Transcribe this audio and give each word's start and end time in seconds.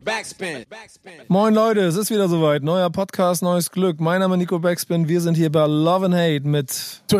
Backspin. 0.00 0.64
Moin 1.28 1.52
Leute, 1.54 1.80
es 1.80 1.96
ist 1.96 2.10
wieder 2.10 2.28
soweit. 2.28 2.62
Neuer 2.62 2.88
Podcast, 2.90 3.42
neues 3.42 3.70
Glück. 3.70 4.00
Mein 4.00 4.20
Name 4.20 4.34
ist 4.34 4.38
Nico 4.38 4.58
Backspin. 4.58 5.06
Wir 5.06 5.20
sind 5.20 5.36
hier 5.36 5.52
bei 5.52 5.66
Love 5.66 6.06
and 6.06 6.14
Hate 6.14 6.48
mit 6.48 6.70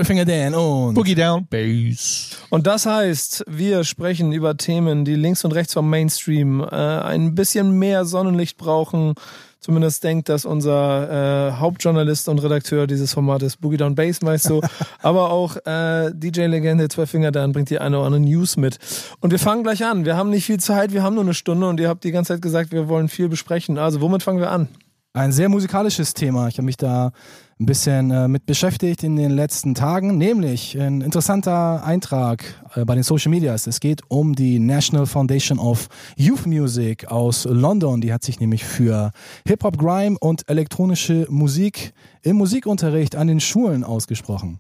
Finger 0.05 0.25
Dan 0.25 0.55
und 0.55 0.95
Boogie 0.95 1.15
Down 1.15 1.47
Bass. 1.51 2.39
und 2.51 2.67
das 2.67 2.87
heißt, 2.87 3.45
wir 3.47 3.85
sprechen 3.85 4.33
über 4.33 4.57
Themen, 4.57 5.05
die 5.05 5.17
links 5.17 5.45
und 5.45 5.53
rechts 5.53 5.75
vom 5.75 5.91
Mainstream 5.91 6.61
äh, 6.61 6.67
ein 6.75 7.35
bisschen 7.35 7.79
mehr 7.79 8.05
Sonnenlicht 8.07 8.57
brauchen. 8.57 9.15
Zumindest 9.63 10.05
denkt 10.05 10.29
das 10.29 10.45
unser 10.45 11.49
äh, 11.49 11.53
Hauptjournalist 11.53 12.29
und 12.29 12.41
Redakteur 12.41 12.87
dieses 12.87 13.15
Formates, 13.15 13.57
Boogie 13.57 13.77
Down 13.77 13.95
Bass, 13.95 14.21
weißt 14.21 14.51
du. 14.51 14.61
Aber 15.03 15.31
auch 15.31 15.57
äh, 15.65 16.11
DJ-Legende 16.13 16.89
Zwei 16.89 17.07
Finger 17.07 17.31
Dan 17.31 17.53
bringt 17.53 17.71
die 17.71 17.79
eine 17.79 17.97
oder 17.97 18.07
andere 18.07 18.21
News 18.21 18.57
mit. 18.57 18.79
Und 19.21 19.31
wir 19.31 19.39
fangen 19.39 19.63
gleich 19.63 19.85
an. 19.85 20.05
Wir 20.05 20.17
haben 20.17 20.31
nicht 20.31 20.45
viel 20.45 20.59
Zeit, 20.59 20.93
wir 20.93 21.03
haben 21.03 21.15
nur 21.15 21.25
eine 21.25 21.35
Stunde 21.35 21.69
und 21.69 21.81
ihr 21.81 21.89
habt 21.89 22.03
die 22.03 22.11
ganze 22.11 22.35
Zeit 22.35 22.43
gesagt, 22.43 22.73
wir 22.73 22.89
wollen 22.89 23.09
viel 23.09 23.29
besprechen. 23.29 23.79
Also 23.79 24.01
womit 24.01 24.23
fangen 24.23 24.41
wir 24.41 24.51
an? 24.51 24.69
ein 25.15 25.33
sehr 25.33 25.49
musikalisches 25.49 26.15
Thema. 26.15 26.49
Ich 26.49 26.57
habe 26.57 26.65
mich 26.65 26.77
da 26.77 27.13
ein 27.61 27.67
bisschen 27.67 28.11
äh, 28.11 28.29
mit 28.29 28.47
beschäftigt 28.47 29.03
in 29.03 29.17
den 29.17 29.31
letzten 29.31 29.75
Tagen, 29.75 30.19
nämlich 30.19 30.79
ein 30.79 31.01
interessanter 31.01 31.85
Eintrag 31.85 32.45
äh, 32.75 32.85
bei 32.85 32.95
den 32.95 33.05
Social 33.05 33.31
Medias. 33.31 33.67
Es 33.67 33.81
geht 33.81 34.03
um 34.09 34.35
die 34.35 34.59
National 34.59 35.07
Foundation 35.07 35.59
of 35.59 35.89
Youth 36.17 36.47
Music 36.47 37.07
aus 37.07 37.45
London. 37.45 38.01
Die 38.01 38.13
hat 38.13 38.25
sich 38.25 38.41
nämlich 38.41 38.65
für 38.65 39.13
Hip-Hop, 39.47 39.79
Grime 39.79 40.17
und 40.19 40.49
elektronische 40.49 41.27
Musik 41.31 41.93
im 42.23 42.37
Musikunterricht 42.37 43.17
an 43.17 43.29
den 43.29 43.41
Schulen 43.41 43.85
ausgesprochen. 43.85 44.59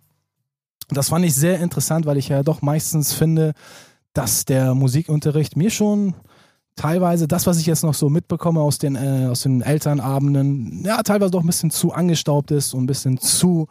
Das 0.88 1.08
fand 1.08 1.24
ich 1.24 1.34
sehr 1.34 1.60
interessant, 1.60 2.06
weil 2.06 2.18
ich 2.18 2.28
ja 2.28 2.42
doch 2.42 2.62
meistens 2.62 3.12
finde, 3.12 3.52
dass 4.12 4.44
der 4.44 4.74
Musikunterricht 4.74 5.56
mir 5.56 5.70
schon 5.70 6.14
teilweise 6.76 7.28
das, 7.28 7.46
was 7.46 7.58
ich 7.58 7.66
jetzt 7.66 7.82
noch 7.84 7.94
so 7.94 8.08
mitbekomme 8.08 8.60
aus 8.60 8.78
den, 8.78 8.96
äh, 8.96 9.26
aus 9.30 9.40
den 9.42 9.60
Elternabenden, 9.62 10.84
ja, 10.84 11.02
teilweise 11.02 11.30
doch 11.32 11.40
ein 11.42 11.46
bisschen 11.46 11.70
zu 11.70 11.92
angestaubt 11.92 12.50
ist 12.50 12.74
und 12.74 12.84
ein 12.84 12.86
bisschen 12.86 13.18
zu 13.18 13.66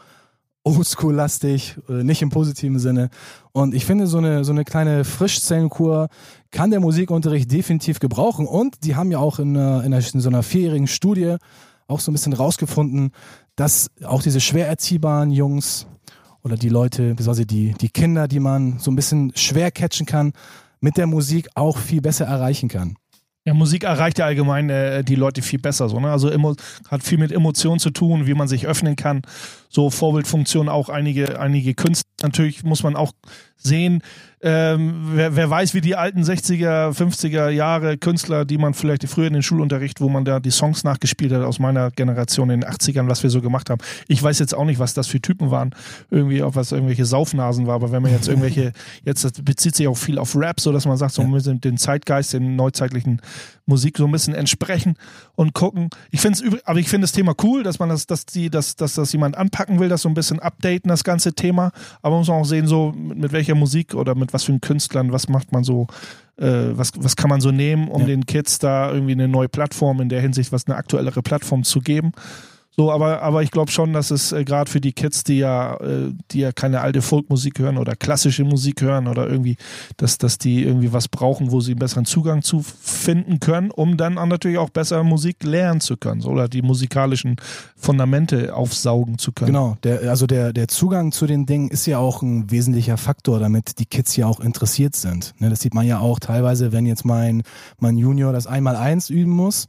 oldschool-lastig, 0.63 1.77
äh, 1.89 2.03
nicht 2.03 2.21
im 2.21 2.29
positiven 2.29 2.79
Sinne. 2.79 3.09
Und 3.51 3.73
ich 3.73 3.85
finde, 3.85 4.07
so 4.07 4.19
eine, 4.19 4.43
so 4.43 4.51
eine 4.51 4.63
kleine 4.63 5.03
Frischzellenkur 5.03 6.07
kann 6.51 6.69
der 6.71 6.79
Musikunterricht 6.79 7.51
definitiv 7.51 7.99
gebrauchen. 7.99 8.45
Und 8.45 8.83
die 8.85 8.95
haben 8.95 9.11
ja 9.11 9.17
auch 9.19 9.39
in, 9.39 9.57
einer- 9.57 9.83
in, 9.83 9.93
einer, 9.93 10.03
in 10.13 10.19
so 10.21 10.29
einer 10.29 10.43
vierjährigen 10.43 10.87
Studie 10.87 11.37
auch 11.87 11.99
so 11.99 12.11
ein 12.11 12.13
bisschen 12.13 12.33
rausgefunden, 12.33 13.11
dass 13.55 13.89
auch 14.05 14.21
diese 14.21 14.39
schwer 14.39 14.67
erziehbaren 14.67 15.31
Jungs 15.31 15.87
oder 16.43 16.55
die 16.55 16.69
Leute, 16.69 17.09
beziehungsweise 17.15 17.45
die, 17.45 17.73
die 17.73 17.89
Kinder, 17.89 18.27
die 18.27 18.39
man 18.39 18.79
so 18.79 18.91
ein 18.91 18.95
bisschen 18.95 19.31
schwer 19.35 19.71
catchen 19.71 20.05
kann, 20.05 20.33
mit 20.81 20.97
der 20.97 21.07
Musik 21.07 21.47
auch 21.55 21.77
viel 21.77 22.01
besser 22.01 22.25
erreichen 22.25 22.69
kann. 22.69 22.95
Ja, 23.45 23.55
Musik 23.55 23.85
erreicht 23.85 24.19
ja 24.19 24.25
allgemein 24.25 24.69
äh, 24.69 25.03
die 25.03 25.15
Leute 25.15 25.41
viel 25.41 25.59
besser. 25.59 25.89
So, 25.89 25.99
ne? 25.99 26.11
Also 26.11 26.29
hat 26.89 27.03
viel 27.03 27.17
mit 27.17 27.31
Emotionen 27.31 27.79
zu 27.79 27.89
tun, 27.89 28.27
wie 28.27 28.35
man 28.35 28.47
sich 28.47 28.67
öffnen 28.67 28.95
kann. 28.95 29.23
So 29.71 29.89
Vorbildfunktion 29.89 30.67
auch 30.67 30.89
einige, 30.89 31.39
einige 31.39 31.73
Künstler. 31.73 32.09
Natürlich 32.23 32.63
muss 32.63 32.83
man 32.83 32.97
auch 32.97 33.13
sehen, 33.55 34.01
ähm, 34.43 35.11
wer, 35.13 35.35
wer 35.35 35.49
weiß, 35.49 35.75
wie 35.75 35.81
die 35.81 35.95
alten 35.95 36.23
60er, 36.23 36.91
50er 36.97 37.49
Jahre 37.49 37.97
Künstler, 37.97 38.43
die 38.43 38.57
man 38.57 38.73
vielleicht 38.73 39.07
früher 39.07 39.27
in 39.27 39.33
den 39.33 39.43
Schulunterricht, 39.43 40.01
wo 40.01 40.09
man 40.09 40.25
da 40.25 40.39
die 40.39 40.49
Songs 40.49 40.83
nachgespielt 40.83 41.31
hat 41.31 41.43
aus 41.43 41.59
meiner 41.59 41.91
Generation 41.91 42.49
in 42.49 42.61
den 42.61 42.69
80ern, 42.69 43.07
was 43.07 43.21
wir 43.21 43.29
so 43.29 43.39
gemacht 43.39 43.69
haben. 43.69 43.81
Ich 44.07 44.21
weiß 44.21 44.39
jetzt 44.39 44.55
auch 44.55 44.65
nicht, 44.65 44.79
was 44.79 44.95
das 44.95 45.07
für 45.07 45.21
Typen 45.21 45.51
waren. 45.51 45.75
Irgendwie, 46.09 46.41
ob 46.41 46.55
was 46.55 46.71
irgendwelche 46.71 47.05
Saufnasen 47.05 47.67
war, 47.67 47.75
aber 47.75 47.91
wenn 47.91 48.01
man 48.01 48.11
jetzt 48.11 48.27
irgendwelche, 48.27 48.73
jetzt 49.05 49.23
das 49.23 49.33
bezieht 49.33 49.75
sich 49.75 49.87
auch 49.87 49.97
viel 49.97 50.17
auf 50.17 50.35
Rap, 50.35 50.59
so 50.59 50.71
dass 50.71 50.85
man 50.85 50.97
sagt, 50.97 51.13
so 51.13 51.21
ein 51.21 51.31
bisschen 51.31 51.61
den 51.61 51.77
Zeitgeist, 51.77 52.33
den 52.33 52.55
neuzeitlichen 52.55 53.21
Musik 53.67 53.97
so 53.97 54.05
ein 54.05 54.11
bisschen 54.11 54.33
entsprechen 54.33 54.95
und 55.35 55.53
gucken. 55.53 55.89
Ich 56.09 56.19
finde 56.19 56.43
es 56.43 56.65
aber 56.65 56.79
ich 56.79 56.89
finde 56.89 57.05
das 57.05 57.11
Thema 57.11 57.35
cool, 57.43 57.63
dass 57.63 57.79
man 57.79 57.89
das, 57.89 58.07
dass 58.07 58.25
die, 58.25 58.49
dass, 58.49 58.75
dass 58.75 58.95
das 58.95 59.13
jemand 59.13 59.37
anpacken 59.61 59.79
will, 59.79 59.89
das 59.89 60.01
so 60.01 60.09
ein 60.09 60.13
bisschen 60.13 60.39
updaten, 60.39 60.89
das 60.89 61.03
ganze 61.03 61.33
Thema. 61.33 61.71
Aber 62.01 62.11
man 62.11 62.19
muss 62.19 62.29
auch 62.29 62.43
sehen, 62.45 62.67
so 62.67 62.91
mit, 62.95 63.17
mit 63.17 63.31
welcher 63.31 63.55
Musik 63.55 63.93
oder 63.93 64.15
mit 64.15 64.33
was 64.33 64.43
für 64.43 64.57
Künstlern, 64.59 65.11
was 65.11 65.29
macht 65.29 65.51
man 65.51 65.63
so, 65.63 65.87
äh, 66.37 66.45
was, 66.71 66.91
was 66.97 67.15
kann 67.15 67.29
man 67.29 67.41
so 67.41 67.51
nehmen, 67.51 67.87
um 67.87 68.01
Ja. 68.01 68.07
den 68.07 68.25
Kids 68.25 68.59
da 68.59 68.91
irgendwie 68.91 69.13
eine 69.13 69.27
neue 69.27 69.49
Plattform 69.49 70.01
in 70.01 70.09
der 70.09 70.21
Hinsicht, 70.21 70.51
was 70.51 70.67
eine 70.67 70.75
aktuellere 70.75 71.21
Plattform 71.21 71.63
zu 71.63 71.79
geben. 71.79 72.11
So, 72.77 72.89
aber, 72.89 73.21
aber 73.21 73.43
ich 73.43 73.51
glaube 73.51 73.69
schon, 73.69 73.91
dass 73.91 74.11
es 74.11 74.31
äh, 74.31 74.45
gerade 74.45 74.71
für 74.71 74.79
die 74.79 74.93
Kids, 74.93 75.25
die 75.25 75.39
ja, 75.39 75.75
äh, 75.75 76.13
die 76.31 76.39
ja 76.39 76.53
keine 76.53 76.79
alte 76.79 77.01
Folkmusik 77.01 77.59
hören 77.59 77.77
oder 77.77 77.97
klassische 77.97 78.45
Musik 78.45 78.81
hören 78.81 79.07
oder 79.07 79.27
irgendwie, 79.27 79.57
dass, 79.97 80.17
dass 80.17 80.37
die 80.37 80.63
irgendwie 80.63 80.93
was 80.93 81.09
brauchen, 81.09 81.51
wo 81.51 81.59
sie 81.59 81.71
einen 81.71 81.79
besseren 81.79 82.05
Zugang 82.05 82.43
zu 82.43 82.61
finden 82.63 83.41
können, 83.41 83.71
um 83.71 83.97
dann 83.97 84.17
auch 84.17 84.25
natürlich 84.25 84.57
auch 84.57 84.69
besser 84.69 85.03
Musik 85.03 85.43
lernen 85.43 85.81
zu 85.81 85.97
können 85.97 86.21
so, 86.21 86.29
oder 86.29 86.47
die 86.47 86.61
musikalischen 86.61 87.35
Fundamente 87.75 88.55
aufsaugen 88.55 89.17
zu 89.17 89.33
können. 89.33 89.47
Genau, 89.47 89.77
der, 89.83 90.09
also 90.09 90.25
der, 90.25 90.53
der 90.53 90.69
Zugang 90.69 91.11
zu 91.11 91.27
den 91.27 91.45
Dingen 91.45 91.69
ist 91.69 91.85
ja 91.87 91.97
auch 91.97 92.21
ein 92.21 92.51
wesentlicher 92.51 92.95
Faktor, 92.95 93.39
damit 93.39 93.79
die 93.79 93.85
Kids 93.85 94.15
ja 94.15 94.27
auch 94.27 94.39
interessiert 94.39 94.95
sind. 94.95 95.33
Ne, 95.39 95.49
das 95.49 95.59
sieht 95.59 95.73
man 95.73 95.85
ja 95.85 95.99
auch 95.99 96.19
teilweise, 96.19 96.71
wenn 96.71 96.85
jetzt 96.85 97.03
mein, 97.03 97.43
mein 97.79 97.97
Junior 97.97 98.31
das 98.31 98.47
Einmal-Eins 98.47 99.09
üben 99.09 99.31
muss, 99.31 99.67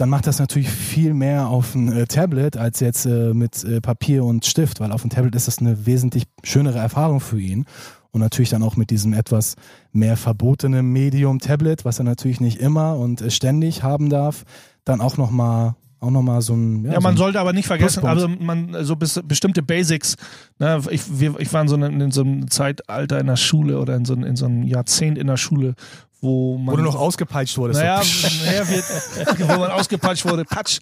dann 0.00 0.08
macht 0.08 0.26
das 0.26 0.38
natürlich 0.38 0.70
viel 0.70 1.12
mehr 1.14 1.48
auf 1.48 1.74
ein 1.74 1.92
äh, 1.92 2.06
Tablet 2.06 2.56
als 2.56 2.80
jetzt 2.80 3.04
äh, 3.06 3.34
mit 3.34 3.62
äh, 3.64 3.80
Papier 3.80 4.24
und 4.24 4.46
Stift, 4.46 4.80
weil 4.80 4.92
auf 4.92 5.02
dem 5.02 5.10
Tablet 5.10 5.34
ist 5.34 5.46
das 5.46 5.58
eine 5.58 5.84
wesentlich 5.86 6.24
schönere 6.42 6.78
Erfahrung 6.78 7.20
für 7.20 7.38
ihn. 7.40 7.66
Und 8.12 8.20
natürlich 8.22 8.50
dann 8.50 8.62
auch 8.64 8.76
mit 8.76 8.90
diesem 8.90 9.12
etwas 9.12 9.54
mehr 9.92 10.16
verbotenen 10.16 10.84
Medium 10.90 11.38
Tablet, 11.38 11.84
was 11.84 11.98
er 12.00 12.04
natürlich 12.04 12.40
nicht 12.40 12.58
immer 12.60 12.96
und 12.96 13.20
äh, 13.20 13.30
ständig 13.30 13.82
haben 13.82 14.08
darf, 14.10 14.44
dann 14.84 15.00
auch 15.00 15.16
nochmal 15.16 15.74
auch 16.02 16.10
noch 16.10 16.22
mal 16.22 16.40
so 16.40 16.54
ein 16.54 16.86
Ja, 16.86 16.94
so 16.94 17.00
man 17.02 17.12
ein- 17.14 17.16
sollte 17.18 17.38
aber 17.38 17.52
nicht 17.52 17.66
vergessen, 17.66 18.06
also 18.06 18.26
man 18.26 18.74
so 18.84 18.96
bis, 18.96 19.20
bestimmte 19.22 19.62
Basics. 19.62 20.16
Ne, 20.58 20.80
ich, 20.90 21.02
wir, 21.20 21.38
ich 21.38 21.52
war 21.52 21.60
in 21.60 21.68
so, 21.68 21.74
einem, 21.76 22.00
in 22.00 22.10
so 22.10 22.22
einem 22.22 22.50
Zeitalter 22.50 23.20
in 23.20 23.26
der 23.26 23.36
Schule 23.36 23.78
oder 23.78 23.96
in 23.96 24.06
so, 24.06 24.14
einem- 24.14 24.24
in 24.24 24.34
so 24.34 24.46
einem 24.46 24.62
Jahrzehnt 24.62 25.18
in 25.18 25.26
der 25.26 25.36
Schule, 25.36 25.74
wo 26.20 26.58
man 26.58 26.72
wo 26.72 26.76
du 26.76 26.82
noch 26.82 26.96
ausgepeitscht 26.96 27.56
wurdest. 27.58 27.80
naja, 27.80 28.02
so. 28.02 28.28
naja 28.44 28.62
wir, 28.68 29.48
wo 29.48 29.60
man 29.60 29.70
ausgepatscht 29.70 30.24
wurde, 30.24 30.44
Patsch. 30.44 30.80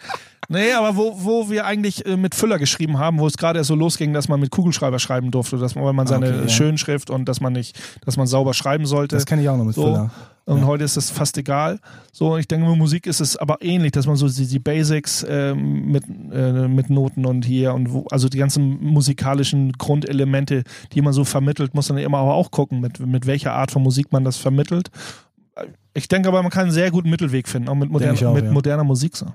Nee, 0.50 0.72
aber 0.72 0.96
wo, 0.96 1.14
wo 1.18 1.50
wir 1.50 1.66
eigentlich 1.66 2.06
äh, 2.06 2.16
mit 2.16 2.34
Füller 2.34 2.58
geschrieben 2.58 2.98
haben, 2.98 3.18
wo 3.18 3.26
es 3.26 3.36
gerade 3.36 3.58
erst 3.58 3.68
so 3.68 3.74
losging, 3.74 4.14
dass 4.14 4.28
man 4.28 4.40
mit 4.40 4.50
Kugelschreiber 4.50 4.98
schreiben 4.98 5.30
durfte, 5.30 5.58
dass 5.58 5.74
man, 5.74 5.84
weil 5.84 5.92
man 5.92 6.06
Ah, 6.06 6.10
seine 6.10 6.28
okay, 6.28 6.40
ja. 6.42 6.48
Schönschrift 6.48 7.10
und 7.10 7.26
dass 7.28 7.40
man 7.40 7.52
nicht, 7.52 7.78
dass 8.06 8.16
man 8.16 8.26
sauber 8.26 8.54
schreiben 8.54 8.86
sollte. 8.86 9.16
Das 9.16 9.26
kenne 9.26 9.42
ich 9.42 9.48
auch 9.48 9.56
noch 9.58 9.64
mit 9.64 9.74
So. 9.74 9.82
Füller. 9.82 10.10
Und 10.46 10.60
Ja. 10.60 10.66
heute 10.66 10.84
ist 10.84 10.96
das 10.96 11.10
fast 11.10 11.36
egal. 11.36 11.78
So, 12.10 12.32
und 12.32 12.40
ich 12.40 12.48
denke, 12.48 12.66
mit 12.66 12.78
Musik 12.78 13.06
ist 13.06 13.20
es 13.20 13.36
aber 13.36 13.58
ähnlich, 13.60 13.92
dass 13.92 14.06
man 14.06 14.16
so 14.16 14.26
die, 14.26 14.46
die 14.46 14.58
Basics 14.58 15.26
ähm, 15.28 15.92
mit, 15.92 16.04
äh, 16.32 16.66
mit 16.66 16.88
Noten 16.88 17.26
und 17.26 17.44
hier 17.44 17.74
und 17.74 17.92
wo, 17.92 18.06
also 18.10 18.30
die 18.30 18.38
ganzen 18.38 18.82
musikalischen 18.82 19.72
Grundelemente, 19.72 20.62
die 20.94 21.02
man 21.02 21.12
so 21.12 21.24
vermittelt, 21.24 21.74
muss 21.74 21.90
man 21.90 21.98
immer 21.98 22.16
aber 22.18 22.32
auch 22.32 22.50
gucken, 22.50 22.80
mit, 22.80 22.98
mit 23.00 23.26
welcher 23.26 23.52
Art 23.52 23.70
von 23.70 23.82
Musik 23.82 24.10
man 24.12 24.24
das 24.24 24.38
vermittelt. 24.38 24.88
Ich 25.98 26.08
denke 26.08 26.28
aber, 26.28 26.42
man 26.42 26.50
kann 26.50 26.62
einen 26.64 26.72
sehr 26.72 26.90
guten 26.90 27.10
Mittelweg 27.10 27.48
finden, 27.48 27.68
auch 27.68 27.74
mit, 27.74 27.90
modern, 27.90 28.16
auch, 28.16 28.34
mit 28.34 28.44
ja. 28.44 28.50
moderner 28.52 28.84
Musik. 28.84 29.16
So. 29.16 29.26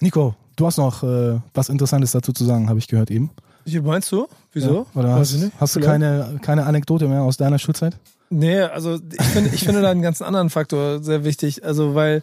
Nico, 0.00 0.34
du 0.56 0.66
hast 0.66 0.76
noch 0.76 1.02
äh, 1.02 1.40
was 1.52 1.68
Interessantes 1.68 2.12
dazu 2.12 2.32
zu 2.32 2.44
sagen, 2.44 2.68
habe 2.68 2.78
ich 2.78 2.88
gehört 2.88 3.10
eben. 3.10 3.30
Wie 3.64 3.80
meinst 3.80 4.12
du? 4.12 4.28
Wieso? 4.52 4.86
Ja, 4.94 5.00
oder 5.00 5.08
Weiß 5.14 5.20
hast, 5.20 5.34
ich 5.34 5.42
nicht. 5.44 5.52
hast 5.58 5.76
du 5.76 5.80
keine, 5.80 6.38
keine 6.42 6.66
Anekdote 6.66 7.08
mehr 7.08 7.22
aus 7.22 7.36
deiner 7.36 7.58
Schulzeit? 7.58 7.96
Nee, 8.30 8.60
also 8.60 8.94
ich 8.96 9.26
finde, 9.26 9.50
ich 9.54 9.64
finde 9.64 9.80
da 9.82 9.90
einen 9.90 10.02
ganz 10.02 10.20
anderen 10.22 10.50
Faktor 10.50 11.02
sehr 11.02 11.24
wichtig. 11.24 11.64
Also, 11.64 11.94
weil 11.94 12.22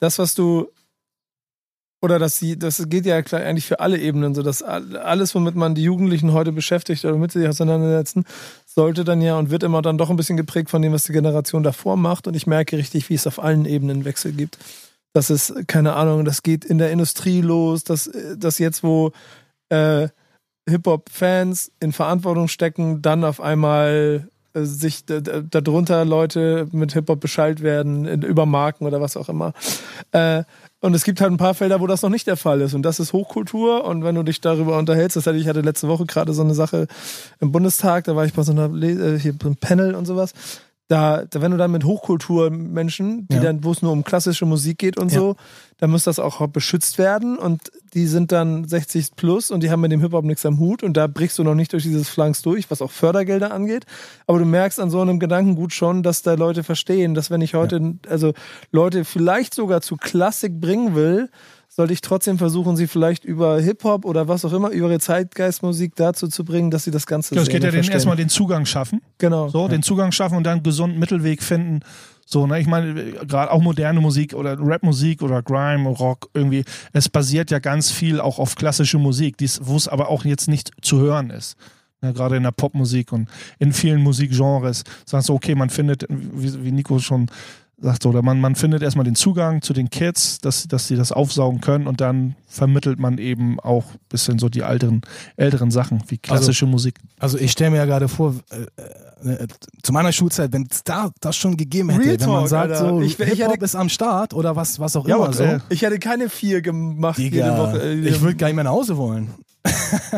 das, 0.00 0.18
was 0.18 0.34
du 0.34 0.68
oder 2.02 2.18
das, 2.18 2.44
das 2.58 2.82
geht 2.90 3.06
ja 3.06 3.22
klar 3.22 3.40
eigentlich 3.40 3.64
für 3.66 3.80
alle 3.80 3.98
Ebenen 3.98 4.34
so, 4.34 4.42
dass 4.42 4.62
all- 4.62 4.98
alles, 4.98 5.34
womit 5.34 5.54
man 5.54 5.74
die 5.74 5.84
Jugendlichen 5.84 6.34
heute 6.34 6.52
beschäftigt 6.52 7.02
oder 7.06 7.16
mit 7.16 7.32
sich 7.32 7.48
auseinandersetzen, 7.48 8.26
sollte 8.74 9.04
dann 9.04 9.20
ja 9.20 9.38
und 9.38 9.50
wird 9.50 9.62
immer 9.62 9.82
dann 9.82 9.98
doch 9.98 10.10
ein 10.10 10.16
bisschen 10.16 10.36
geprägt 10.36 10.70
von 10.70 10.82
dem, 10.82 10.92
was 10.92 11.04
die 11.04 11.12
Generation 11.12 11.62
davor 11.62 11.96
macht. 11.96 12.26
Und 12.26 12.34
ich 12.34 12.46
merke 12.46 12.76
richtig, 12.76 13.08
wie 13.08 13.14
es 13.14 13.26
auf 13.26 13.42
allen 13.42 13.64
Ebenen 13.66 14.04
Wechsel 14.04 14.32
gibt. 14.32 14.58
Das 15.12 15.30
ist, 15.30 15.68
keine 15.68 15.94
Ahnung, 15.94 16.24
das 16.24 16.42
geht 16.42 16.64
in 16.64 16.78
der 16.78 16.90
Industrie 16.90 17.40
los, 17.40 17.84
dass 17.84 18.10
das 18.36 18.58
jetzt, 18.58 18.82
wo 18.82 19.12
äh, 19.68 20.08
Hip-Hop-Fans 20.68 21.70
in 21.78 21.92
Verantwortung 21.92 22.48
stecken, 22.48 23.00
dann 23.00 23.22
auf 23.22 23.40
einmal 23.40 24.28
sich 24.54 25.04
darunter 25.06 26.04
Leute 26.04 26.68
mit 26.72 26.92
Hip-Hop 26.92 27.20
Bescheid 27.20 27.60
werden, 27.60 28.22
über 28.22 28.46
Marken 28.46 28.86
oder 28.86 29.00
was 29.00 29.16
auch 29.16 29.28
immer. 29.28 29.52
Äh, 30.12 30.44
und 30.80 30.94
es 30.94 31.04
gibt 31.04 31.20
halt 31.20 31.32
ein 31.32 31.38
paar 31.38 31.54
Felder, 31.54 31.80
wo 31.80 31.86
das 31.86 32.02
noch 32.02 32.10
nicht 32.10 32.26
der 32.26 32.36
Fall 32.36 32.60
ist. 32.60 32.74
Und 32.74 32.82
das 32.82 33.00
ist 33.00 33.12
Hochkultur. 33.12 33.84
Und 33.84 34.04
wenn 34.04 34.14
du 34.14 34.22
dich 34.22 34.40
darüber 34.40 34.78
unterhältst, 34.78 35.16
das 35.16 35.26
hatte 35.26 35.38
ich 35.38 35.48
hatte 35.48 35.62
letzte 35.62 35.88
Woche 35.88 36.06
gerade 36.06 36.32
so 36.32 36.42
eine 36.42 36.54
Sache 36.54 36.86
im 37.40 37.52
Bundestag, 37.52 38.04
da 38.04 38.14
war 38.14 38.26
ich 38.26 38.34
bei 38.34 38.42
so 38.42 38.52
einer 38.52 38.68
Le 38.68 39.14
äh, 39.14 39.18
hier 39.18 39.36
beim 39.36 39.56
Panel 39.56 39.94
und 39.94 40.06
sowas. 40.06 40.34
Da, 40.88 41.24
da 41.24 41.40
wenn 41.40 41.50
du 41.50 41.56
dann 41.56 41.70
mit 41.70 41.84
Hochkulturmenschen, 41.84 43.26
die 43.28 43.36
Ja. 43.36 43.42
dann, 43.42 43.64
wo 43.64 43.72
es 43.72 43.80
nur 43.82 43.92
um 43.92 44.04
klassische 44.04 44.44
Musik 44.46 44.78
geht 44.78 44.98
und 44.98 45.10
Ja. 45.12 45.18
so, 45.20 45.36
dann 45.78 45.90
muss 45.90 46.04
das 46.04 46.18
auch 46.18 46.46
beschützt 46.48 46.98
werden 46.98 47.38
und 47.38 47.60
die 47.94 48.06
sind 48.06 48.32
dann 48.32 48.66
60 48.68 49.16
plus 49.16 49.50
und 49.50 49.62
die 49.62 49.70
haben 49.70 49.80
mit 49.80 49.92
dem 49.92 50.00
Hip-Hop 50.00 50.24
nichts 50.24 50.44
am 50.46 50.58
Hut 50.58 50.82
und 50.82 50.96
da 50.96 51.06
brichst 51.06 51.38
du 51.38 51.44
noch 51.44 51.54
nicht 51.54 51.72
durch 51.72 51.82
dieses 51.84 52.08
Flanks 52.08 52.42
durch, 52.42 52.70
was 52.70 52.82
auch 52.82 52.90
Fördergelder 52.90 53.52
angeht. 53.52 53.86
Aber 54.26 54.38
du 54.38 54.44
merkst 54.44 54.78
an 54.80 54.90
so 54.90 55.00
einem 55.00 55.18
Gedankengut 55.18 55.72
schon, 55.72 56.02
dass 56.02 56.22
da 56.22 56.34
Leute 56.34 56.64
verstehen, 56.64 57.14
dass 57.14 57.30
wenn 57.30 57.40
ich 57.40 57.54
heute, 57.54 57.94
also 58.08 58.32
Leute 58.70 59.04
vielleicht 59.04 59.54
sogar 59.54 59.80
zu 59.80 59.96
Klassik 59.96 60.60
bringen 60.60 60.94
will, 60.94 61.30
sollte 61.76 61.92
ich 61.92 62.02
trotzdem 62.02 62.38
versuchen, 62.38 62.76
sie 62.76 62.86
vielleicht 62.86 63.24
über 63.24 63.60
Hip-Hop 63.60 64.04
oder 64.04 64.28
was 64.28 64.44
auch 64.44 64.52
immer, 64.52 64.70
über 64.70 64.90
ihre 64.90 65.00
Zeitgeistmusik 65.00 65.96
dazu 65.96 66.28
zu 66.28 66.44
bringen, 66.44 66.70
dass 66.70 66.84
sie 66.84 66.92
das 66.92 67.04
Ganze 67.04 67.34
Ja, 67.34 67.42
es 67.42 67.48
geht 67.48 67.64
ja 67.64 67.72
den, 67.72 67.82
erstmal 67.82 68.14
den 68.14 68.28
Zugang 68.28 68.64
schaffen. 68.64 69.02
Genau. 69.18 69.48
So, 69.48 69.66
den 69.66 69.82
Zugang 69.82 70.12
schaffen 70.12 70.36
und 70.36 70.44
dann 70.44 70.54
einen 70.54 70.62
gesunden 70.62 71.00
Mittelweg 71.00 71.42
finden. 71.42 71.80
So, 72.26 72.46
ne, 72.46 72.60
ich 72.60 72.68
meine, 72.68 72.94
gerade 73.26 73.50
auch 73.50 73.60
moderne 73.60 74.00
Musik 74.00 74.34
oder 74.34 74.56
Rapmusik 74.58 75.20
oder 75.20 75.42
Grime, 75.42 75.88
Rock, 75.88 76.30
irgendwie, 76.32 76.64
es 76.92 77.08
basiert 77.08 77.50
ja 77.50 77.58
ganz 77.58 77.90
viel 77.90 78.20
auch 78.20 78.38
auf 78.38 78.54
klassische 78.54 78.98
Musik, 78.98 79.36
wo 79.60 79.76
es 79.76 79.88
aber 79.88 80.08
auch 80.08 80.24
jetzt 80.24 80.46
nicht 80.46 80.70
zu 80.80 81.00
hören 81.00 81.30
ist. 81.30 81.56
Ne, 82.02 82.12
gerade 82.12 82.36
in 82.36 82.44
der 82.44 82.52
Popmusik 82.52 83.10
und 83.12 83.28
in 83.58 83.72
vielen 83.72 84.00
Musikgenres. 84.00 84.84
Sagst 85.06 85.28
du, 85.28 85.34
okay, 85.34 85.56
man 85.56 85.70
findet, 85.70 86.06
wie, 86.08 86.64
wie 86.64 86.72
Nico 86.72 87.00
schon 87.00 87.28
sagt, 87.78 88.06
oder 88.06 88.22
man, 88.22 88.40
man 88.40 88.54
findet 88.54 88.82
erstmal 88.82 89.04
den 89.04 89.14
Zugang 89.14 89.60
zu 89.62 89.72
den 89.72 89.90
Kids, 89.90 90.38
dass, 90.38 90.66
dass 90.68 90.86
sie 90.88 90.96
das 90.96 91.12
aufsaugen 91.12 91.60
können 91.60 91.86
und 91.86 92.00
dann 92.00 92.36
vermittelt 92.46 92.98
man 92.98 93.18
eben 93.18 93.58
auch 93.60 93.84
ein 93.92 93.98
bisschen 94.08 94.38
so 94.38 94.48
die 94.48 94.60
älteren, 94.60 95.02
älteren 95.36 95.70
Sachen, 95.70 96.02
wie 96.08 96.18
klassische 96.18 96.66
Musik. 96.66 96.94
Also 97.18 97.36
ich 97.38 97.50
stelle 97.52 97.72
mir 97.72 97.78
ja 97.78 97.84
gerade 97.84 98.08
vor, 98.08 98.34
äh, 98.50 99.28
äh, 99.28 99.46
zu 99.82 99.92
meiner 99.92 100.12
Schulzeit, 100.12 100.52
wenn 100.52 100.68
es 100.70 100.84
da 100.84 101.10
das 101.20 101.34
schon 101.36 101.56
gegeben 101.56 101.90
hätte, 101.90 102.04
Real 102.04 102.20
wenn 102.20 102.28
man 102.28 102.38
Talk, 102.40 102.48
sagt, 102.48 102.72
Alter. 102.72 102.88
so 102.90 103.00
Ich- 103.02 103.18
ich 103.18 103.40
hätte- 103.40 103.64
ist 103.64 103.74
am 103.74 103.88
Start 103.88 104.34
oder 104.34 104.54
was, 104.54 104.78
was 104.78 104.94
auch 104.96 105.08
Ja, 105.08 105.16
immer 105.16 105.32
so. 105.32 105.42
äh, 105.42 105.58
Ich 105.70 105.82
hätte 105.82 105.98
keine 105.98 106.28
vier 106.28 106.62
gemacht 106.62 107.18
jede 107.18 107.36
Digga, 107.36 107.58
Woche. 107.58 107.82
Äh, 107.82 108.00
ich 108.08 108.20
würde 108.20 108.36
gar 108.36 108.46
nicht 108.48 108.56
mehr 108.56 108.64
nach 108.64 108.70
Hause 108.72 108.96
wollen. 108.96 109.30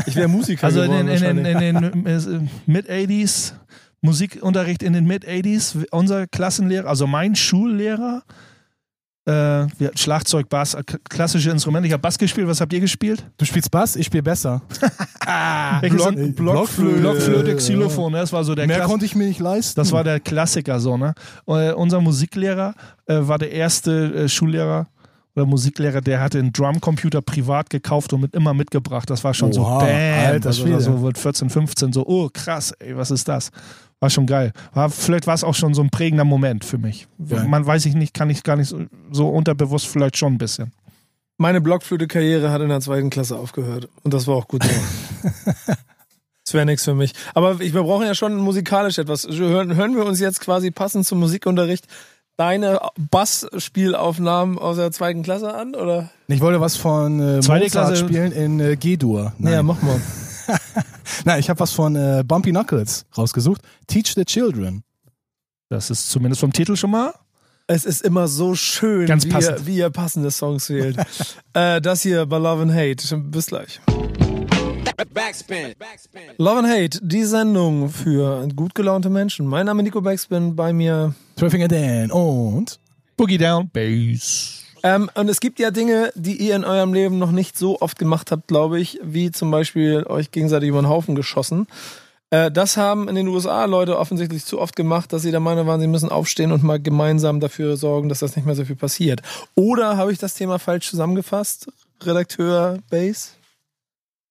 ich 0.07 0.17
wäre 0.17 0.27
Musiker 0.29 0.67
Also 0.67 0.83
in 0.83 0.91
geworden 0.91 1.07
den, 1.07 1.23
in 1.23 1.45
den, 1.45 1.55
wahrscheinlich. 1.55 2.05
in 2.27 2.35
den 2.35 2.47
äh, 2.47 2.49
Mid-80s, 2.67 3.53
Musikunterricht 4.03 4.83
in 4.83 4.93
den 4.93 5.07
Mid-80s, 5.07 5.87
unser 5.91 6.27
Klassenlehrer, 6.27 6.89
also 6.89 7.07
mein 7.07 7.35
Schullehrer, 7.35 8.23
äh, 9.25 9.67
Schlagzeug, 9.97 10.49
Bass, 10.49 10.75
äh, 10.75 10.83
klassische 11.09 11.51
Instrumente. 11.51 11.89
Ich 11.89 11.93
habe 11.93 12.01
Bass 12.01 12.17
gespielt. 12.17 12.47
Was 12.47 12.61
habt 12.61 12.73
ihr 12.73 12.79
gespielt? 12.79 13.27
Du 13.39 13.45
spielst 13.45 13.71
Bass, 13.73 13.97
ich 13.97 14.07
spiele 14.07 14.23
besser. 14.23 14.63
Welches 15.81 15.97
Block- 15.99 16.15
sind- 16.17 16.37
Blockflöte. 16.37 17.01
Blockflöte, 17.01 17.57
Xylophon. 17.57 18.13
Ne? 18.13 18.19
Das 18.19 18.33
war 18.33 18.45
so 18.45 18.55
der 18.55 18.69
Mehr 18.69 18.77
Klass 18.77 18.89
konnte 18.89 19.05
ich 19.05 19.17
mir 19.17 19.27
nicht 19.27 19.41
leisten. 19.41 19.81
Das 19.81 19.91
war 19.91 20.05
der 20.05 20.21
Klassiker 20.21 20.79
so, 20.79 20.97
ne? 20.97 21.13
Äh, 21.49 21.73
unser 21.73 22.01
Musiklehrer 22.01 22.75
äh, 23.07 23.17
war 23.21 23.39
der 23.39 23.51
erste 23.51 24.15
äh, 24.15 24.29
Schullehrer 24.29 24.87
oder 25.35 25.45
Musiklehrer, 25.45 26.01
der 26.01 26.21
hatte 26.21 26.39
einen 26.39 26.53
Drumcomputer 26.53 27.21
privat 27.21 27.69
gekauft 27.69 28.13
und 28.13 28.21
mit 28.23 28.35
immer 28.35 28.55
mitgebracht. 28.55 29.11
Das 29.11 29.23
war 29.25 29.35
schon 29.35 29.53
so 29.53 29.63
Oha, 29.63 29.81
bam, 29.81 29.89
alter 29.89 30.49
also 30.51 30.63
Schwede. 30.63 30.81
so 30.81 30.93
mit 30.93 31.19
14, 31.19 31.51
15 31.51 31.93
so, 31.93 32.07
oh 32.07 32.31
krass, 32.33 32.71
ey, 32.79 32.97
was 32.97 33.11
ist 33.11 33.27
das? 33.29 33.51
War 34.01 34.11
schon 34.11 34.27
geil. 34.27 34.53
War, 34.75 34.91
vielleicht 34.91 35.27
war 35.27 35.35
es 35.35 35.43
auch 35.45 35.55
schon 35.55 35.73
so 35.75 35.83
ein 35.83 35.91
prägender 35.91 36.25
Moment 36.25 36.65
für 36.65 36.79
mich. 36.79 37.09
Geil. 37.29 37.45
Man 37.49 37.65
weiß 37.67 37.87
ich 37.87 37.95
nicht, 37.95 38.13
kann 38.15 38.29
ich 38.31 38.43
gar 38.43 38.57
nicht 38.57 38.69
so, 38.69 38.81
so 39.11 39.29
unterbewusst 39.29 39.87
vielleicht 39.87 40.17
schon 40.19 40.35
ein 40.35 40.39
bisschen. 40.39 40.73
Meine 41.39 41.61
Blockflöte-Karriere 41.61 42.51
hat 42.51 42.61
in 42.63 42.69
der 42.69 42.81
zweiten 42.81 43.11
Klasse 43.11 43.37
aufgehört. 43.37 43.89
Und 44.03 44.15
das 44.15 44.27
war 44.27 44.37
auch 44.37 44.49
gut 44.49 44.63
so. 44.65 44.71
Das 46.45 46.55
wäre 46.55 46.65
nichts 46.65 46.85
für 46.85 46.95
mich. 46.95 47.13
Aber 47.35 47.61
ich, 47.61 47.75
wir 47.75 47.83
brauchen 47.83 48.07
ja 48.07 48.15
schon 48.15 48.37
musikalisch 48.37 48.99
etwas. 48.99 49.27
Hören, 49.29 49.75
hören 49.75 49.97
wir 49.97 50.05
uns 50.07 50.21
jetzt 50.21 50.41
quasi 50.41 50.71
passend 50.71 51.05
zum 51.05 51.19
Musikunterricht 51.19 51.87
deine 52.37 52.79
Bassspielaufnahmen 53.11 54.57
aus 54.57 54.77
der 54.77 54.93
zweiten 54.93 55.25
Klasse 55.25 55.53
an? 55.53 55.75
Oder? 55.75 56.11
ich 56.29 56.41
wollte 56.41 56.61
was 56.61 56.77
von 56.77 57.19
äh, 57.21 57.41
Zweite 57.41 57.65
Mozart 57.65 57.89
Klasse- 57.89 57.97
spielen 58.05 58.31
in 58.31 58.61
äh, 58.61 58.77
G-Dur. 58.77 59.33
Ja, 59.41 59.63
mach 59.65 59.83
mal. 59.83 60.01
Nein, 61.25 61.41
ich 61.41 61.49
habe 61.51 61.61
was 61.61 61.73
von 61.73 61.97
äh, 61.97 62.23
Bumpy 62.27 62.51
Knuckles 62.51 63.05
rausgesucht. 63.17 63.63
Teach 63.87 64.15
the 64.15 64.25
Children. 64.25 64.83
Das 65.69 65.91
ist 65.91 66.11
zumindest 66.11 66.41
vom 66.41 66.53
Titel 66.53 66.77
schon 66.77 66.91
mal. 66.91 67.13
Es 67.69 67.85
ist 67.85 68.03
immer 68.03 68.29
so 68.29 68.55
schön, 68.55 69.07
Ganz 69.07 69.25
wie, 69.25 69.31
passend. 69.31 69.59
ihr, 69.61 69.67
wie 69.67 69.77
ihr 69.79 69.91
passende 69.91 70.31
Songs 70.31 70.71
wählt. 70.71 70.97
äh, 71.55 71.81
das 71.81 72.03
hier 72.03 72.25
bei 72.27 72.39
Love 72.39 72.63
and 72.63 72.73
Hate. 72.73 73.17
Bis 73.17 73.47
gleich. 73.47 73.81
Backspin. 75.13 75.75
Backspin. 75.79 76.23
Love 76.39 76.59
and 76.61 76.69
Hate, 76.69 77.01
die 77.03 77.25
Sendung 77.25 77.91
für 77.91 78.49
gut 78.55 78.75
gelaunte 78.75 79.11
Menschen. 79.11 79.47
Mein 79.47 79.67
Name 79.67 79.83
ist 79.83 79.87
Nico 79.87 80.01
Backspin, 80.01 80.55
bei 80.57 80.73
mir 80.73 81.15
Surfing 81.39 81.69
Dan 81.69 82.11
und 82.11 82.79
Boogie 83.17 83.39
Down, 83.39 83.69
Bass. 83.71 84.56
Ähm, 84.87 85.11
und 85.15 85.29
es 85.29 85.41
gibt 85.41 85.59
ja 85.59 85.73
Dinge, 85.73 86.13
die 86.15 86.37
ihr 86.37 86.55
in 86.55 86.65
eurem 86.65 86.95
Leben 86.95 87.19
noch 87.19 87.33
nicht 87.33 87.59
so 87.59 87.81
oft 87.81 87.99
gemacht 87.99 88.31
habt, 88.31 88.47
glaube 88.47 88.79
ich, 88.79 89.01
wie 89.03 89.33
zum 89.33 89.51
Beispiel 89.51 90.05
euch 90.07 90.31
gegenseitig 90.31 90.69
über 90.69 90.81
den 90.81 90.89
Haufen 90.89 91.17
geschossen. 91.17 91.67
Äh, 92.31 92.53
das 92.53 92.77
haben 92.77 93.09
in 93.09 93.17
den 93.17 93.27
USA 93.27 93.65
Leute 93.65 93.99
offensichtlich 93.99 94.45
zu 94.45 94.61
oft 94.61 94.77
gemacht, 94.77 95.13
dass 95.13 95.23
sie 95.23 95.33
der 95.33 95.41
Meinung 95.41 95.67
waren, 95.67 95.81
sie 95.81 95.89
müssen 95.89 96.09
aufstehen 96.09 96.53
und 96.53 96.63
mal 96.63 96.79
gemeinsam 96.79 97.41
dafür 97.41 97.77
sorgen, 97.77 98.09
dass 98.09 98.21
das 98.21 98.37
nicht 98.37 98.45
mehr 98.45 98.55
so 98.55 98.65
viel 98.65 98.77
passiert. 98.77 99.23
Oder 99.57 99.97
habe 99.97 100.13
ich 100.13 100.19
das 100.19 100.35
Thema 100.35 100.61
falsch 100.61 100.89
zusammengefasst? 100.89 101.67
Redakteur 102.05 102.79
Base? 102.89 103.31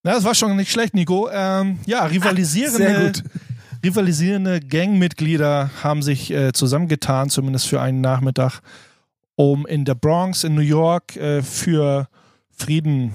Ja, 0.06 0.14
das 0.14 0.24
war 0.24 0.36
schon 0.36 0.56
nicht 0.56 0.72
schlecht, 0.72 0.94
Nico. 0.94 1.28
Ähm, 1.34 1.80
ja, 1.86 2.06
rivalisierende, 2.06 3.12
rivalisierende 3.84 4.62
Gangmitglieder 4.62 5.70
haben 5.84 6.02
sich 6.02 6.32
äh, 6.32 6.54
zusammengetan, 6.54 7.30
zumindest 7.30 7.68
für 7.68 7.82
einen 7.82 8.00
Nachmittag, 8.00 8.62
um 9.36 9.66
in 9.66 9.86
der 9.86 9.96
Bronx 9.96 10.44
in 10.44 10.56
New 10.56 10.62
York 10.62 11.16
äh, 11.16 11.42
für 11.42 12.08
Frieden 12.50 13.14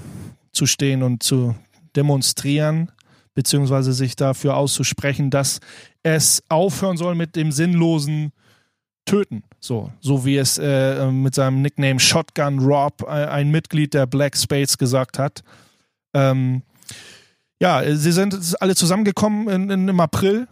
zu 0.51 0.65
stehen 0.65 1.03
und 1.03 1.23
zu 1.23 1.55
demonstrieren, 1.95 2.91
beziehungsweise 3.33 3.93
sich 3.93 4.15
dafür 4.15 4.55
auszusprechen, 4.55 5.29
dass 5.29 5.59
es 6.03 6.43
aufhören 6.49 6.97
soll 6.97 7.15
mit 7.15 7.35
dem 7.35 7.51
sinnlosen 7.51 8.31
Töten. 9.05 9.43
So, 9.59 9.91
so 9.99 10.25
wie 10.25 10.37
es 10.37 10.57
äh, 10.57 11.09
mit 11.11 11.35
seinem 11.35 11.61
Nickname 11.61 11.99
Shotgun 11.99 12.59
Rob, 12.59 13.03
äh, 13.03 13.09
ein 13.09 13.51
Mitglied 13.51 13.93
der 13.93 14.05
Black 14.05 14.37
Spades, 14.37 14.77
gesagt 14.77 15.19
hat. 15.19 15.43
Ähm, 16.13 16.61
ja, 17.59 17.83
sie 17.95 18.11
sind 18.11 18.55
alle 18.59 18.75
zusammengekommen 18.75 19.47
in, 19.47 19.69
in, 19.69 19.87
im 19.87 19.99
April. 19.99 20.47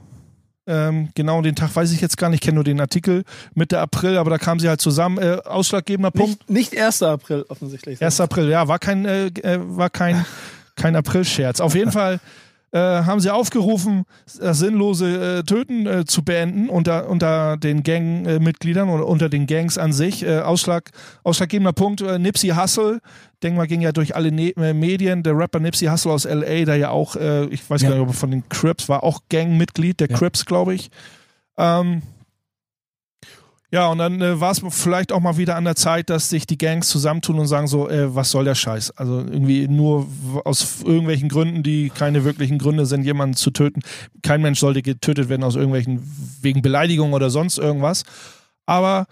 Ähm, 0.69 1.09
genau 1.15 1.41
den 1.41 1.55
Tag 1.55 1.75
weiß 1.75 1.91
ich 1.91 1.99
jetzt 1.99 2.17
gar 2.17 2.29
nicht, 2.29 2.41
ich 2.41 2.45
kenne 2.45 2.55
nur 2.55 2.63
den 2.63 2.79
Artikel. 2.79 3.23
Mitte 3.55 3.79
April, 3.79 4.17
aber 4.17 4.29
da 4.29 4.37
kamen 4.37 4.59
sie 4.59 4.69
halt 4.69 4.79
zusammen. 4.79 5.17
Äh, 5.17 5.39
ausschlaggebender 5.43 6.11
Punkt. 6.11 6.49
Nicht, 6.49 6.73
nicht 6.73 6.81
1. 6.81 7.01
April 7.03 7.45
offensichtlich. 7.49 8.01
1. 8.01 8.21
April, 8.21 8.49
ja, 8.49 8.67
war 8.67 8.77
kein, 8.77 9.05
äh, 9.05 9.27
äh, 9.27 9.59
war 9.61 9.89
kein, 9.89 10.25
kein 10.75 10.95
April-Scherz. 10.95 11.59
Auf 11.59 11.73
jeden 11.73 11.91
Fall 11.99 12.19
äh, 12.71 12.77
haben 12.79 13.19
sie 13.19 13.31
aufgerufen, 13.33 14.03
das 14.39 14.59
sinnlose 14.59 15.39
äh, 15.39 15.43
Töten 15.43 15.87
äh, 15.87 16.05
zu 16.05 16.23
beenden 16.23 16.69
unter, 16.69 17.09
unter 17.09 17.57
den 17.57 17.83
Gangmitgliedern 17.83 18.89
oder 18.89 19.07
unter 19.07 19.27
den 19.29 19.47
Gangs 19.47 19.77
an 19.77 19.91
sich. 19.93 20.23
Äh, 20.23 20.39
Ausschlag, 20.39 20.91
ausschlaggebender 21.23 21.73
Punkt, 21.73 22.01
äh, 22.01 22.19
Nipsey 22.19 22.49
Hussle, 22.49 22.99
denk 23.41 23.55
mal, 23.57 23.67
ging 23.67 23.81
ja 23.81 23.91
durch 23.91 24.15
alle 24.15 24.31
ne 24.31 24.49
äh, 24.57 24.73
Medien, 24.73 25.23
der 25.23 25.35
Rapper 25.37 25.59
Nipsey 25.59 25.87
Hussle 25.87 26.11
aus 26.11 26.25
L.A., 26.25 26.65
der 26.65 26.75
ja 26.75 26.89
auch, 26.89 27.15
äh, 27.15 27.45
ich 27.45 27.67
weiß 27.69 27.81
Ja. 27.81 27.89
gar 27.89 27.95
nicht, 27.95 28.03
ob 28.03 28.09
er 28.09 28.13
von 28.13 28.31
den 28.31 28.47
Crips 28.49 28.87
war, 28.89 29.03
auch 29.03 29.21
Gangmitglied 29.29 29.99
der 29.99 30.09
Ja. 30.09 30.17
Crips, 30.17 30.45
glaube 30.45 30.75
ich. 30.75 30.89
Ähm, 31.57 32.03
ja, 33.71 33.87
und 33.87 33.99
dann 33.99 34.19
äh, 34.19 34.39
war 34.39 34.51
es 34.51 34.61
vielleicht 34.69 35.11
auch 35.11 35.19
mal 35.19 35.37
wieder 35.37 35.55
an 35.55 35.63
der 35.63 35.75
Zeit, 35.75 36.09
dass 36.09 36.29
sich 36.29 36.47
die 36.47 36.57
Gangs 36.57 36.87
zusammentun 36.87 37.37
und 37.37 37.45
sagen 37.45 37.67
so, 37.67 37.87
äh, 37.87 38.15
was 38.15 38.31
soll 38.31 38.45
der 38.45 38.55
Scheiß? 38.55 38.91
Also 38.97 39.19
irgendwie 39.19 39.67
nur 39.67 40.07
aus 40.43 40.81
irgendwelchen 40.83 41.29
Gründen, 41.29 41.61
die 41.61 41.91
keine 41.91 42.23
wirklichen 42.23 42.57
Gründe 42.57 42.87
sind, 42.87 43.03
jemanden 43.03 43.35
zu 43.35 43.51
töten. 43.51 43.81
Kein 44.23 44.41
Mensch 44.41 44.59
sollte 44.59 44.81
getötet 44.81 45.29
werden 45.29 45.43
aus 45.43 45.55
irgendwelchen, 45.55 46.01
wegen 46.41 46.63
Beleidigung 46.63 47.13
oder 47.13 47.29
sonst 47.29 47.59
irgendwas. 47.59 48.03
Aber 48.65 49.05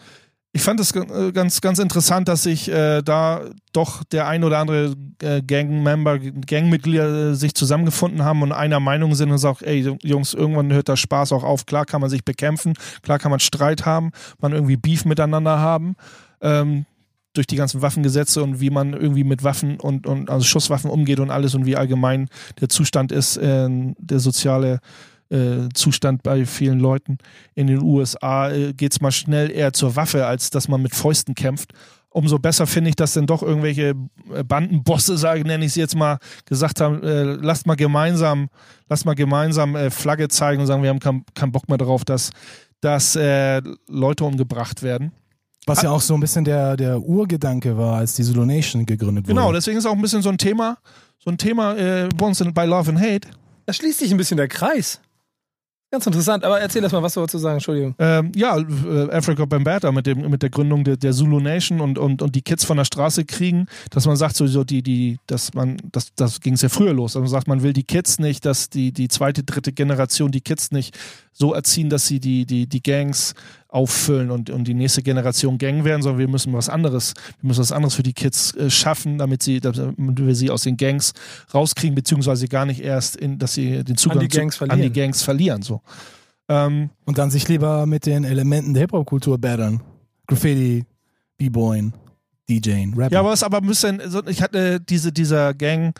ich 0.57 0.63
fand 0.63 0.79
es 0.79 0.91
äh, 0.95 1.31
ganz, 1.33 1.61
ganz 1.61 1.77
interessant, 1.77 2.27
dass 2.27 2.41
sich 2.41 2.67
äh, 2.67 3.03
da 3.03 3.41
doch 3.73 4.03
der 4.05 4.27
ein 4.27 4.43
oder 4.43 4.57
andere 4.57 4.95
äh, 5.21 5.43
Gangmember, 5.43 6.17
Gangmitglieder 6.17 7.29
äh, 7.29 7.35
sich 7.35 7.53
zusammengefunden 7.53 8.23
haben 8.23 8.41
und 8.41 8.51
einer 8.51 8.79
Meinung 8.79 9.13
sind 9.13 9.29
und 9.29 9.37
sagt, 9.37 9.61
ey 9.61 9.95
Jungs, 10.01 10.33
irgendwann 10.33 10.73
hört 10.73 10.87
der 10.87 10.95
Spaß 10.95 11.31
auch 11.31 11.43
auf. 11.43 11.67
Klar 11.67 11.85
kann 11.85 12.01
man 12.01 12.09
sich 12.09 12.25
bekämpfen, 12.25 12.73
klar 13.03 13.19
kann 13.19 13.29
man 13.29 13.39
Streit 13.39 13.85
haben, 13.85 14.09
man 14.41 14.51
irgendwie 14.51 14.77
Beef 14.77 15.05
miteinander 15.05 15.59
haben. 15.59 15.95
Ähm, 16.41 16.87
durch 17.33 17.45
die 17.45 17.55
ganzen 17.55 17.83
Waffengesetze 17.83 18.41
und 18.41 18.59
wie 18.59 18.71
man 18.71 18.93
irgendwie 18.93 19.23
mit 19.23 19.43
Waffen 19.43 19.79
und, 19.79 20.07
und 20.07 20.31
also 20.31 20.43
Schusswaffen 20.43 20.89
umgeht 20.89 21.19
und 21.19 21.29
alles 21.29 21.53
und 21.53 21.67
wie 21.67 21.75
allgemein 21.75 22.29
der 22.59 22.67
Zustand 22.67 23.11
ist, 23.11 23.37
äh, 23.37 23.69
der 23.99 24.19
soziale 24.19 24.79
äh, 25.29 25.69
Zustand 25.73 26.23
bei 26.23 26.45
vielen 26.45 26.79
Leuten 26.79 27.17
in 27.55 27.67
den 27.67 27.81
USA, 27.81 28.49
äh, 28.49 28.73
geht 28.73 28.93
es 28.93 29.01
mal 29.01 29.11
schnell 29.11 29.51
eher 29.51 29.73
zur 29.73 29.95
Waffe, 29.95 30.25
als 30.25 30.49
dass 30.49 30.67
man 30.67 30.81
mit 30.81 30.95
Fäusten 30.95 31.35
kämpft. 31.35 31.73
Umso 32.09 32.39
besser 32.39 32.65
finde 32.65 32.89
ich, 32.89 32.95
dass 32.95 33.13
dann 33.13 33.27
doch 33.27 33.43
irgendwelche 33.43 33.93
äh, 34.33 34.43
Bandenbosse, 34.43 35.17
sage 35.17 35.41
nenne 35.41 35.65
ich 35.65 35.73
sie 35.73 35.79
jetzt 35.79 35.95
mal, 35.95 36.17
gesagt 36.45 36.81
haben, 36.81 37.03
äh, 37.03 37.23
lasst 37.23 37.67
mal 37.67 37.75
gemeinsam, 37.75 38.49
lasst 38.89 39.05
mal 39.05 39.15
gemeinsam 39.15 39.75
äh, 39.75 39.89
Flagge 39.89 40.27
zeigen 40.27 40.61
und 40.61 40.67
sagen, 40.67 40.83
wir 40.83 40.89
haben 40.89 40.99
keinen 40.99 41.25
keinen 41.33 41.51
Bock 41.51 41.67
mehr 41.69 41.77
darauf, 41.77 42.05
dass 42.05 42.31
dass 42.81 43.15
äh, 43.15 43.61
Leute 43.87 44.23
umgebracht 44.23 44.83
werden. 44.83 45.11
Was 45.65 45.81
ja 45.81 45.89
auch 45.89 45.99
so 45.99 46.13
ein 46.13 46.21
bisschen 46.21 46.45
der, 46.45 46.77
der 46.77 47.01
Urgedanke 47.01 47.77
war, 47.77 47.97
als 47.97 48.15
die 48.15 48.23
Zulu 48.23 48.45
Nation 48.45 48.85
gegründet 48.85 49.25
wurde. 49.25 49.35
Genau, 49.35 49.51
deswegen 49.51 49.77
ist 49.77 49.85
auch 49.85 49.93
ein 49.93 50.01
bisschen 50.01 50.21
so 50.21 50.29
ein 50.29 50.37
Thema, 50.37 50.77
so 51.19 51.29
ein 51.29 51.37
Thema 51.37 51.75
äh, 51.75 52.07
bei 52.53 52.65
Love 52.65 52.91
and 52.91 53.01
Hate. 53.01 53.27
Da 53.65 53.73
schließt 53.73 53.99
sich 53.99 54.11
ein 54.11 54.17
bisschen 54.17 54.37
der 54.37 54.47
Kreis. 54.47 55.01
Ganz 55.89 56.05
interessant, 56.05 56.43
aber 56.43 56.59
erzähl 56.59 56.83
erst 56.83 56.91
mal, 56.91 57.01
was 57.01 57.13
du 57.13 57.21
dazu 57.21 57.37
sagen, 57.37 57.55
Entschuldigung. 57.55 57.95
Ähm, 57.97 58.33
ja, 58.35 58.57
äh, 58.57 59.09
Africa 59.09 59.45
Bambata 59.45 59.89
mit, 59.93 60.05
dem, 60.05 60.29
mit 60.29 60.43
der 60.43 60.49
Gründung 60.49 60.83
der, 60.83 60.97
der 60.97 61.13
Zulu 61.13 61.39
Nation 61.39 61.79
und, 61.79 61.97
und, 61.97 62.21
und 62.21 62.35
die 62.35 62.41
Kids 62.41 62.65
von 62.65 62.75
der 62.75 62.83
Straße 62.83 63.23
kriegen, 63.23 63.67
dass 63.91 64.05
man 64.05 64.17
sagt, 64.17 64.35
so, 64.35 64.47
so 64.47 64.65
die, 64.65 64.83
die, 64.83 65.17
dass 65.27 65.53
man, 65.53 65.77
das, 65.93 66.13
das 66.15 66.41
ging 66.41 66.55
es 66.55 66.61
ja 66.61 66.67
früher 66.67 66.93
los. 66.93 67.11
Also 67.11 67.21
man 67.21 67.29
sagt, 67.29 67.47
man 67.47 67.63
will 67.63 67.71
die 67.71 67.85
Kids 67.85 68.19
nicht, 68.19 68.45
dass 68.45 68.69
die, 68.69 68.91
die 68.91 69.07
zweite, 69.07 69.43
dritte 69.43 69.71
Generation 69.71 70.29
die 70.29 70.41
Kids 70.41 70.71
nicht 70.71 70.97
so 71.39 71.53
erziehen, 71.53 71.89
dass 71.89 72.07
sie 72.07 72.19
die, 72.19 72.45
die, 72.47 72.65
die 72.67 72.81
Gangs 72.81 73.35
auffüllen 73.67 74.31
und, 74.31 74.49
und 74.49 74.63
die 74.67 74.73
nächste 74.73 75.03
Generation 75.03 75.57
Gang 75.59 75.83
werden, 75.83 76.01
sondern 76.01 76.19
wir 76.19 76.27
müssen 76.27 76.51
was 76.53 76.67
anderes, 76.67 77.13
wir 77.41 77.47
müssen 77.49 77.59
was 77.59 77.71
anderes 77.71 77.93
für 77.93 78.01
die 78.01 78.13
Kids 78.13 78.55
äh, 78.55 78.69
schaffen, 78.71 79.17
damit 79.19 79.43
sie, 79.43 79.59
damit 79.59 79.95
wir 79.97 80.33
sie 80.35 80.49
aus 80.49 80.63
den 80.63 80.77
Gangs 80.77 81.13
rauskriegen, 81.53 81.93
beziehungsweise 81.93 82.47
gar 82.47 82.65
nicht 82.65 82.79
erst 82.81 83.15
in, 83.17 83.37
dass 83.37 83.53
sie 83.53 83.83
den 83.83 83.97
Zugang 83.97 84.17
An 84.19 84.27
die 84.27 84.35
Gangs 84.35 84.55
zu, 84.57 84.63
an 84.63 84.69
verlieren. 84.69 84.93
die 84.93 84.99
Gangs 84.99 85.21
verlieren. 85.21 85.61
So. 85.61 85.81
Ähm, 86.49 86.89
Und 87.05 87.17
dann 87.19 87.29
sich 87.29 87.47
lieber 87.49 87.85
mit 87.85 88.05
den 88.07 88.23
Elementen 88.23 88.73
der 88.73 88.81
Hip-Hop-Kultur 88.81 89.37
battern. 89.37 89.81
Graffiti, 90.27 90.85
B-Boying, 91.37 91.93
DJing, 92.49 92.93
Rapping. 92.95 93.13
Ja, 93.13 93.19
aber 93.19 93.33
es 93.33 93.43
aber 93.43 93.57
ein 93.57 93.67
bisschen, 93.67 94.01
so- 94.07 94.25
ich 94.25 94.41
hatte 94.41 94.79
diese, 94.79 95.11
dieser 95.11 95.53
Gang, 95.53 95.93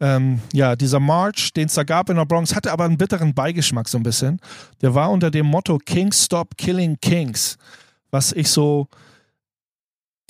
ähm, 0.00 0.40
ja, 0.52 0.76
dieser 0.76 0.98
March, 0.98 1.52
den 1.52 1.66
es 1.66 1.74
da 1.74 1.84
gab 1.84 2.08
in 2.08 2.16
der 2.16 2.24
Bronx, 2.24 2.54
hatte 2.54 2.72
aber 2.72 2.84
einen 2.84 2.96
bitteren 2.96 3.34
Beigeschmack 3.34 3.88
so 3.88 3.98
ein 3.98 4.02
bisschen. 4.02 4.40
Der 4.80 4.94
war 4.94 5.10
unter 5.10 5.30
dem 5.30 5.46
Motto 5.46 5.78
Kings 5.78 6.24
Stop 6.24 6.56
Killing 6.56 6.96
Kings, 7.00 7.58
was 8.10 8.32
ich 8.32 8.48
so, 8.48 8.88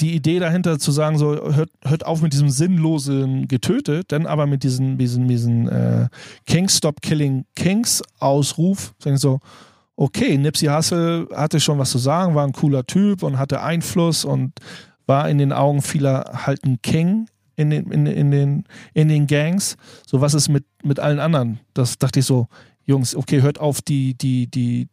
die 0.00 0.14
Idee 0.14 0.38
dahinter 0.38 0.78
zu 0.78 0.92
sagen, 0.92 1.18
so, 1.18 1.54
hört, 1.54 1.70
hört 1.84 2.06
auf 2.06 2.22
mit 2.22 2.32
diesem 2.32 2.48
sinnlosen 2.48 3.48
Getöte, 3.48 4.02
dann 4.08 4.26
aber 4.26 4.46
mit 4.46 4.64
diesen, 4.64 4.98
diesen, 4.98 5.28
diesen 5.28 5.68
äh, 5.68 6.08
Kings 6.46 6.78
Stop 6.78 7.00
Killing 7.00 7.44
Kings 7.54 8.02
Ausruf, 8.18 8.94
sagen 8.98 9.18
so, 9.18 9.40
okay, 9.96 10.36
Nipsey 10.38 10.68
Hussle 10.68 11.28
hatte 11.34 11.60
schon 11.60 11.78
was 11.78 11.90
zu 11.90 11.98
sagen, 11.98 12.34
war 12.34 12.46
ein 12.46 12.52
cooler 12.52 12.86
Typ 12.86 13.22
und 13.22 13.38
hatte 13.38 13.62
Einfluss 13.62 14.24
und 14.24 14.52
war 15.06 15.28
in 15.28 15.38
den 15.38 15.52
Augen 15.52 15.82
vieler 15.82 16.46
halt 16.46 16.64
ein 16.64 16.80
King 16.82 17.28
in 17.60 17.70
den, 17.70 17.90
in, 17.90 18.06
in 18.06 18.30
den, 18.30 18.64
in 18.94 19.08
den 19.08 19.26
Gangs. 19.26 19.76
So 20.06 20.20
was 20.20 20.34
ist 20.34 20.48
mit, 20.48 20.64
mit 20.82 20.98
allen 20.98 21.18
anderen? 21.20 21.60
Das 21.74 21.98
dachte 21.98 22.20
ich 22.20 22.26
so, 22.26 22.48
Jungs, 22.84 23.14
okay, 23.14 23.42
hört 23.42 23.60
auf, 23.60 23.82
die, 23.82 24.14
die, 24.14 24.46
die, 24.48 24.88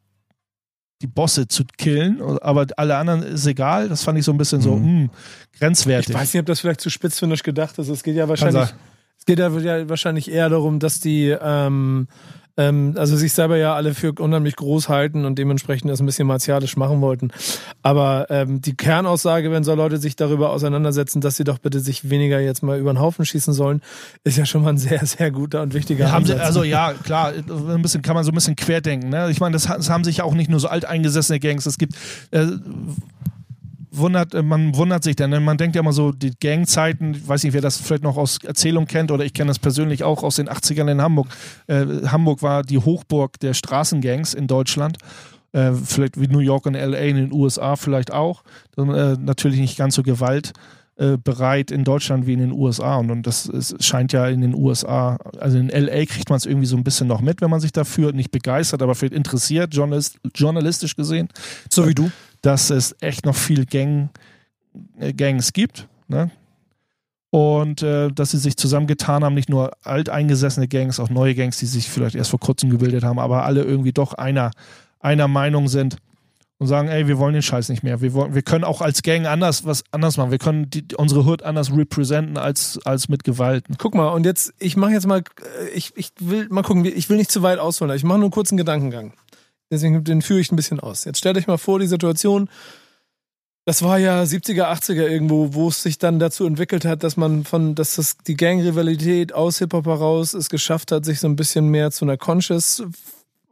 die 1.01 1.07
Bosse 1.07 1.47
zu 1.47 1.63
killen, 1.77 2.21
aber 2.41 2.65
alle 2.77 2.97
anderen 2.97 3.23
ist 3.23 3.45
egal. 3.45 3.87
Das 3.89 4.03
fand 4.03 4.17
ich 4.19 4.25
so 4.25 4.31
ein 4.31 4.37
bisschen 4.37 4.61
so, 4.61 4.75
Mhm. 4.75 5.03
mh, 5.03 5.09
grenzwertig. 5.59 6.09
Ich 6.09 6.15
weiß 6.15 6.33
nicht, 6.33 6.41
ob 6.41 6.45
das 6.47 6.59
vielleicht 6.59 6.81
zu 6.81 6.89
spitzfindisch 6.89 7.43
gedacht 7.43 7.77
ist. 7.79 7.87
Es 7.89 8.03
geht 8.03 8.15
ja 8.15 8.27
wahrscheinlich, 8.27 8.73
es 9.17 9.25
geht 9.25 9.39
ja 9.39 9.49
ja 9.49 9.89
wahrscheinlich 9.89 10.29
eher 10.29 10.49
darum, 10.49 10.79
dass 10.79 10.99
die, 10.99 11.35
ähm, 11.39 12.07
ähm, 12.57 12.95
also 12.97 13.15
sich 13.15 13.33
selber 13.33 13.57
ja 13.57 13.75
alle 13.75 13.93
für 13.93 14.13
unheimlich 14.13 14.55
groß 14.55 14.89
halten 14.89 15.25
und 15.25 15.37
dementsprechend 15.37 15.89
das 15.91 15.99
ein 15.99 16.05
bisschen 16.05 16.27
martialisch 16.27 16.75
machen 16.75 17.01
wollten. 17.01 17.29
Aber 17.83 18.27
ähm, 18.29 18.61
die 18.61 18.75
Kernaussage, 18.75 19.51
wenn 19.51 19.63
so 19.63 19.75
Leute 19.75 19.97
sich 19.97 20.15
darüber 20.15 20.49
auseinandersetzen, 20.49 21.21
dass 21.21 21.37
sie 21.37 21.43
doch 21.43 21.59
bitte 21.59 21.79
sich 21.79 22.09
weniger 22.09 22.39
jetzt 22.39 22.63
mal 22.63 22.79
über 22.79 22.91
den 22.91 22.99
Haufen 22.99 23.25
schießen 23.25 23.53
sollen, 23.53 23.81
ist 24.23 24.37
ja 24.37 24.45
schon 24.45 24.63
mal 24.63 24.69
ein 24.69 24.77
sehr, 24.77 25.05
sehr 25.05 25.31
guter 25.31 25.61
und 25.61 25.73
wichtiger 25.73 26.11
Haben 26.11 26.25
sie, 26.25 26.33
Ansatz. 26.33 26.47
also 26.47 26.63
ja, 26.63 26.93
klar, 26.93 27.33
ein 27.33 27.81
bisschen 27.81 28.01
kann 28.01 28.15
man 28.15 28.23
so 28.23 28.31
ein 28.31 28.35
bisschen 28.35 28.55
querdenken. 28.55 29.09
Ne? 29.09 29.29
Ich 29.29 29.39
meine, 29.39 29.53
das, 29.53 29.63
das 29.63 29.89
haben 29.89 30.03
sich 30.03 30.17
ja 30.17 30.23
auch 30.23 30.33
nicht 30.33 30.49
nur 30.49 30.59
so 30.59 30.67
alteingesessene 30.67 31.39
Gangs. 31.39 31.65
Es 31.65 31.77
gibt 31.77 31.95
äh, 32.31 32.47
wundert, 33.97 34.33
äh, 34.33 34.43
man 34.43 34.75
wundert 34.75 35.03
sich 35.03 35.15
dann, 35.15 35.29
ne? 35.29 35.39
man 35.39 35.57
denkt 35.57 35.75
ja 35.75 35.81
immer 35.81 35.93
so, 35.93 36.11
die 36.11 36.31
Gangzeiten, 36.39 37.13
ich 37.15 37.27
weiß 37.27 37.43
nicht, 37.43 37.53
wer 37.53 37.61
das 37.61 37.77
vielleicht 37.77 38.03
noch 38.03 38.17
aus 38.17 38.39
Erzählung 38.43 38.85
kennt 38.85 39.11
oder 39.11 39.25
ich 39.25 39.33
kenne 39.33 39.49
das 39.49 39.59
persönlich 39.59 40.03
auch 40.03 40.23
aus 40.23 40.37
den 40.37 40.49
80ern 40.49 40.91
in 40.91 41.01
Hamburg. 41.01 41.27
Äh, 41.67 41.85
Hamburg 42.07 42.41
war 42.41 42.63
die 42.63 42.77
Hochburg 42.77 43.39
der 43.39 43.53
Straßengangs 43.53 44.33
in 44.33 44.47
Deutschland. 44.47 44.97
Äh, 45.53 45.71
vielleicht 45.73 46.19
wie 46.19 46.27
New 46.27 46.39
York 46.39 46.65
und 46.65 46.73
LA 46.73 46.97
in 46.97 47.15
den 47.15 47.31
USA 47.31 47.75
vielleicht 47.75 48.11
auch. 48.11 48.43
Äh, 48.77 48.83
natürlich 48.83 49.59
nicht 49.59 49.77
ganz 49.77 49.95
so 49.95 50.03
Gewalt 50.03 50.53
äh, 50.97 51.17
bereit 51.17 51.69
in 51.69 51.83
Deutschland 51.83 52.25
wie 52.25 52.33
in 52.33 52.39
den 52.39 52.51
USA. 52.51 52.97
Und, 52.97 53.11
und 53.11 53.27
das 53.27 53.45
ist, 53.45 53.83
scheint 53.83 54.13
ja 54.13 54.27
in 54.27 54.41
den 54.41 54.55
USA, 54.55 55.17
also 55.39 55.57
in 55.57 55.69
LA 55.69 56.05
kriegt 56.05 56.29
man 56.29 56.37
es 56.37 56.45
irgendwie 56.45 56.65
so 56.65 56.75
ein 56.75 56.83
bisschen 56.83 57.07
noch 57.07 57.21
mit, 57.21 57.39
wenn 57.41 57.51
man 57.51 57.59
sich 57.59 57.71
dafür 57.71 58.13
nicht 58.13 58.31
begeistert, 58.31 58.81
aber 58.81 58.95
vielleicht 58.95 59.13
interessiert, 59.13 59.75
journalist, 59.75 60.17
journalistisch 60.33 60.95
gesehen. 60.95 61.29
so 61.69 61.87
wie 61.87 61.93
du. 61.93 62.09
Dass 62.47 62.69
es 62.69 62.95
echt 63.01 63.25
noch 63.25 63.35
viel 63.35 63.65
Gang, 63.65 64.09
äh, 64.97 65.11
Gangs 65.11 65.51
gibt. 65.51 65.89
Ne? 66.07 66.31
Und 67.29 67.83
äh, 67.83 68.09
dass 68.09 68.31
sie 68.31 68.37
sich 68.37 68.55
zusammengetan 68.55 69.25
haben, 69.25 69.33
nicht 69.33 69.49
nur 69.49 69.73
alteingesessene 69.83 70.69
Gangs, 70.69 71.01
auch 71.01 71.09
neue 71.09 71.35
Gangs, 71.35 71.57
die 71.57 71.65
sich 71.65 71.89
vielleicht 71.89 72.15
erst 72.15 72.29
vor 72.29 72.39
kurzem 72.39 72.69
gebildet 72.69 73.03
haben, 73.03 73.19
aber 73.19 73.43
alle 73.43 73.63
irgendwie 73.63 73.91
doch 73.91 74.13
einer, 74.13 74.51
einer 75.01 75.27
Meinung 75.27 75.67
sind 75.67 75.97
und 76.57 76.67
sagen, 76.67 76.87
ey, 76.87 77.09
wir 77.09 77.17
wollen 77.17 77.33
den 77.33 77.41
Scheiß 77.41 77.67
nicht 77.67 77.83
mehr. 77.83 77.99
Wir, 77.99 78.13
wollen, 78.13 78.33
wir 78.33 78.43
können 78.43 78.63
auch 78.63 78.79
als 78.79 79.03
Gang 79.03 79.27
anders 79.27 79.65
was 79.65 79.83
anders 79.91 80.15
machen. 80.15 80.31
Wir 80.31 80.37
können 80.37 80.69
die, 80.69 80.85
unsere 80.95 81.25
Hood 81.25 81.43
anders 81.43 81.75
representen 81.75 82.37
als, 82.37 82.79
als 82.85 83.09
mit 83.09 83.25
Gewalt. 83.25 83.65
Guck 83.77 83.93
mal, 83.93 84.07
und 84.07 84.25
jetzt, 84.25 84.53
ich 84.57 84.77
mache 84.77 84.93
jetzt 84.93 85.05
mal, 85.05 85.19
äh, 85.19 85.69
ich, 85.75 85.91
ich 85.97 86.11
will 86.21 86.47
mal 86.49 86.63
gucken, 86.63 86.85
ich 86.85 87.09
will 87.09 87.17
nicht 87.17 87.29
zu 87.29 87.43
weit 87.43 87.59
ausholen, 87.59 87.93
ich 87.93 88.05
mache 88.05 88.19
nur 88.19 88.27
einen 88.27 88.31
kurzen 88.31 88.55
Gedankengang. 88.55 89.11
Deswegen 89.71 90.03
den 90.03 90.21
führe 90.21 90.39
ich 90.39 90.51
ein 90.51 90.55
bisschen 90.55 90.79
aus. 90.79 91.05
Jetzt 91.05 91.19
stellt 91.19 91.37
euch 91.37 91.47
mal 91.47 91.57
vor, 91.57 91.79
die 91.79 91.87
Situation, 91.87 92.49
das 93.65 93.81
war 93.81 93.99
ja 93.99 94.21
70er, 94.23 94.71
80er 94.71 95.07
irgendwo, 95.07 95.53
wo 95.53 95.67
es 95.67 95.83
sich 95.83 95.97
dann 95.97 96.19
dazu 96.19 96.45
entwickelt 96.45 96.85
hat, 96.85 97.03
dass 97.03 97.17
man 97.17 97.43
von, 97.43 97.75
dass 97.75 97.95
das 97.95 98.15
die 98.25 98.37
Gang-Rivalität 98.37 99.33
aus 99.33 99.57
Hip-Hop 99.59 99.85
heraus 99.85 100.33
es 100.33 100.49
geschafft 100.49 100.93
hat, 100.93 101.03
sich 101.03 101.19
so 101.19 101.27
ein 101.27 101.35
bisschen 101.35 101.67
mehr 101.67 101.91
zu 101.91 102.05
einer 102.05 102.15
Conscious 102.15 102.83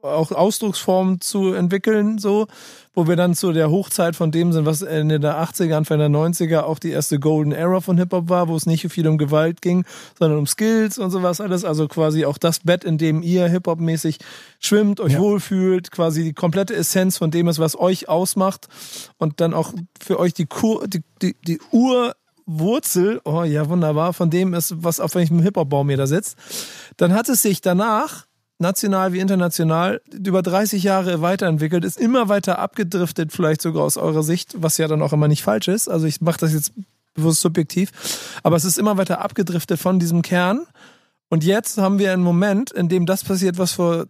auch 0.06 0.32
Ausdrucksform 0.32 1.20
zu 1.22 1.54
entwickeln, 1.54 2.18
so, 2.18 2.48
wo 2.94 3.08
wir 3.08 3.16
dann 3.16 3.36
zu 3.36 3.52
der 3.52 3.70
Hochzeit 3.72 4.16
von 4.16 4.32
dem 4.32 4.54
sind, 4.54 4.66
was 4.66 4.82
Ende 4.82 5.20
der 5.20 5.42
80er, 5.44 5.76
Anfang 5.76 6.00
der 6.00 6.10
90er 6.10 6.62
auch 6.62 6.80
die 6.80 6.92
erste 6.92 7.20
Golden 7.20 7.52
Era 7.52 7.82
von 7.82 7.98
Hip-Hop 7.98 8.30
war, 8.30 8.48
wo 8.48 8.56
es 8.56 8.66
nicht 8.66 8.88
viel 8.92 9.08
um 9.08 9.18
Gewalt 9.18 9.62
ging, 9.62 9.84
sondern 10.18 10.40
um 10.40 10.48
Skills 10.48 10.98
und 10.98 11.12
sowas 11.12 11.42
alles. 11.42 11.66
Also 11.66 11.88
quasi 11.88 12.26
auch 12.26 12.38
das 12.38 12.60
Bett, 12.60 12.84
in 12.84 12.98
dem 12.98 13.22
ihr 13.22 13.48
Hip-Hop-mäßig 13.48 14.20
schwimmt, 14.60 15.00
euch 15.00 15.14
Ja. 15.14 15.20
wohlfühlt, 15.20 15.92
quasi 15.92 16.24
die 16.24 16.34
komplette 16.34 16.76
Essenz 16.76 17.18
von 17.18 17.32
dem 17.32 17.48
ist, 17.48 17.60
was 17.60 17.78
euch 17.78 18.08
ausmacht 18.08 18.68
und 19.18 19.42
dann 19.42 19.54
auch 19.54 19.74
für 20.02 20.20
euch 20.20 20.34
die, 20.34 20.46
Kur 20.46 20.88
die, 20.88 21.02
die, 21.22 21.36
die 21.46 21.60
Urwurzel, 21.72 23.20
oh 23.26 23.44
ja, 23.44 23.68
wunderbar, 23.70 24.14
von 24.14 24.30
dem 24.30 24.54
ist, 24.54 24.84
was 24.84 25.00
auf 25.00 25.16
welchem 25.16 25.42
Hip-Hop-Baum 25.42 25.90
ihr 25.90 25.98
da 25.98 26.08
sitzt. 26.08 26.38
Dann 26.98 27.14
hat 27.14 27.28
es 27.30 27.42
sich 27.42 27.62
danach 27.62 28.26
national 28.60 29.14
wie 29.14 29.20
international 29.20 30.02
über 30.12 30.42
30 30.42 30.84
Jahre 30.84 31.22
weiterentwickelt, 31.22 31.84
ist 31.84 32.00
immer 32.00 32.30
weiter 32.30 32.60
abgedriftet, 32.60 33.32
vielleicht 33.32 33.62
sogar 33.62 33.84
aus 33.84 33.98
eurer 33.98 34.24
Sicht, 34.24 34.56
was 34.58 34.78
ja 34.78 34.88
dann 34.88 35.02
auch 35.02 35.14
immer 35.14 35.28
nicht 35.28 35.44
falsch 35.44 35.68
ist. 35.68 35.90
Also 35.90 36.08
ich 36.08 36.22
mache 36.22 36.40
das 36.40 36.54
jetzt 36.54 36.72
bewusst 37.14 37.42
subjektiv, 37.42 37.92
aber 38.44 38.56
es 38.56 38.66
ist 38.66 38.78
immer 38.78 38.98
weiter 38.98 39.22
abgedriftet 39.22 39.80
von 39.80 40.00
diesem 40.00 40.22
Kern. 40.22 40.66
Und 41.30 41.44
jetzt 41.44 41.78
haben 41.78 42.00
wir 42.00 42.14
einen 42.14 42.24
Moment, 42.24 42.72
in 42.72 42.88
dem 42.88 43.06
das 43.06 43.24
passiert, 43.24 43.58
was 43.58 43.74
vor 43.74 44.06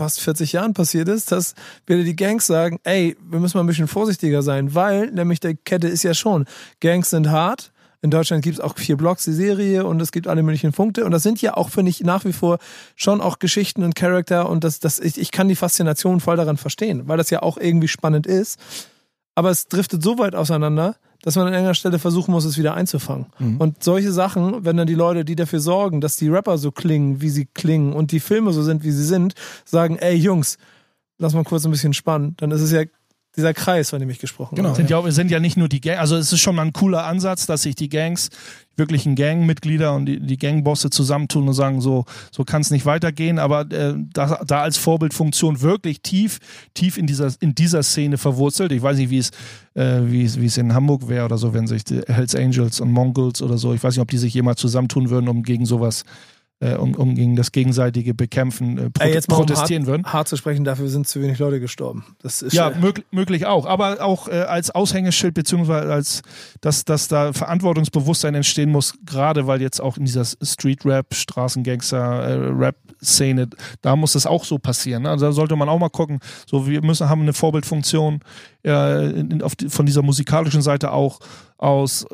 fast 0.00 0.20
40 0.20 0.52
Jahren 0.52 0.72
passiert 0.72 1.08
ist, 1.08 1.30
dass 1.30 1.54
wieder 1.86 2.02
die 2.04 2.16
Gangs 2.16 2.46
sagen, 2.46 2.78
ey, 2.84 3.18
wir 3.28 3.38
müssen 3.38 3.58
mal 3.58 3.64
ein 3.64 3.66
bisschen 3.66 3.88
vorsichtiger 3.88 4.42
sein, 4.42 4.74
weil 4.74 5.10
nämlich 5.10 5.40
der 5.40 5.54
Kette 5.54 5.88
ist 5.88 6.04
ja 6.04 6.14
schon, 6.14 6.46
Gangs 6.80 7.10
sind 7.10 7.28
hart, 7.28 7.70
in 8.02 8.10
Deutschland 8.10 8.42
gibt 8.42 8.58
es 8.58 8.60
auch 8.60 8.76
vier 8.78 8.96
Blocks, 8.96 9.24
die 9.24 9.32
Serie, 9.32 9.84
und 9.84 10.00
es 10.00 10.10
gibt 10.10 10.26
alle 10.26 10.42
möglichen 10.42 10.72
Punkte. 10.72 11.04
Und 11.04 11.10
das 11.10 11.22
sind 11.22 11.42
ja 11.42 11.56
auch, 11.56 11.68
finde 11.68 11.90
ich, 11.90 12.00
nach 12.02 12.24
wie 12.24 12.32
vor 12.32 12.58
schon 12.96 13.20
auch 13.20 13.38
Geschichten 13.38 13.84
und 13.84 13.94
Charakter. 13.94 14.48
Und 14.48 14.64
das, 14.64 14.80
das, 14.80 14.98
ich, 14.98 15.18
ich 15.20 15.30
kann 15.30 15.48
die 15.48 15.56
Faszination 15.56 16.20
voll 16.20 16.36
daran 16.36 16.56
verstehen, 16.56 17.08
weil 17.08 17.18
das 17.18 17.28
ja 17.30 17.42
auch 17.42 17.58
irgendwie 17.58 17.88
spannend 17.88 18.26
ist. 18.26 18.58
Aber 19.34 19.50
es 19.50 19.68
driftet 19.68 20.02
so 20.02 20.18
weit 20.18 20.34
auseinander, 20.34 20.96
dass 21.22 21.36
man 21.36 21.46
an 21.46 21.52
irgendeiner 21.52 21.74
Stelle 21.74 21.98
versuchen 21.98 22.32
muss, 22.32 22.46
es 22.46 22.56
wieder 22.56 22.74
einzufangen. 22.74 23.26
Und 23.58 23.84
solche 23.84 24.12
Sachen, 24.12 24.64
wenn 24.64 24.78
dann 24.78 24.86
die 24.86 24.94
Leute, 24.94 25.24
die 25.24 25.36
dafür 25.36 25.60
sorgen, 25.60 26.00
dass 26.00 26.16
die 26.16 26.28
Rapper 26.28 26.56
so 26.56 26.72
klingen, 26.72 27.20
wie 27.20 27.28
sie 27.28 27.46
klingen 27.46 27.92
und 27.92 28.12
die 28.12 28.20
Filme 28.20 28.52
so 28.52 28.62
sind, 28.62 28.82
wie 28.82 28.90
sie 28.90 29.04
sind, 29.04 29.34
sagen, 29.66 29.96
ey 29.96 30.14
Jungs, 30.14 30.56
lass 31.18 31.34
mal 31.34 31.44
kurz 31.44 31.66
ein 31.66 31.70
bisschen 31.70 31.92
spannen, 31.92 32.34
dann 32.38 32.50
ist 32.50 32.62
es 32.62 32.72
ja 32.72 32.84
dieser 33.36 33.54
Kreis, 33.54 33.90
von 33.90 34.00
dem 34.00 34.10
ich 34.10 34.18
gesprochen 34.18 34.56
Genau. 34.56 34.70
habe. 34.70 34.76
Sind 34.76 34.90
ja, 34.90 35.10
sind 35.10 35.30
ja 35.30 35.38
nicht 35.40 35.56
nur 35.56 35.68
die 35.68 35.80
Gangs, 35.80 36.00
also 36.00 36.16
es 36.16 36.32
ist 36.32 36.40
schon 36.40 36.56
mal 36.56 36.62
ein 36.62 36.72
cooler 36.72 37.04
Ansatz, 37.06 37.46
dass 37.46 37.62
sich 37.62 37.74
die 37.74 37.88
Gangs, 37.88 38.30
wirklichen 38.76 39.14
Gangmitglieder 39.14 39.94
und 39.94 40.06
die, 40.06 40.20
die 40.20 40.38
Gangbosse 40.38 40.88
zusammentun 40.90 41.46
und 41.48 41.54
sagen, 41.54 41.80
so, 41.80 42.06
so 42.32 42.44
kann 42.44 42.62
es 42.62 42.70
nicht 42.70 42.86
weitergehen, 42.86 43.38
aber 43.38 43.70
äh, 43.70 43.94
da, 44.12 44.40
da 44.46 44.62
als 44.62 44.78
Vorbildfunktion 44.78 45.60
wirklich 45.60 46.00
tief, 46.00 46.38
tief 46.74 46.96
in 46.96 47.06
dieser, 47.06 47.30
in 47.40 47.54
dieser 47.54 47.82
Szene 47.82 48.16
verwurzelt. 48.16 48.72
Ich 48.72 48.80
weiß 48.82 48.96
nicht, 48.96 49.10
wie 49.10 49.18
es, 49.18 49.30
äh, 49.74 50.00
wie 50.06 50.24
es, 50.24 50.40
wie 50.40 50.46
es 50.46 50.56
in 50.56 50.72
Hamburg 50.72 51.08
wäre 51.08 51.26
oder 51.26 51.36
so, 51.38 51.52
wenn 51.52 51.66
sich 51.66 51.84
die 51.84 52.00
Hells 52.06 52.34
Angels 52.34 52.80
und 52.80 52.90
Mongols 52.90 53.42
oder 53.42 53.58
so, 53.58 53.74
ich 53.74 53.82
weiß 53.82 53.94
nicht, 53.96 54.02
ob 54.02 54.10
die 54.10 54.18
sich 54.18 54.32
jemals 54.34 54.60
zusammentun 54.60 55.10
würden, 55.10 55.28
um 55.28 55.42
gegen 55.42 55.66
sowas 55.66 56.02
äh, 56.02 56.39
um, 56.60 56.94
um 56.94 57.14
gegen 57.14 57.36
das 57.36 57.52
gegenseitige 57.52 58.12
Bekämpfen 58.12 58.76
äh, 58.76 58.90
pro 58.90 59.04
Ey, 59.04 59.14
jetzt 59.14 59.30
mal 59.30 59.36
um 59.36 59.46
protestieren 59.46 59.86
würden. 59.86 60.04
hart, 60.04 60.12
hart 60.12 60.28
zu 60.28 60.36
sprechen, 60.36 60.64
dafür 60.64 60.88
sind 60.88 61.08
zu 61.08 61.22
wenig 61.22 61.38
Leute 61.38 61.58
gestorben. 61.58 62.04
Das 62.22 62.42
ist 62.42 62.52
Ja, 62.52 62.68
äh, 62.68 62.78
möglich, 62.78 63.06
möglich 63.10 63.46
auch. 63.46 63.64
Aber 63.64 64.04
auch 64.04 64.28
äh, 64.28 64.42
als 64.42 64.70
Aushängeschild, 64.70 65.32
beziehungsweise 65.32 65.90
als, 65.90 66.22
dass, 66.60 66.84
dass 66.84 67.08
da 67.08 67.32
Verantwortungsbewusstsein 67.32 68.34
entstehen 68.34 68.70
muss, 68.70 68.94
gerade 69.06 69.46
weil 69.46 69.62
jetzt 69.62 69.80
auch 69.80 69.96
in 69.96 70.04
dieser 70.04 70.24
Street-Rap, 70.24 71.14
Straßengangster, 71.14 72.60
äh, 72.60 73.46
da 73.80 73.96
muss 73.96 74.12
das 74.12 74.26
auch 74.26 74.44
so 74.44 74.58
passieren. 74.58 75.04
Ne? 75.04 75.10
Also 75.10 75.26
da 75.26 75.32
sollte 75.32 75.56
man 75.56 75.68
auch 75.70 75.78
mal 75.78 75.88
gucken. 75.88 76.20
So, 76.46 76.66
wir 76.66 76.82
müssen 76.82 77.08
haben 77.08 77.22
eine 77.22 77.32
Vorbildfunktion 77.32 78.20
äh, 78.66 79.10
in, 79.10 79.42
auf 79.42 79.54
von 79.68 79.86
dieser 79.86 80.02
musikalischen 80.02 80.60
Seite 80.60 80.92
auch 80.92 81.20
aus. 81.56 82.06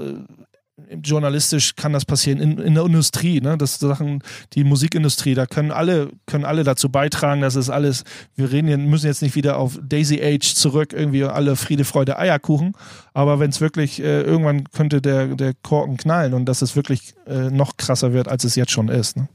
Journalistisch 1.02 1.74
kann 1.74 1.94
das 1.94 2.04
passieren 2.04 2.38
in, 2.38 2.58
in 2.58 2.74
der 2.74 2.84
Industrie, 2.84 3.40
ne? 3.40 3.56
Das 3.56 3.78
Sachen, 3.78 4.22
die 4.52 4.62
Musikindustrie, 4.62 5.32
da 5.32 5.46
können 5.46 5.70
alle, 5.70 6.10
können 6.26 6.44
alle 6.44 6.64
dazu 6.64 6.90
beitragen, 6.90 7.40
dass 7.40 7.54
es 7.54 7.70
alles, 7.70 8.04
wir 8.34 8.52
reden 8.52 8.68
hier, 8.68 8.76
müssen 8.76 9.06
jetzt 9.06 9.22
nicht 9.22 9.36
wieder 9.36 9.56
auf 9.56 9.78
Daisy 9.82 10.20
Age 10.22 10.54
zurück, 10.54 10.92
irgendwie 10.92 11.24
alle 11.24 11.56
Friede, 11.56 11.84
Freude, 11.84 12.18
Eierkuchen, 12.18 12.74
aber 13.14 13.40
wenn 13.40 13.48
es 13.48 13.62
wirklich, 13.62 14.00
äh, 14.00 14.20
irgendwann 14.20 14.70
könnte 14.70 15.00
der, 15.00 15.28
der 15.28 15.54
Korken 15.54 15.96
knallen 15.96 16.34
und 16.34 16.44
dass 16.44 16.60
es 16.60 16.76
wirklich 16.76 17.14
äh, 17.26 17.50
noch 17.50 17.78
krasser 17.78 18.12
wird, 18.12 18.28
als 18.28 18.44
es 18.44 18.54
jetzt 18.54 18.72
schon 18.72 18.88
ist. 18.88 19.16
Ne? 19.16 19.28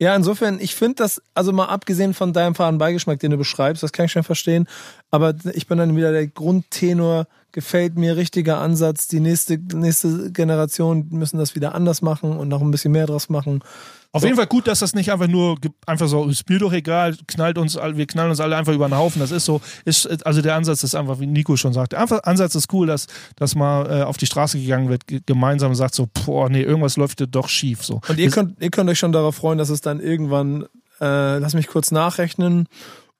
Ja, 0.00 0.14
insofern, 0.14 0.60
ich 0.60 0.76
finde 0.76 0.96
das, 0.96 1.20
also 1.34 1.52
mal 1.52 1.66
abgesehen 1.66 2.14
von 2.14 2.32
deinem 2.32 2.54
faden 2.54 2.78
Beigeschmack, 2.78 3.18
den 3.18 3.32
du 3.32 3.36
beschreibst, 3.36 3.82
das 3.82 3.90
kann 3.90 4.06
ich 4.06 4.12
schon 4.12 4.22
verstehen, 4.22 4.68
aber 5.10 5.34
ich 5.54 5.66
bin 5.66 5.78
dann 5.78 5.96
wieder 5.96 6.12
der 6.12 6.28
Grundtenor, 6.28 7.26
gefällt 7.58 7.98
mir, 7.98 8.16
richtiger 8.16 8.58
Ansatz, 8.60 9.08
die 9.08 9.18
nächste, 9.18 9.58
nächste 9.58 10.30
Generation 10.30 11.08
müssen 11.10 11.38
das 11.38 11.56
wieder 11.56 11.74
anders 11.74 12.02
machen 12.02 12.36
und 12.36 12.46
noch 12.46 12.60
ein 12.62 12.70
bisschen 12.70 12.92
mehr 12.92 13.06
draus 13.06 13.28
machen. 13.28 13.64
Auf 14.12 14.20
So. 14.22 14.28
jeden 14.28 14.36
Fall 14.36 14.46
gut, 14.46 14.68
dass 14.68 14.78
das 14.78 14.94
nicht 14.94 15.10
einfach 15.10 15.26
nur 15.26 15.56
einfach 15.84 16.06
so, 16.06 16.24
ist 16.28 16.48
mir 16.48 16.60
doch 16.60 16.72
egal, 16.72 17.16
knallt 17.26 17.58
uns, 17.58 17.74
wir 17.76 18.06
knallen 18.06 18.30
uns 18.30 18.38
alle 18.40 18.56
einfach 18.56 18.72
über 18.72 18.88
den 18.88 18.96
Haufen. 18.96 19.18
Das 19.20 19.32
ist 19.32 19.44
so, 19.44 19.60
ist, 19.84 20.24
also 20.24 20.40
der 20.40 20.54
Ansatz 20.54 20.84
ist 20.84 20.94
einfach, 20.94 21.18
wie 21.18 21.26
Nico 21.26 21.56
schon 21.56 21.72
sagte, 21.72 21.98
einfach 21.98 22.22
Ansatz 22.22 22.54
ist 22.54 22.72
cool, 22.72 22.86
dass, 22.86 23.06
dass 23.34 23.56
mal 23.56 23.90
äh, 23.90 24.02
auf 24.04 24.16
die 24.16 24.26
Straße 24.26 24.60
gegangen 24.60 24.88
wird, 24.88 25.06
ge- 25.08 25.20
gemeinsam 25.26 25.74
sagt 25.74 25.94
so, 25.96 26.06
boah, 26.24 26.48
nee, 26.48 26.62
irgendwas 26.62 26.96
läuft 26.96 27.22
doch 27.34 27.48
schief. 27.48 27.84
So. 27.84 28.00
Und 28.08 28.18
ihr 28.18 28.30
könnt, 28.30 28.62
ihr 28.62 28.70
könnt 28.70 28.88
euch 28.88 28.98
schon 29.00 29.10
darauf 29.12 29.34
freuen, 29.34 29.58
dass 29.58 29.68
es 29.68 29.80
dann 29.80 29.98
irgendwann, 30.00 30.62
äh, 31.00 31.38
lass 31.38 31.54
mich 31.54 31.66
kurz 31.66 31.90
nachrechnen, 31.90 32.68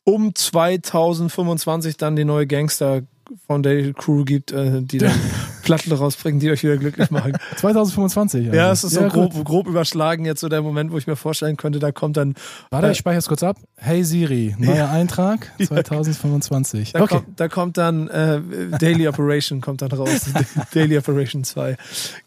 um 0.05 0.33
2025 0.35 1.97
dann 1.99 2.17
die 2.17 2.25
neue 2.25 2.47
Gangster 2.47 3.03
Foundation 3.47 3.95
Crew 3.95 4.25
gibt, 4.25 4.53
äh, 4.53 4.83
die 4.83 4.99
dann 4.99 5.13
Platten 5.63 5.93
rausbringen, 5.93 6.41
die 6.41 6.51
euch 6.51 6.63
wieder 6.63 6.77
glücklich 6.79 7.11
machen. 7.11 7.33
2025. 7.57 8.47
Also. 8.47 8.57
Ja, 8.57 8.73
es 8.73 8.85
ist 8.85 8.95
so 8.95 9.03
grob, 9.09 9.45
grob 9.45 9.67
überschlagen 9.67 10.25
jetzt 10.25 10.41
so 10.41 10.49
der 10.49 10.63
Moment, 10.63 10.93
wo 10.93 10.99
ich 10.99 11.07
mir 11.07 11.17
vorstellen 11.17 11.57
könnte, 11.59 11.79
da 11.79 11.93
kommt 11.93 12.17
dann, 12.17 12.35
Warte, 12.71 12.87
Äh, 12.89 12.93
ich 12.93 12.99
speichere 12.99 13.19
es 13.19 13.29
kurz 13.29 13.43
ab. 13.43 13.59
Hey 13.77 14.03
Siri, 14.05 14.57
neuer 14.59 14.89
Eintrag 14.89 15.53
2025. 15.63 16.93
da, 16.93 17.03
Okay. 17.03 17.15
kommt, 17.17 17.41
da 17.41 17.49
kommt 17.49 17.77
dann 17.77 18.09
äh, 18.09 18.41
Daily 18.79 19.07
Operation 19.09 19.61
kommt 19.61 19.83
dann 19.83 19.93
raus. 19.93 20.27
Daily 20.75 20.97
Operation 20.99 21.45
2. 21.45 21.77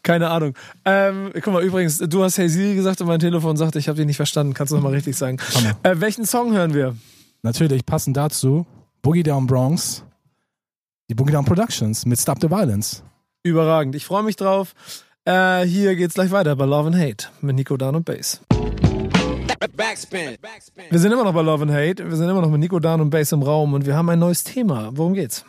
Keine 0.02 0.30
Ahnung. 0.30 0.54
Ähm, 0.84 1.30
guck 1.42 1.52
mal, 1.52 1.62
übrigens, 1.62 1.98
du 1.98 2.22
hast 2.22 2.38
Hey 2.38 2.48
Siri 2.48 2.74
gesagt 2.74 3.00
und 3.00 3.06
mein 3.08 3.20
Telefon 3.20 3.56
sagte, 3.56 3.78
ich 3.78 3.88
habe 3.88 3.96
dich 3.96 4.06
nicht 4.06 4.16
verstanden. 4.16 4.54
Kannst 4.54 4.70
du 4.72 4.76
nochmal 4.76 4.92
richtig 4.92 5.16
sagen. 5.16 5.38
Äh, 5.82 5.96
welchen 5.96 6.24
Song 6.26 6.52
hören 6.52 6.74
wir? 6.74 6.94
Natürlich, 7.42 7.84
passend 7.84 8.16
dazu, 8.16 8.66
Boogie 9.02 9.24
Down 9.24 9.48
Bronx, 9.48 10.04
die 11.12 11.14
Boogie 11.14 11.32
Down 11.32 11.44
Productions 11.44 12.06
mit 12.06 12.18
Stop 12.18 12.38
the 12.40 12.48
Violence. 12.48 13.02
Überragend. 13.42 13.94
Ich 13.94 14.06
freue 14.06 14.22
mich 14.22 14.36
drauf. 14.36 14.74
Äh, 15.26 15.66
hier 15.66 15.94
geht's 15.94 16.14
gleich 16.14 16.30
weiter 16.30 16.56
bei 16.56 16.64
Love 16.64 16.86
and 16.86 16.96
Hate 16.96 17.26
mit 17.42 17.54
Nico 17.54 17.76
Dan 17.76 17.94
und 17.96 18.06
Bass. 18.06 18.40
Backspin. 19.76 20.38
Backspin. 20.40 20.84
Wir 20.88 20.98
sind 20.98 21.12
immer 21.12 21.24
noch 21.24 21.34
bei 21.34 21.42
Love 21.42 21.64
and 21.64 21.72
Hate. 21.72 22.08
Wir 22.08 22.16
sind 22.16 22.30
immer 22.30 22.40
noch 22.40 22.48
mit 22.48 22.60
Nico 22.60 22.78
Dan 22.78 23.02
und 23.02 23.10
Bass 23.10 23.30
im 23.32 23.42
Raum 23.42 23.74
und 23.74 23.84
wir 23.84 23.94
haben 23.94 24.08
ein 24.08 24.18
neues 24.18 24.42
Thema. 24.42 24.88
Worum 24.94 25.12
geht's? 25.12 25.44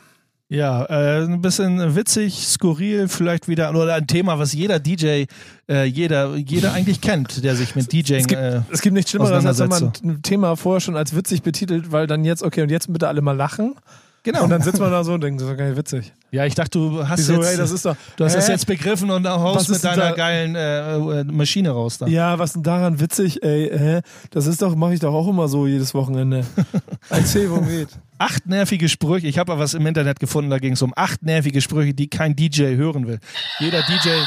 Ja, 0.49 0.83
äh, 0.83 1.23
ein 1.23 1.41
bisschen 1.41 1.95
witzig, 1.95 2.45
skurril, 2.45 3.07
vielleicht 3.07 3.47
wieder, 3.47 3.69
oder 3.69 3.95
ein 3.95 4.05
Thema, 4.05 4.39
was 4.39 4.51
jeder 4.51 4.79
DJ, 4.79 5.25
äh, 5.69 5.85
jeder, 5.85 6.35
jeder 6.35 6.73
eigentlich 6.73 6.99
kennt, 6.99 7.41
der 7.45 7.55
sich 7.55 7.73
mit 7.75 7.91
DJing. 7.93 8.19
Es 8.19 8.27
gibt, 8.27 8.41
äh, 8.41 8.61
es 8.69 8.81
gibt 8.81 8.93
nichts 8.95 9.11
Schlimmeres, 9.11 9.45
als 9.45 9.59
wenn 9.59 9.69
man 9.69 9.93
ein 10.03 10.21
Thema 10.23 10.57
vorher 10.57 10.81
schon 10.81 10.97
als 10.97 11.15
witzig 11.15 11.41
betitelt, 11.41 11.93
weil 11.93 12.05
dann 12.05 12.25
jetzt, 12.25 12.43
okay, 12.43 12.61
und 12.61 12.69
jetzt 12.69 12.91
bitte 12.91 13.07
alle 13.07 13.21
mal 13.21 13.37
lachen. 13.37 13.75
Genau. 14.23 14.43
Und 14.43 14.49
dann 14.49 14.61
sitzt 14.61 14.79
man 14.79 14.89
da 14.91 15.03
so 15.03 15.13
und 15.13 15.21
denkt, 15.21 15.39
das 15.41 15.49
ist 15.49 15.59
doch 15.59 15.63
nicht 15.65 15.77
witzig. 15.77 16.13
ja, 16.31 16.45
ich 16.45 16.55
dachte, 16.55 16.79
du 16.79 17.07
hast 17.07 17.19
Wieso, 17.19 17.33
jetzt, 17.35 17.51
ey, 17.51 17.57
das 17.57 17.71
ist 17.71 17.85
doch. 17.85 17.95
du 18.15 18.25
hast 18.25 18.35
das 18.35 18.47
Hä? 18.47 18.53
jetzt 18.53 18.65
begriffen 18.65 19.11
und 19.11 19.27
haust 19.27 19.69
mit 19.69 19.83
deiner 19.83 20.09
da- 20.09 20.11
geilen 20.11 20.55
äh, 20.55 21.19
äh, 21.19 21.23
Maschine 21.25 21.69
raus 21.71 21.97
da. 21.99 22.07
Ja, 22.07 22.39
was 22.39 22.53
denn 22.53 22.63
daran 22.63 22.99
witzig, 22.99 23.43
ey, 23.43 23.69
hä? 23.77 24.01
Das 24.31 24.47
ist 24.47 24.61
doch, 24.61 24.75
mache 24.75 24.93
ich 24.95 24.99
doch 24.99 25.13
auch 25.13 25.27
immer 25.27 25.47
so 25.47 25.67
jedes 25.67 25.93
Wochenende. 25.93 26.45
Erzähl, 27.09 27.49
worum 27.49 27.67
geht. 27.67 27.89
Acht 28.17 28.45
nervige 28.47 28.87
Sprüche. 28.89 29.27
Ich 29.27 29.37
habe 29.37 29.51
aber 29.51 29.61
was 29.61 29.73
im 29.73 29.85
Internet 29.85 30.19
gefunden, 30.19 30.49
da 30.49 30.57
ging 30.59 30.73
es 30.73 30.81
um 30.81 30.93
acht 30.95 31.21
nervige 31.23 31.61
Sprüche, 31.61 31.93
die 31.93 32.07
kein 32.07 32.35
DJ 32.35 32.75
hören 32.75 33.05
will. 33.07 33.19
Jeder 33.59 33.81
DJ. 33.83 34.09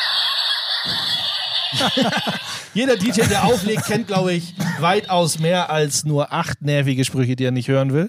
Jeder 2.74 2.96
DJ, 2.96 3.22
der 3.28 3.44
auflegt, 3.44 3.86
kennt, 3.86 4.06
glaube 4.06 4.32
ich, 4.34 4.54
weitaus 4.80 5.38
mehr 5.38 5.70
als 5.70 6.04
nur 6.04 6.32
acht 6.32 6.62
nervige 6.62 7.04
Sprüche, 7.04 7.36
die 7.36 7.44
er 7.44 7.50
nicht 7.50 7.68
hören 7.68 7.92
will. 7.92 8.08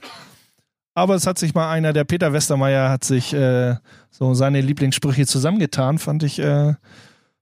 Aber 0.98 1.14
es 1.14 1.28
hat 1.28 1.38
sich 1.38 1.54
mal 1.54 1.70
einer, 1.70 1.94
der 1.94 2.06
Peter 2.06 2.34
Westermeier, 2.34 2.90
hat 2.90 3.04
sich 3.04 3.32
äh, 3.32 3.76
so 4.10 4.34
seine 4.34 4.62
Lieblingssprüche 4.62 5.28
zusammengetan. 5.28 6.00
Fand 6.00 6.24
ich, 6.24 6.40
äh, 6.40 6.74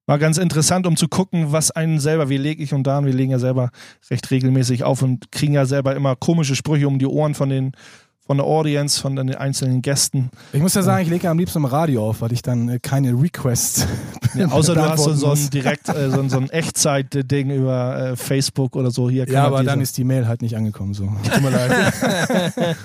war 0.06 0.20
ganz 0.20 0.38
interessant, 0.38 0.86
um 0.86 0.98
zu 0.98 1.08
gucken, 1.08 1.54
was 1.54 1.72
einen 1.72 2.02
selber, 2.02 2.28
wie 2.28 2.36
lege 2.36 2.62
ich 2.62 2.74
und 2.74 2.86
Dan, 2.86 3.06
wir 3.06 3.13
legen 3.13 3.32
ja 3.32 3.39
selber 3.39 3.70
recht 4.12 4.30
regelmäßig 4.30 4.84
auf 4.84 5.02
und 5.02 5.32
kriegen 5.32 5.54
ja 5.54 5.65
selber 5.65 5.96
immer 5.96 6.18
komische 6.18 6.54
Sprüche 6.54 6.89
um 6.89 7.00
die 7.00 7.06
Ohren 7.06 7.34
von 7.34 7.48
den 7.48 7.72
von 8.28 8.38
der 8.38 8.46
Audience, 8.48 9.00
von 9.00 9.16
den 9.16 9.34
einzelnen 9.36 9.82
Gästen. 9.82 10.30
Ich 10.52 10.60
muss 10.62 10.74
ja 10.74 10.82
sagen, 10.82 11.04
ich 11.04 11.10
lege 11.10 11.30
am 11.30 11.38
liebsten 11.38 11.60
im 11.60 11.66
Radio 11.66 12.10
auf, 12.10 12.22
weil 12.22 12.32
ich 12.34 12.42
dann 12.42 12.70
äh, 12.70 12.80
keine 12.82 13.12
Requests 13.12 13.86
Außer 14.50 14.74
du 14.76 14.82
hast 14.82 15.04
so, 15.04 15.32
ein 15.32 15.50
direkt 15.52 15.88
äh, 15.90 16.10
so, 16.10 16.20
ein- 16.20 16.30
so 16.30 16.38
ein 16.38 16.50
Echtzeit-Ding 16.50 17.52
über 17.52 17.98
äh, 18.12 18.16
Facebook 18.16 18.76
oder 18.76 18.92
so. 18.92 19.10
Hier 19.10 19.26
kann 19.26 19.34
Ja, 19.36 19.46
aber 19.46 19.60
diese- 19.60 19.70
dann 19.70 19.82
ist 19.82 19.98
die 19.98 20.04
Mail 20.04 20.28
halt 20.28 20.42
nicht 20.42 20.56
angekommen. 20.58 20.94
So. 20.94 21.04
Tut 21.32 21.42
mir 21.42 21.50
leid. 21.52 21.72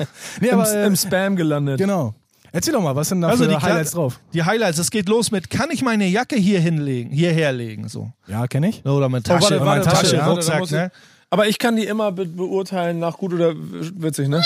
nee, 0.40 0.48
Im, 0.48 0.60
aber, 0.60 0.72
äh, 0.72 0.86
Im 0.86 0.96
Spam 0.96 1.36
gelandet. 1.36 1.78
genau. 1.78 2.14
Erzähl 2.52 2.74
doch 2.74 2.82
mal, 2.82 2.94
was 2.96 3.08
sind 3.08 3.20
da 3.20 3.28
Also 3.28 3.44
für 3.44 3.50
die 3.50 3.56
Kla- 3.56 3.62
Highlights 3.62 3.92
drauf? 3.92 4.20
die 4.34 4.42
Highlights. 4.42 4.78
Es 4.78 4.90
geht 4.90 5.08
los 5.08 5.30
mit, 5.30 5.50
kann 5.50 5.70
ich 5.70 5.82
meine 5.82 6.06
Jacke 6.08 6.36
hier 6.36 6.58
hinlegen, 6.60 7.10
hierher 7.12 7.52
legen, 7.52 7.88
so 7.88 8.10
Ja, 8.26 8.46
kenne 8.48 8.68
ich. 8.70 8.84
oder 8.84 9.06
Oh, 9.06 9.20
Tasche, 9.20 9.60
warte, 9.60 9.64
warte, 9.64 9.88
Tasche, 9.88 9.94
warte, 9.94 10.12
warte, 10.12 10.18
da 10.24 10.30
Rucksack, 10.32 10.58
muss 10.60 10.70
ich- 10.70 10.76
ne? 10.76 10.90
Aber 11.32 11.46
ich 11.46 11.60
kann 11.60 11.76
die 11.76 11.84
immer 11.84 12.10
be 12.10 12.26
beurteilen 12.26 12.98
nach 12.98 13.16
gut 13.16 13.32
oder 13.32 13.52
witzig, 13.56 14.26
ne? 14.28 14.42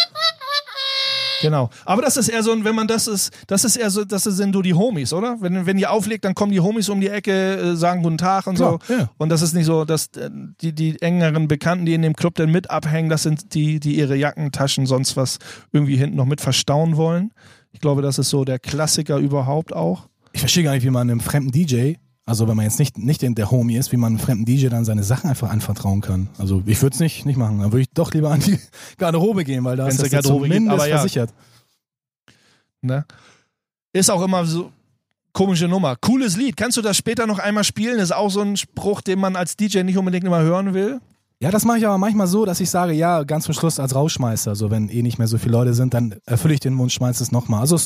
Genau. 1.44 1.68
Aber 1.84 2.00
das 2.00 2.16
ist 2.16 2.28
eher 2.28 2.42
so, 2.42 2.52
ein, 2.52 2.64
wenn 2.64 2.74
man 2.74 2.86
das 2.86 3.06
ist, 3.06 3.30
das 3.46 3.64
ist 3.64 3.76
eher 3.76 3.90
so, 3.90 4.04
das 4.04 4.24
sind 4.24 4.54
so 4.54 4.62
die 4.62 4.72
Homies, 4.72 5.12
oder? 5.12 5.36
Wenn, 5.40 5.66
wenn 5.66 5.76
ihr 5.76 5.90
auflegt, 5.90 6.24
dann 6.24 6.34
kommen 6.34 6.52
die 6.52 6.60
Homies 6.60 6.88
um 6.88 7.00
die 7.00 7.08
Ecke, 7.08 7.32
äh, 7.32 7.76
sagen 7.76 8.02
guten 8.02 8.16
Tag 8.16 8.46
und 8.46 8.56
so. 8.56 8.78
Klar, 8.78 8.98
ja. 8.98 9.10
Und 9.18 9.28
das 9.28 9.42
ist 9.42 9.52
nicht 9.52 9.66
so, 9.66 9.84
dass 9.84 10.06
äh, 10.16 10.30
die, 10.32 10.72
die 10.72 11.00
engeren 11.02 11.46
Bekannten, 11.46 11.84
die 11.84 11.92
in 11.92 12.00
dem 12.00 12.14
Club 12.14 12.36
dann 12.36 12.50
mit 12.50 12.70
abhängen, 12.70 13.10
das 13.10 13.24
sind 13.24 13.54
die, 13.54 13.78
die 13.78 13.96
ihre 13.96 14.16
Jackentaschen, 14.16 14.86
sonst 14.86 15.16
was 15.16 15.38
irgendwie 15.72 15.96
hinten 15.96 16.16
noch 16.16 16.24
mit 16.24 16.40
verstauen 16.40 16.96
wollen. 16.96 17.32
Ich 17.72 17.80
glaube, 17.80 18.00
das 18.00 18.18
ist 18.18 18.30
so 18.30 18.44
der 18.44 18.58
Klassiker 18.58 19.18
überhaupt 19.18 19.74
auch. 19.74 20.08
Ich 20.32 20.40
verstehe 20.40 20.64
gar 20.64 20.72
nicht, 20.72 20.84
wie 20.84 20.90
man 20.90 21.10
einem 21.10 21.20
fremden 21.20 21.52
DJ, 21.52 21.94
also 22.26 22.48
wenn 22.48 22.56
man 22.56 22.64
jetzt 22.64 22.78
nicht, 22.78 22.96
nicht 22.96 23.22
in 23.22 23.34
der 23.34 23.50
Homie 23.50 23.76
ist, 23.76 23.92
wie 23.92 23.96
man 23.96 24.12
einem 24.12 24.18
fremden 24.18 24.46
DJ 24.46 24.68
dann 24.68 24.84
seine 24.84 25.02
Sachen 25.02 25.28
einfach 25.28 25.50
anvertrauen 25.50 26.00
kann. 26.00 26.28
Also 26.38 26.62
ich 26.64 26.80
würde 26.80 26.94
es 26.94 27.00
nicht, 27.00 27.26
nicht 27.26 27.36
machen. 27.36 27.60
Dann 27.60 27.72
würde 27.72 27.82
ich 27.82 27.90
doch 27.92 28.12
lieber 28.12 28.30
an 28.30 28.40
die 28.40 28.58
Garderobe 28.98 29.44
gehen, 29.44 29.62
weil 29.64 29.76
da 29.76 29.84
Wenn's 29.84 29.96
ist 29.96 30.04
das 30.04 30.12
ja 30.12 30.22
zumindest 30.22 30.72
aber 30.72 30.88
ja. 30.88 30.96
versichert. 30.96 31.34
Ne? 32.80 33.04
Ist 33.92 34.10
auch 34.10 34.22
immer 34.22 34.44
so 34.46 34.72
komische 35.34 35.68
Nummer. 35.68 35.96
Cooles 35.96 36.36
Lied. 36.36 36.56
Kannst 36.56 36.78
du 36.78 36.82
das 36.82 36.96
später 36.96 37.26
noch 37.26 37.38
einmal 37.38 37.64
spielen? 37.64 37.98
Ist 37.98 38.14
auch 38.14 38.30
so 38.30 38.40
ein 38.40 38.56
Spruch, 38.56 39.02
den 39.02 39.18
man 39.18 39.36
als 39.36 39.56
DJ 39.56 39.82
nicht 39.82 39.98
unbedingt 39.98 40.24
immer 40.24 40.40
hören 40.40 40.72
will. 40.72 41.00
Ja, 41.40 41.50
das 41.50 41.64
mache 41.64 41.78
ich 41.78 41.86
aber 41.86 41.98
manchmal 41.98 42.26
so, 42.26 42.44
dass 42.44 42.60
ich 42.60 42.70
sage, 42.70 42.92
ja, 42.92 43.24
ganz 43.24 43.44
zum 43.44 43.54
Schluss 43.54 43.80
als 43.80 43.94
Rausschmeißer. 43.94 44.54
So, 44.54 44.70
wenn 44.70 44.88
eh 44.88 45.02
nicht 45.02 45.18
mehr 45.18 45.26
so 45.26 45.36
viele 45.36 45.52
Leute 45.52 45.74
sind, 45.74 45.92
dann 45.92 46.14
erfülle 46.26 46.54
ich 46.54 46.60
den 46.60 46.78
Wunsch, 46.78 46.94
schmeiß 46.94 47.20
es 47.20 47.32
nochmal. 47.32 47.60
Also 47.60 47.76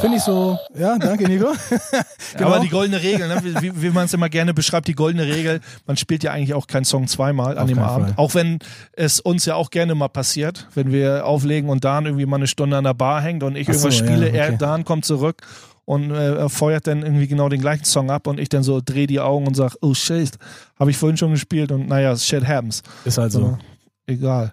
finde 0.00 0.16
ich 0.16 0.22
so, 0.22 0.58
ja, 0.74 0.98
danke 0.98 1.28
Nico. 1.28 1.48
Genau. 2.36 2.48
Aber 2.48 2.60
die 2.60 2.68
goldene 2.68 3.00
Regel, 3.00 3.28
ne? 3.28 3.40
wie, 3.60 3.82
wie, 3.82 3.90
man 3.90 4.06
es 4.06 4.14
immer 4.14 4.28
gerne 4.28 4.54
beschreibt, 4.54 4.88
die 4.88 4.94
goldene 4.94 5.26
Regel, 5.26 5.60
man 5.86 5.96
spielt 5.96 6.24
ja 6.24 6.32
eigentlich 6.32 6.54
auch 6.54 6.66
keinen 6.66 6.84
Song 6.84 7.06
zweimal 7.06 7.58
an 7.58 7.64
Auf 7.64 7.68
dem 7.68 7.78
Abend. 7.78 8.06
Fall. 8.08 8.14
Auch 8.16 8.34
wenn 8.34 8.58
es 8.92 9.20
uns 9.20 9.44
ja 9.44 9.54
auch 9.54 9.70
gerne 9.70 9.94
mal 9.94 10.08
passiert, 10.08 10.66
wenn 10.74 10.90
wir 10.90 11.26
auflegen 11.26 11.70
und 11.70 11.84
Dan 11.84 12.06
irgendwie 12.06 12.26
mal 12.26 12.36
eine 12.36 12.48
Stunde 12.48 12.76
an 12.76 12.84
der 12.84 12.94
Bar 12.94 13.20
hängt 13.22 13.44
und 13.44 13.54
ich 13.54 13.68
Ach 13.68 13.74
so, 13.74 13.88
irgendwas 13.88 13.96
spiele, 13.96 14.28
ja, 14.30 14.44
er, 14.44 14.48
okay. 14.48 14.56
Dan 14.58 14.84
kommt 14.84 15.04
zurück 15.04 15.42
und 15.84 16.10
äh, 16.10 16.36
er 16.36 16.48
feuert 16.48 16.86
dann 16.86 17.02
irgendwie 17.02 17.26
genau 17.26 17.48
den 17.48 17.60
gleichen 17.60 17.84
Song 17.84 18.10
ab 18.10 18.26
und 18.26 18.40
ich 18.40 18.48
dann 18.48 18.62
so 18.62 18.80
drehe 18.84 19.06
die 19.06 19.20
Augen 19.20 19.46
und 19.46 19.54
sage, 19.54 19.76
oh 19.80 19.94
shit, 19.94 20.36
habe 20.78 20.90
ich 20.90 20.96
vorhin 20.96 21.16
schon 21.16 21.32
gespielt 21.32 21.72
und 21.72 21.88
naja, 21.88 22.16
shit 22.16 22.46
happens. 22.46 22.82
Ist 23.04 23.18
halt 23.18 23.32
so. 23.32 23.40
So, 23.40 23.58
egal. 24.06 24.52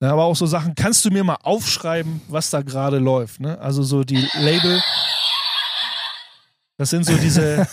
Ja, 0.00 0.12
aber 0.12 0.24
auch 0.24 0.36
so 0.36 0.46
Sachen, 0.46 0.74
kannst 0.74 1.04
du 1.04 1.10
mir 1.10 1.24
mal 1.24 1.38
aufschreiben, 1.42 2.20
was 2.28 2.50
da 2.50 2.62
gerade 2.62 2.98
läuft? 2.98 3.40
Ne? 3.40 3.58
Also 3.58 3.82
so 3.82 4.04
die 4.04 4.28
Label, 4.38 4.82
das 6.76 6.90
sind 6.90 7.04
so 7.06 7.16
diese, 7.16 7.66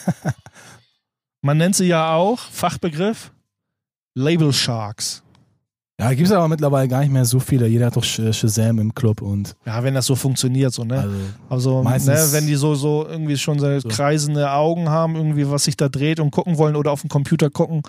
man 1.42 1.58
nennt 1.58 1.76
sie 1.76 1.88
ja 1.88 2.14
auch, 2.14 2.40
Fachbegriff, 2.40 3.32
Label 4.16 4.54
Sharks. 4.54 5.23
Ja, 6.04 6.14
gibt 6.14 6.28
es 6.28 6.32
aber 6.34 6.48
mittlerweile 6.50 6.88
gar 6.88 7.00
nicht 7.00 7.12
mehr 7.12 7.24
so 7.26 7.40
viele. 7.40 7.68
Jeder 7.68 7.86
hat 7.88 7.96
doch 7.96 8.04
Sh- 8.04 8.34
Shazam 8.34 8.80
im 8.80 8.94
Club 8.94 9.22
und 9.22 9.56
Ja, 9.66 9.84
wenn 9.84 9.94
das 9.94 10.06
so 10.06 10.16
funktioniert, 10.16 10.74
so, 10.74 10.84
ne? 10.84 11.08
also 11.50 11.78
Also, 11.80 12.12
ne, 12.12 12.28
wenn 12.32 12.46
die 12.48 12.56
so, 12.56 12.76
so 12.76 13.06
irgendwie 13.10 13.38
schon 13.38 13.60
so 13.60 13.88
kreisende 13.88 14.52
Augen 14.52 14.90
haben, 14.90 15.16
irgendwie 15.16 15.50
was 15.50 15.64
sich 15.64 15.78
da 15.78 15.88
dreht 15.90 16.20
und 16.20 16.32
gucken 16.32 16.58
wollen 16.58 16.76
oder 16.76 16.92
auf 16.92 17.02
dem 17.02 17.10
Computer 17.10 17.50
gucken, 17.50 17.82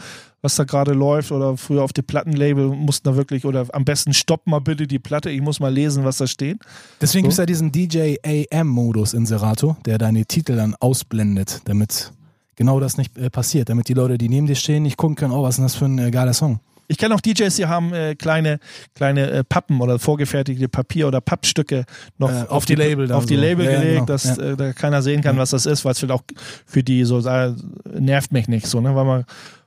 was 0.42 0.54
da 0.56 0.64
gerade 0.64 0.92
läuft 0.92 1.32
oder 1.32 1.56
früher 1.56 1.82
auf 1.82 1.92
dem 1.92 2.04
Plattenlabel 2.04 2.68
mussten 2.68 3.08
da 3.08 3.16
wirklich 3.16 3.44
oder 3.46 3.66
am 3.72 3.84
besten 3.84 4.12
stopp 4.14 4.46
mal 4.46 4.60
bitte 4.60 4.86
die 4.86 4.98
Platte, 4.98 5.30
ich 5.30 5.40
muss 5.40 5.58
mal 5.58 5.72
lesen, 5.72 6.04
was 6.04 6.18
da 6.18 6.26
steht. 6.26 6.58
Deswegen 7.00 7.22
So. 7.24 7.28
gibt 7.28 7.32
es 7.32 7.38
ja 7.38 7.46
diesen 7.46 7.72
DJ 7.72 8.16
AM-Modus 8.24 9.14
in 9.14 9.26
Serato, 9.26 9.76
der 9.86 9.98
deine 9.98 10.24
Titel 10.26 10.54
dann 10.56 10.74
ausblendet, 10.78 11.62
damit 11.64 12.12
genau 12.56 12.78
das 12.78 12.96
nicht 12.98 13.16
äh, 13.18 13.30
passiert, 13.30 13.68
damit 13.70 13.88
die 13.88 13.94
Leute, 13.94 14.18
die 14.18 14.28
neben 14.28 14.46
dir 14.46 14.54
stehen, 14.54 14.82
nicht 14.84 14.96
gucken 14.96 15.16
können, 15.16 15.32
oh, 15.32 15.42
was 15.42 15.54
ist 15.54 15.56
denn 15.56 15.64
das 15.64 15.74
für 15.74 15.86
ein 15.86 15.98
äh, 15.98 16.10
geiler 16.10 16.34
Song. 16.34 16.60
Ich 16.88 16.98
kenne 16.98 17.14
auch 17.14 17.20
DJs, 17.20 17.54
die 17.56 17.66
haben 17.66 17.92
äh, 17.94 18.14
kleine, 18.14 18.58
kleine 18.94 19.30
äh, 19.30 19.44
Pappen 19.44 19.80
oder 19.80 19.98
vorgefertigte 19.98 20.68
Papier- 20.68 21.08
oder 21.08 21.20
Pappstücke 21.20 21.84
noch 22.18 22.30
Äh, 22.30 22.46
auf 22.48 22.64
die 22.66 22.74
Label 22.74 23.10
auf 23.12 23.26
die 23.26 23.36
so. 23.36 23.40
Label 23.40 23.64
Ja, 23.66 23.72
ja, 23.72 23.78
gelegt, 23.80 23.94
genau. 23.94 24.06
dass 24.06 24.24
Ja. 24.24 24.36
äh, 24.52 24.56
da 24.56 24.72
keiner 24.72 25.02
sehen 25.02 25.22
kann, 25.22 25.36
was 25.38 25.50
das 25.50 25.66
ist, 25.66 25.84
weil 25.84 25.92
es 25.92 25.98
vielleicht 25.98 26.12
auch 26.18 26.22
für 26.66 26.82
die 26.82 27.04
so 27.04 27.18
äh, 27.26 27.52
nervt 27.98 28.32
mich 28.32 28.48
nicht 28.48 28.66
so, 28.66 28.80
ne, 28.80 28.94
weil 28.94 29.04
man 29.04 29.24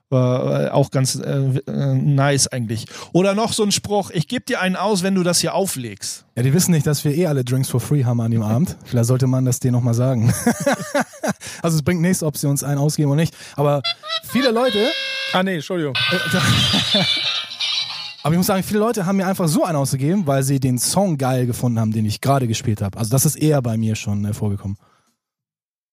war 0.09 0.67
äh, 0.67 0.69
auch 0.69 0.89
ganz 0.91 1.15
nice 1.17 2.47
eigentlich. 2.47 2.85
Oder 3.11 3.35
noch 3.35 3.51
so 3.51 3.63
ein 3.63 3.73
Spruch, 3.73 4.09
ich 4.11 4.29
gebe 4.29 4.45
dir 4.45 4.61
einen 4.61 4.77
aus, 4.77 5.03
wenn 5.03 5.15
du 5.15 5.23
das 5.23 5.39
hier 5.41 5.53
auflegst. 5.53 6.23
Ja, 6.37 6.43
die 6.43 6.53
wissen 6.53 6.71
nicht, 6.71 6.87
dass 6.87 7.03
wir 7.03 7.13
eh 7.13 7.27
alle 7.27 7.43
Drinks 7.43 7.67
for 7.69 7.81
free 7.81 8.05
haben 8.05 8.21
an 8.21 8.31
dem 8.31 8.41
Abend. 8.41 8.77
Vielleicht 8.85 9.07
sollte 9.07 9.27
man 9.27 9.43
das 9.43 9.59
denen 9.59 9.73
nochmal 9.73 9.93
sagen. 9.95 10.33
also 11.61 11.75
es 11.75 11.83
bringt 11.83 11.99
nichts, 12.01 12.23
ob 12.23 12.37
sie 12.37 12.47
uns 12.47 12.63
einen 12.63 12.77
ausgeben 12.79 13.09
oder 13.11 13.19
nicht. 13.19 13.35
Aber 13.57 13.81
viele 14.23 14.51
Leute, 14.51 14.77
Ah, 15.33 15.43
nee, 15.43 15.55
Entschuldigung. 15.55 15.93
aber 18.23 18.33
ich 18.33 18.37
muss 18.37 18.47
sagen, 18.47 18.63
viele 18.63 18.79
Leute 18.79 19.05
haben 19.05 19.17
mir 19.17 19.27
einfach 19.27 19.47
so 19.47 19.63
einen 19.63 19.75
ausgegeben, 19.77 20.25
weil 20.25 20.43
sie 20.43 20.59
den 20.59 20.77
Song 20.77 21.17
geil 21.17 21.45
gefunden 21.45 21.79
haben, 21.79 21.91
den 21.91 22.05
ich 22.05 22.21
gerade 22.21 22.47
gespielt 22.47 22.81
habe. 22.81 22.97
Also 22.97 23.11
das 23.11 23.25
ist 23.25 23.35
eher 23.35 23.61
bei 23.61 23.77
mir 23.77 23.95
schon 23.95 24.25
äh, 24.25 24.33
vorgekommen. 24.33 24.77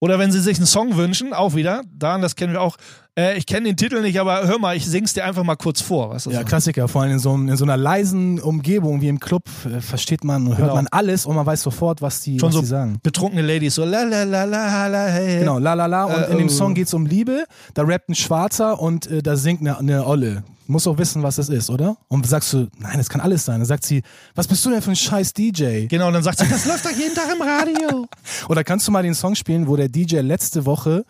Oder 0.00 0.18
wenn 0.18 0.30
sie 0.32 0.40
sich 0.40 0.58
einen 0.58 0.66
Song 0.66 0.96
wünschen, 0.96 1.32
auch 1.32 1.54
wieder, 1.54 1.82
Dan, 1.96 2.20
das 2.20 2.36
kennen 2.36 2.52
wir 2.52 2.60
auch. 2.60 2.76
Äh, 3.18 3.38
ich 3.38 3.46
kenne 3.46 3.66
den 3.68 3.76
Titel 3.76 4.02
nicht, 4.02 4.18
aber 4.20 4.46
hör 4.46 4.58
mal, 4.58 4.76
ich 4.76 4.84
sing's 4.84 5.14
dir 5.14 5.24
einfach 5.24 5.44
mal 5.44 5.54
kurz 5.56 5.80
vor. 5.80 6.10
Was 6.10 6.24
Ja, 6.26 6.42
Klassiker. 6.42 6.88
Vor 6.88 7.02
allem 7.02 7.12
in 7.12 7.18
so, 7.20 7.32
in 7.34 7.56
so 7.56 7.64
einer 7.64 7.76
leisen 7.76 8.38
Umgebung 8.40 9.00
wie 9.00 9.08
im 9.08 9.18
Club 9.20 9.44
äh, 9.64 9.80
versteht 9.80 10.24
man 10.24 10.42
und 10.46 10.58
hört 10.58 10.68
Genau. 10.68 10.74
man 10.74 10.88
alles 10.88 11.24
und 11.24 11.36
man 11.36 11.46
weiß 11.46 11.62
sofort, 11.62 12.02
was 12.02 12.20
die, 12.20 12.38
Schon 12.38 12.48
was 12.48 12.54
so 12.54 12.60
die 12.60 12.66
sagen. 12.66 12.98
betrunkene 13.02 13.40
Ladies, 13.40 13.76
so 13.76 13.84
la 13.84 14.02
la 14.02 14.24
la 14.24 14.44
la 14.44 14.86
la 14.88 15.06
hey. 15.06 15.38
Genau, 15.38 15.58
la 15.58 15.74
la 15.74 15.86
la. 15.86 16.04
Und 16.04 16.14
Äh, 16.24 16.32
in 16.32 16.38
dem 16.38 16.46
oh. 16.48 16.50
Song 16.50 16.74
geht's 16.74 16.92
um 16.92 17.06
Liebe. 17.06 17.44
Da 17.74 17.82
rappt 17.84 18.10
ein 18.10 18.14
Schwarzer 18.16 18.80
und 18.80 19.06
äh, 19.06 19.22
da 19.22 19.36
singt 19.36 19.60
eine, 19.60 19.78
eine 19.78 20.06
Olle. 20.06 20.42
Muss 20.66 20.86
auch 20.86 20.96
wissen, 20.96 21.22
was 21.22 21.36
das 21.36 21.48
ist, 21.48 21.68
oder? 21.68 21.96
Und 22.08 22.26
sagst 22.26 22.52
du, 22.52 22.68
nein, 22.78 22.96
das 22.96 23.08
kann 23.08 23.20
alles 23.20 23.44
sein. 23.44 23.60
Dann 23.60 23.66
sagt 23.66 23.84
sie, 23.84 24.02
was 24.34 24.46
bist 24.46 24.64
du 24.64 24.70
denn 24.70 24.80
für 24.80 24.90
ein 24.90 24.96
scheiß 24.96 25.34
DJ? 25.34 25.86
Genau, 25.86 26.06
und 26.06 26.14
dann 26.14 26.22
sagt 26.22 26.38
sie, 26.38 26.48
das 26.48 26.64
läuft 26.64 26.84
doch 26.84 26.90
jeden 26.90 27.14
Tag 27.14 27.26
im 27.34 27.42
Radio. 27.42 28.06
Oder 28.48 28.64
kannst 28.64 28.88
du 28.88 28.92
mal 28.92 29.02
den 29.02 29.14
Song 29.14 29.34
spielen, 29.34 29.68
wo 29.68 29.76
der 29.76 29.88
DJ 29.88 30.20
letzte 30.20 30.64
Woche 30.64 31.04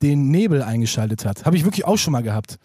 den 0.00 0.30
Nebel 0.30 0.62
eingeschaltet 0.62 1.24
hat? 1.24 1.44
Habe 1.44 1.56
ich 1.56 1.64
wirklich 1.64 1.84
auch 1.84 1.98
schon 1.98 2.12
mal 2.12 2.22
gehabt. 2.22 2.56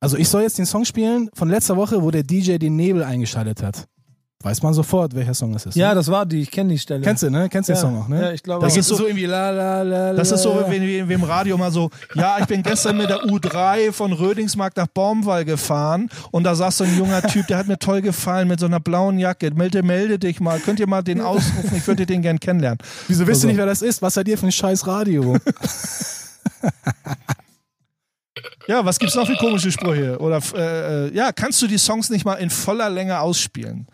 Also 0.00 0.16
ich 0.16 0.28
soll 0.28 0.42
jetzt 0.42 0.58
den 0.58 0.66
Song 0.66 0.84
spielen 0.84 1.30
von 1.34 1.48
letzter 1.48 1.76
Woche, 1.76 2.02
wo 2.02 2.10
der 2.10 2.22
DJ 2.22 2.56
den 2.56 2.76
Nebel 2.76 3.02
eingeschaltet 3.02 3.62
hat. 3.62 3.86
Weiß 4.42 4.62
man 4.62 4.72
sofort, 4.72 5.14
welcher 5.14 5.34
Song 5.34 5.52
das 5.52 5.66
ist. 5.66 5.74
Ja, 5.74 5.90
ne? 5.90 5.96
das 5.96 6.08
war 6.10 6.24
die, 6.24 6.40
ich 6.40 6.50
kenne 6.50 6.70
die 6.70 6.78
Stelle. 6.78 7.02
Kennst 7.02 7.22
du, 7.22 7.28
ne? 7.30 7.50
Kennst 7.50 7.68
du 7.68 7.74
ja. 7.74 7.78
den 7.78 7.82
Song 7.82 8.00
auch, 8.02 8.08
ne? 8.08 8.22
Ja, 8.22 8.32
ich 8.32 8.42
glaube 8.42 8.64
Das 8.64 8.72
auch. 8.72 8.78
ist 8.78 8.88
so- 8.88 9.04
irgendwie 9.06 9.26
la 9.26 9.50
la 9.50 9.82
la 9.82 10.12
Das 10.14 10.30
ist 10.32 10.40
so 10.42 10.64
wie, 10.70 11.06
wie 11.06 11.12
im 11.12 11.24
Radio 11.24 11.58
mal 11.58 11.70
so, 11.70 11.90
ja, 12.14 12.38
ich 12.40 12.46
bin 12.46 12.62
gestern 12.62 12.96
mit 12.96 13.10
der 13.10 13.18
U3 13.24 13.92
von 13.92 14.14
Rödingsmarkt 14.14 14.78
nach 14.78 14.86
Baumwall 14.86 15.44
gefahren 15.44 16.08
und 16.30 16.44
da 16.44 16.54
saß 16.54 16.78
so 16.78 16.84
ein 16.84 16.96
junger 16.96 17.20
Typ, 17.20 17.48
der 17.48 17.58
hat 17.58 17.68
mir 17.68 17.78
toll 17.78 18.00
gefallen 18.00 18.48
mit 18.48 18.60
so 18.60 18.66
einer 18.66 18.80
blauen 18.80 19.18
Jacke. 19.18 19.50
Melde, 19.54 19.82
melde 19.82 20.18
dich 20.18 20.40
mal, 20.40 20.58
könnt 20.58 20.80
ihr 20.80 20.88
mal 20.88 21.02
den 21.02 21.20
ausrufen, 21.20 21.76
ich 21.76 21.86
würde 21.86 22.06
den 22.06 22.22
gern 22.22 22.40
kennenlernen. 22.40 22.78
Wieso 23.08 23.26
wisst 23.26 23.40
Also- 23.44 23.48
ihr 23.48 23.52
nicht, 23.52 23.58
wer 23.58 23.66
das 23.66 23.82
ist? 23.82 24.00
Was 24.00 24.14
seid 24.14 24.26
ihr 24.26 24.38
für 24.38 24.46
ein 24.46 24.52
scheiß 24.52 24.86
Radio? 24.86 25.36
Ja, 28.68 28.84
was 28.84 28.98
gibt's 28.98 29.16
noch 29.16 29.26
für 29.26 29.36
komische 29.36 29.70
Sprüche? 29.72 30.18
Oder 30.18 30.40
äh, 30.54 31.08
äh, 31.08 31.14
ja, 31.14 31.32
kannst 31.32 31.60
du 31.60 31.66
die 31.66 31.76
Songs 31.78 32.08
nicht 32.08 32.24
mal 32.24 32.34
in 32.36 32.48
voller 32.48 32.88
Länge 32.88 33.20
ausspielen? 33.20 33.86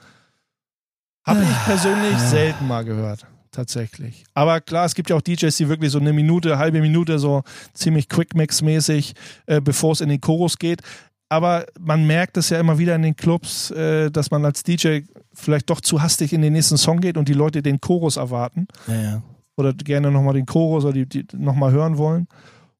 Habe 1.27 1.43
ich 1.43 1.65
persönlich 1.65 2.17
selten 2.19 2.69
mal 2.69 2.85
gehört, 2.85 3.27
tatsächlich. 3.51 4.25
Aber 4.33 4.61
klar, 4.61 4.87
es 4.87 4.95
gibt 4.95 5.11
ja 5.11 5.17
auch 5.17 5.21
DJs, 5.21 5.57
die 5.57 5.69
wirklich 5.69 5.91
so 5.91 5.99
eine 5.99 6.13
Minute, 6.13 6.57
halbe 6.57 6.81
Minute 6.81 7.19
so 7.19 7.43
ziemlich 7.75 8.09
Quick-Mix-mäßig, 8.09 9.15
äh, 9.47 9.61
bevor 9.61 9.93
es 9.93 10.01
in 10.01 10.09
den 10.09 10.21
Chorus 10.21 10.57
geht. 10.57 10.83
Aber 11.29 11.67
man 11.81 12.07
merkt 12.07 12.37
es 12.37 12.51
ja 12.51 12.61
immer 12.61 12.79
wieder 12.79 12.95
in 12.95 13.03
den 13.03 13.17
Clubs, 13.17 13.73
äh, 13.73 14.09
dass 14.13 14.31
man 14.31 14.45
als 14.45 14.63
DJ 14.63 15.01
vielleicht 15.35 15.69
doch 15.69 15.81
zu 15.81 16.01
hastig 16.01 16.33
in 16.33 16.43
den 16.43 16.53
nächsten 16.53 16.77
Song 16.77 17.01
geht 17.01 17.17
und 17.17 17.29
die 17.29 17.33
Leute 17.33 17.61
den 17.61 17.81
Chorus 17.81 18.17
erwarten 18.17 18.69
ja, 18.87 19.03
ja. 19.03 19.23
oder 19.57 19.73
gerne 19.73 20.13
nochmal 20.13 20.35
den 20.35 20.47
Chorus 20.47 20.85
oder 20.85 20.93
die, 20.93 21.07
die 21.07 21.27
nochmal 21.37 21.73
hören 21.73 21.99
wollen. 21.99 22.29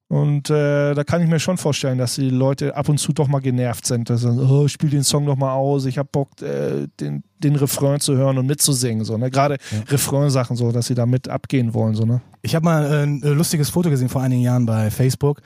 Und 0.09 0.51
äh, 0.51 0.95
da 0.95 1.03
kann 1.03 1.21
ich 1.21 1.29
mir 1.29 1.41
schon 1.41 1.57
vorstellen, 1.57 1.99
dass 1.99 2.15
die 2.15 2.31
Leute 2.31 2.77
ab 2.77 2.89
und 2.89 2.99
zu 2.99 3.13
doch 3.13 3.27
mal 3.27 3.41
genervt 3.41 3.87
sind. 3.87 4.09
Dass 4.09 4.21
sie 4.21 4.31
oh, 4.31 4.69
spiel 4.69 4.91
den 4.91 5.03
Song 5.03 5.27
doch 5.27 5.37
mal 5.37 5.53
aus, 5.53 5.85
ich 5.85 5.99
hab 5.99 6.13
Bock, 6.13 6.41
äh, 6.43 6.87
den, 7.01 7.25
den 7.39 7.57
Refrain 7.57 7.99
zu 7.99 8.17
hören 8.17 8.39
und 8.39 8.47
mitzusingen. 8.47 9.05
So, 9.05 9.19
ne? 9.19 9.31
Gerade 9.31 9.57
Refrain-Sachen, 9.89 10.57
so, 10.57 10.71
dass 10.71 10.87
sie 10.87 10.95
da 10.95 11.07
mit 11.07 11.29
abgehen 11.29 11.75
wollen. 11.75 11.95
So, 11.95 12.05
ne? 12.05 12.21
Ich 12.43 12.55
habe 12.55 12.65
mal 12.65 12.85
äh, 12.85 13.03
ein 13.03 13.23
äh, 13.23 13.31
lustiges 13.31 13.71
Foto 13.71 13.91
gesehen 13.91 14.09
vor 14.09 14.23
einigen 14.23 14.43
Jahren 14.43 14.65
bei 14.65 14.91
Facebook. 14.93 15.41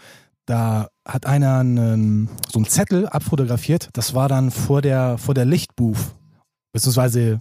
Da 0.45 0.89
hat 1.09 1.25
einer 1.25 1.59
einen, 1.59 2.29
so 2.51 2.59
einen 2.59 2.67
Zettel 2.67 3.07
abfotografiert. 3.07 3.89
Das 3.95 4.15
war 4.15 4.29
dann 4.29 4.51
vor 4.51 4.83
der, 4.83 5.17
vor 5.17 5.33
der 5.33 5.47
Lichtbooth. 5.47 5.97
Beziehungsweise 6.73 7.41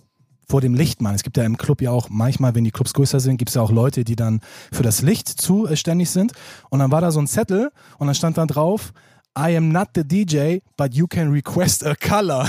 vor 0.50 0.62
dem 0.62 0.74
Lichtmann. 0.74 1.16
Es 1.16 1.24
gibt 1.24 1.38
ja 1.38 1.44
im 1.44 1.58
Club 1.58 1.82
ja 1.82 1.92
auch 1.92 2.10
manchmal, 2.10 2.56
wenn 2.56 2.64
die 2.64 2.72
Clubs 2.72 2.94
größer 2.94 3.20
sind, 3.20 3.38
gibt 3.38 3.50
es 3.50 3.56
ja 3.56 3.62
auch 3.62 3.72
Leute, 3.72 4.04
die 4.04 4.16
dann 4.16 4.42
für 4.72 4.84
das 4.84 5.02
Licht 5.02 5.28
zuständig 5.28 6.10
sind. 6.10 6.34
Und 6.70 6.80
dann 6.80 6.92
war 6.92 7.02
da 7.02 7.12
so 7.12 7.20
ein 7.20 7.28
Zettel 7.28 7.72
und 8.00 8.08
dann 8.08 8.16
stand 8.16 8.38
da 8.38 8.46
drauf, 8.46 8.92
I 9.40 9.56
am 9.56 9.70
not 9.72 9.90
the 9.96 10.02
DJ, 10.04 10.62
but 10.76 10.94
you 10.94 11.08
can 11.08 11.32
request 11.32 11.86
a 11.86 11.96
color. 11.96 12.48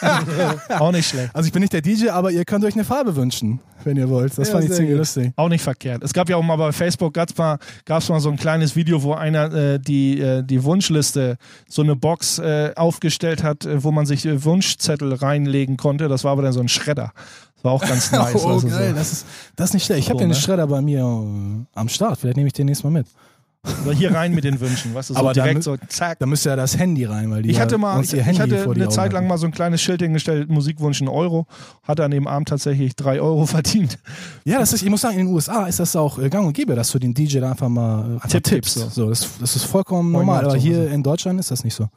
Auch 0.78 0.92
nicht 0.92 1.08
schlecht. 1.08 1.30
Also 1.34 1.46
ich 1.46 1.52
bin 1.52 1.60
nicht 1.60 1.72
der 1.72 1.82
DJ, 1.82 2.08
aber 2.08 2.30
ihr 2.30 2.44
könnt 2.44 2.64
euch 2.64 2.74
eine 2.74 2.84
Farbe 2.84 3.14
wünschen, 3.16 3.60
wenn 3.84 3.96
ihr 3.96 4.08
wollt. 4.08 4.36
Das 4.38 4.48
Ja, 4.48 4.54
fand 4.54 4.64
ich 4.64 4.72
ziemlich 4.72 4.92
gut. 4.92 4.98
lustig. 4.98 5.32
Auch 5.36 5.48
nicht 5.48 5.62
verkehrt. 5.62 6.02
Es 6.02 6.12
gab 6.12 6.28
ja 6.28 6.36
auch 6.36 6.42
mal 6.42 6.56
bei 6.56 6.72
Facebook, 6.72 7.14
gab's 7.14 7.36
mal, 7.36 7.58
gab's 7.84 8.08
mal 8.08 8.20
so 8.20 8.30
ein 8.30 8.36
kleines 8.36 8.76
Video, 8.76 9.02
wo 9.02 9.12
einer 9.14 9.52
äh, 9.52 9.78
die, 9.78 10.20
äh, 10.20 10.42
die 10.42 10.62
Wunschliste, 10.64 11.36
so 11.68 11.82
eine 11.82 11.96
Box 11.96 12.38
äh, 12.38 12.72
aufgestellt 12.76 13.42
hat, 13.42 13.64
äh, 13.66 13.82
wo 13.84 13.90
man 13.92 14.06
sich 14.06 14.24
äh, 14.26 14.42
Wunschzettel 14.44 15.12
reinlegen 15.14 15.76
konnte. 15.76 16.08
Das 16.08 16.24
war 16.24 16.32
aber 16.32 16.42
dann 16.42 16.52
so 16.52 16.60
ein 16.60 16.68
Schredder. 16.68 17.12
Das 17.56 17.64
war 17.64 17.72
auch 17.72 17.86
ganz 17.86 18.10
nice. 18.12 18.34
oh, 18.44 18.48
also 18.48 18.68
geil, 18.68 18.90
so. 18.90 18.94
das 18.96 19.12
ist, 19.12 19.26
das 19.56 19.70
ist 19.70 19.74
nicht 19.74 19.84
schlecht. 19.86 20.00
Ich 20.00 20.06
habe 20.08 20.16
Cool, 20.16 20.24
den 20.24 20.28
ne? 20.30 20.34
Schredder 20.34 20.66
bei 20.66 20.80
mir 20.80 21.00
äh, 21.00 21.78
am 21.78 21.88
Start. 21.88 22.18
Vielleicht 22.20 22.36
nehme 22.36 22.46
ich 22.46 22.52
den 22.52 22.66
nächstes 22.66 22.84
Mal 22.84 22.90
mit. 22.90 23.06
So 23.84 23.92
hier 23.92 24.14
rein 24.14 24.34
mit 24.34 24.44
den 24.44 24.60
Wünschen, 24.60 24.94
weißt 24.94 25.10
du, 25.10 25.14
so 25.14 25.20
Aber 25.20 25.32
direkt 25.32 25.62
so 25.62 25.76
zack. 25.88 26.18
Da 26.18 26.26
müsste 26.26 26.50
ja 26.50 26.56
das 26.56 26.78
Handy 26.78 27.04
rein, 27.04 27.30
weil 27.30 27.42
die 27.42 27.50
Ich 27.50 27.60
hatte 27.60 27.78
mal, 27.78 28.02
ich, 28.02 28.12
ich 28.12 28.40
hatte 28.40 28.70
eine 28.70 28.88
Zeit 28.88 29.12
lang 29.12 29.26
mal 29.26 29.38
so 29.38 29.46
ein 29.46 29.52
kleines 29.52 29.82
Schild 29.82 30.02
hingestellt, 30.02 30.48
Musikwunsch 30.48 31.00
ein 31.00 31.08
Euro, 31.08 31.46
hatte 31.82 32.04
an 32.04 32.10
dem 32.10 32.26
Abend 32.26 32.48
tatsächlich 32.48 32.96
drei 32.96 33.20
Euro 33.20 33.46
verdient. 33.46 33.98
Ja, 34.44 34.58
das 34.58 34.72
ist, 34.72 34.82
ich 34.82 34.90
muss 34.90 35.00
sagen, 35.00 35.18
in 35.18 35.26
den 35.26 35.34
USA 35.34 35.66
ist 35.66 35.80
das 35.80 35.96
auch 35.96 36.18
äh, 36.18 36.28
gang 36.28 36.46
und 36.46 36.52
gäbe, 36.52 36.74
dass 36.74 36.90
du 36.90 36.98
den 36.98 37.14
DJ 37.14 37.40
da 37.40 37.50
einfach 37.50 37.68
mal 37.68 38.14
einfach 38.14 38.28
Tipp 38.28 38.44
tippst. 38.44 38.76
gibst, 38.76 38.94
So. 38.94 39.08
das, 39.08 39.38
das 39.40 39.56
ist 39.56 39.64
vollkommen 39.64 40.10
Moin 40.10 40.26
normal. 40.26 40.44
Aber 40.44 40.52
so, 40.52 40.56
hier 40.58 40.80
also. 40.80 40.94
in 40.94 41.02
Deutschland 41.02 41.40
ist 41.40 41.50
das 41.50 41.64
nicht 41.64 41.74
so. 41.74 41.88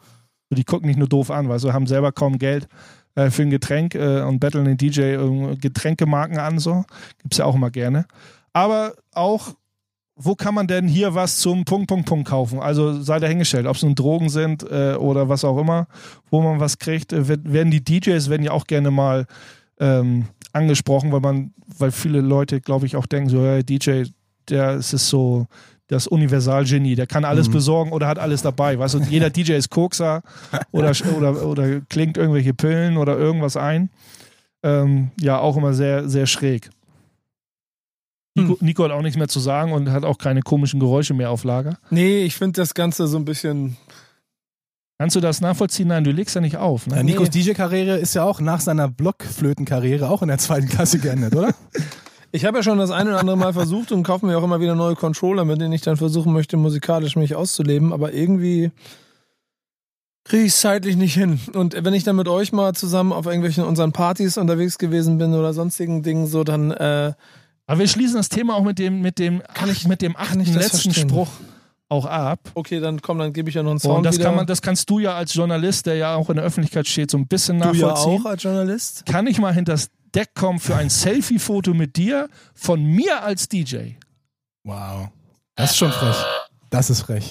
Die 0.52 0.64
gucken 0.64 0.88
nicht 0.88 0.98
nur 0.98 1.08
doof 1.08 1.30
an, 1.30 1.48
weil 1.48 1.60
sie 1.60 1.72
haben 1.72 1.86
selber 1.86 2.12
kaum 2.12 2.40
Geld 2.40 2.68
äh, 3.16 3.30
für 3.30 3.44
ein 3.44 3.50
Getränk 3.50 3.96
äh, 3.96 4.22
und 4.22 4.40
betteln 4.40 4.66
den 4.66 4.78
DJ 4.78 5.02
äh, 5.02 5.56
Getränkemarken 5.56 6.40
an, 6.40 6.60
so. 6.60 6.86
Gibt's 7.22 7.38
ja 7.38 7.46
auch 7.46 7.56
immer 7.56 7.70
gerne. 7.70 8.06
Aber 8.54 8.94
auch, 9.14 9.54
wo 10.22 10.36
kann 10.36 10.54
man 10.54 10.68
denn 10.68 10.88
hier 10.88 11.16
was 11.16 11.38
zum 11.38 11.64
Punkt, 11.66 11.88
Punkt, 11.88 12.06
Punkt 12.08 12.28
kaufen? 12.28 12.60
Also 12.60 13.02
sei 13.02 13.20
dahingestellt, 13.20 13.66
ob 13.66 13.78
es 13.78 13.84
nun 13.84 13.96
Drogen 13.96 14.30
sind 14.30 14.64
äh, 14.70 14.96
oder 14.96 15.30
was 15.30 15.46
auch 15.46 15.58
immer, 15.58 15.88
wo 16.30 16.42
man 16.42 16.60
was 16.60 16.78
kriegt. 16.78 17.14
Äh, 17.14 17.28
werd- 17.30 17.52
werden 17.52 17.72
die 17.72 17.84
DJs 17.84 18.30
werden 18.30 18.44
ja 18.44 18.52
auch 18.52 18.68
gerne 18.68 18.92
mal 18.92 19.26
ähm, 19.80 20.26
angesprochen, 20.52 21.12
weil 21.14 21.22
man, 21.22 21.54
weil 21.78 21.92
viele 21.92 22.20
Leute, 22.22 22.60
glaube 22.60 22.86
ich, 22.86 22.96
auch 22.98 23.06
denken, 23.06 23.30
so, 23.30 23.42
ja, 23.44 23.62
DJ, 23.62 24.04
der 24.50 24.72
es 24.72 24.92
ist 24.94 25.08
so 25.08 25.48
das 25.88 26.06
Universalgenie, 26.06 26.96
der 26.96 27.08
kann 27.08 27.24
alles 27.26 27.48
Mhm. 27.48 27.54
besorgen 27.54 27.92
oder 27.94 28.08
hat 28.08 28.20
alles 28.20 28.42
dabei. 28.42 28.78
Weißt 28.78 28.96
du, 28.96 29.00
jeder 29.10 29.30
DJ 29.30 29.54
ist 29.54 29.70
Kokser 29.70 30.22
oder, 30.72 30.92
oder, 31.18 31.46
oder 31.48 31.82
klingt 31.90 32.18
irgendwelche 32.18 32.54
Pillen 32.54 32.98
oder 32.98 33.18
irgendwas 33.18 33.56
ein. 33.58 33.90
Ähm, 34.64 35.12
ja, 35.20 35.40
auch 35.40 35.56
immer 35.56 35.74
sehr, 35.74 36.10
sehr 36.10 36.28
schräg. 36.28 36.70
Nico, 38.36 38.58
Nico 38.62 38.84
hat 38.84 38.92
auch 38.92 39.02
nichts 39.02 39.18
mehr 39.18 39.28
zu 39.28 39.40
sagen 39.40 39.74
und 39.74 39.92
hat 39.92 40.04
auch 40.06 40.18
keine 40.18 40.42
komischen 40.42 40.80
Geräusche 40.80 41.14
mehr 41.14 41.32
auf 41.32 41.44
Lager. 41.44 41.78
Nee, 41.90 42.24
ich 42.24 42.36
finde 42.36 42.62
das 42.62 42.74
Ganze 42.74 43.08
so 43.08 43.18
ein 43.18 43.26
bisschen. 43.26 43.76
Kannst 45.00 45.16
du 45.16 45.20
das 45.22 45.40
nachvollziehen? 45.42 45.88
Nein, 45.88 46.04
du 46.04 46.12
legst 46.12 46.36
ja 46.36 46.42
nicht 46.42 46.58
auf. 46.58 46.86
Ja, 46.88 46.98
Ne? 46.98 47.06
Nikos 47.06 47.30
DJ-Karriere 47.30 47.98
ist 47.98 48.14
ja 48.16 48.24
auch 48.24 48.42
nach 48.42 48.60
seiner 48.60 48.88
Blockflötenkarriere 48.90 50.10
auch 50.10 50.22
in 50.22 50.28
der 50.28 50.38
zweiten 50.38 50.68
Klasse 50.68 51.00
geendet, 51.00 51.36
oder? 51.36 51.54
Ich 52.32 52.46
habe 52.46 52.58
ja 52.60 52.64
schon 52.64 52.78
das 52.78 52.92
eine 52.92 53.10
oder 53.10 53.20
andere 53.20 53.38
Mal 53.38 53.54
versucht 53.54 53.92
und 53.92 54.04
kaufe 54.04 54.24
mir 54.24 54.38
auch 54.38 54.44
immer 54.44 54.60
wieder 54.62 54.76
neue 54.76 54.94
Controller, 54.94 55.46
mit 55.46 55.60
denen 55.60 55.74
ich 55.74 55.82
dann 55.82 55.98
versuchen 55.98 56.32
möchte, 56.32 56.58
musikalisch 56.58 57.16
mich 57.16 57.34
auszuleben, 57.34 57.92
aber 57.92 58.14
irgendwie 58.14 58.70
kriege 60.26 60.44
ich 60.44 60.54
zeitlich 60.54 60.96
nicht 60.96 61.16
hin. 61.16 61.40
Und 61.56 61.76
wenn 61.84 61.96
ich 61.96 62.04
dann 62.04 62.16
mit 62.16 62.28
euch 62.28 62.52
mal 62.52 62.76
zusammen 62.76 63.14
auf 63.14 63.26
irgendwelchen 63.26 63.64
unseren 63.64 63.94
Partys 63.94 64.38
unterwegs 64.38 64.78
gewesen 64.78 65.18
bin 65.18 65.34
oder 65.34 65.54
sonstigen 65.56 66.04
Dingen, 66.04 66.28
so 66.28 66.44
dann 66.44 66.70
äh, 66.70 67.14
Aber 67.70 67.80
wir 67.80 67.88
schließen 67.88 68.16
das 68.18 68.30
Thema 68.30 68.56
auch 68.56 68.64
mit 68.64 68.80
dem, 68.80 69.02
mit 69.02 69.20
dem, 69.20 69.44
Kann 69.54 69.70
ich- 69.70 69.88
mit 69.88 70.02
dem 70.02 70.16
achten 70.18 70.40
letzten 70.40 70.80
verstehen? 70.92 71.08
Spruch 71.10 71.28
auch 71.88 72.06
ab. 72.06 72.40
okay, 72.56 72.80
dann 72.80 73.00
komm, 73.02 73.20
dann 73.20 73.32
gebe 73.32 73.50
ich 73.50 73.56
ja 73.56 73.62
noch 73.64 73.70
einen 73.72 73.80
Song 73.80 73.98
Und 73.98 74.04
das 74.04 74.16
wieder. 74.16 74.26
kann 74.26 74.36
man, 74.36 74.48
das 74.48 74.62
kannst 74.64 74.90
du 74.90 74.98
ja 75.00 75.14
als 75.16 75.34
Journalist, 75.36 75.86
der 75.86 75.96
ja 75.96 76.16
auch 76.16 76.30
in 76.32 76.38
der 76.38 76.46
Öffentlichkeit 76.46 76.88
steht, 76.88 77.12
so 77.12 77.18
ein 77.18 77.28
bisschen 77.28 77.60
du 77.60 77.66
ja 77.74 77.88
nachvollziehen. 77.88 78.22
auch 78.22 78.26
als 78.30 78.42
Journalist. 78.44 79.06
Kann 79.06 79.28
ich 79.28 79.38
mal 79.40 79.54
hinter 79.54 79.74
das 79.74 79.90
Deck 80.16 80.34
kommen 80.34 80.60
für 80.60 80.76
ein 80.76 80.90
Selfie-Foto 80.90 81.76
mit 81.76 81.96
dir 81.96 82.28
von 82.56 82.84
mir 82.84 83.22
als 83.24 83.48
DJ? 83.50 83.94
Wow. 84.64 85.10
Das 85.56 85.72
ist 85.72 85.78
schon 85.78 85.92
frech. 85.92 86.16
Das 86.72 86.90
ist 86.90 87.02
frech. 87.02 87.30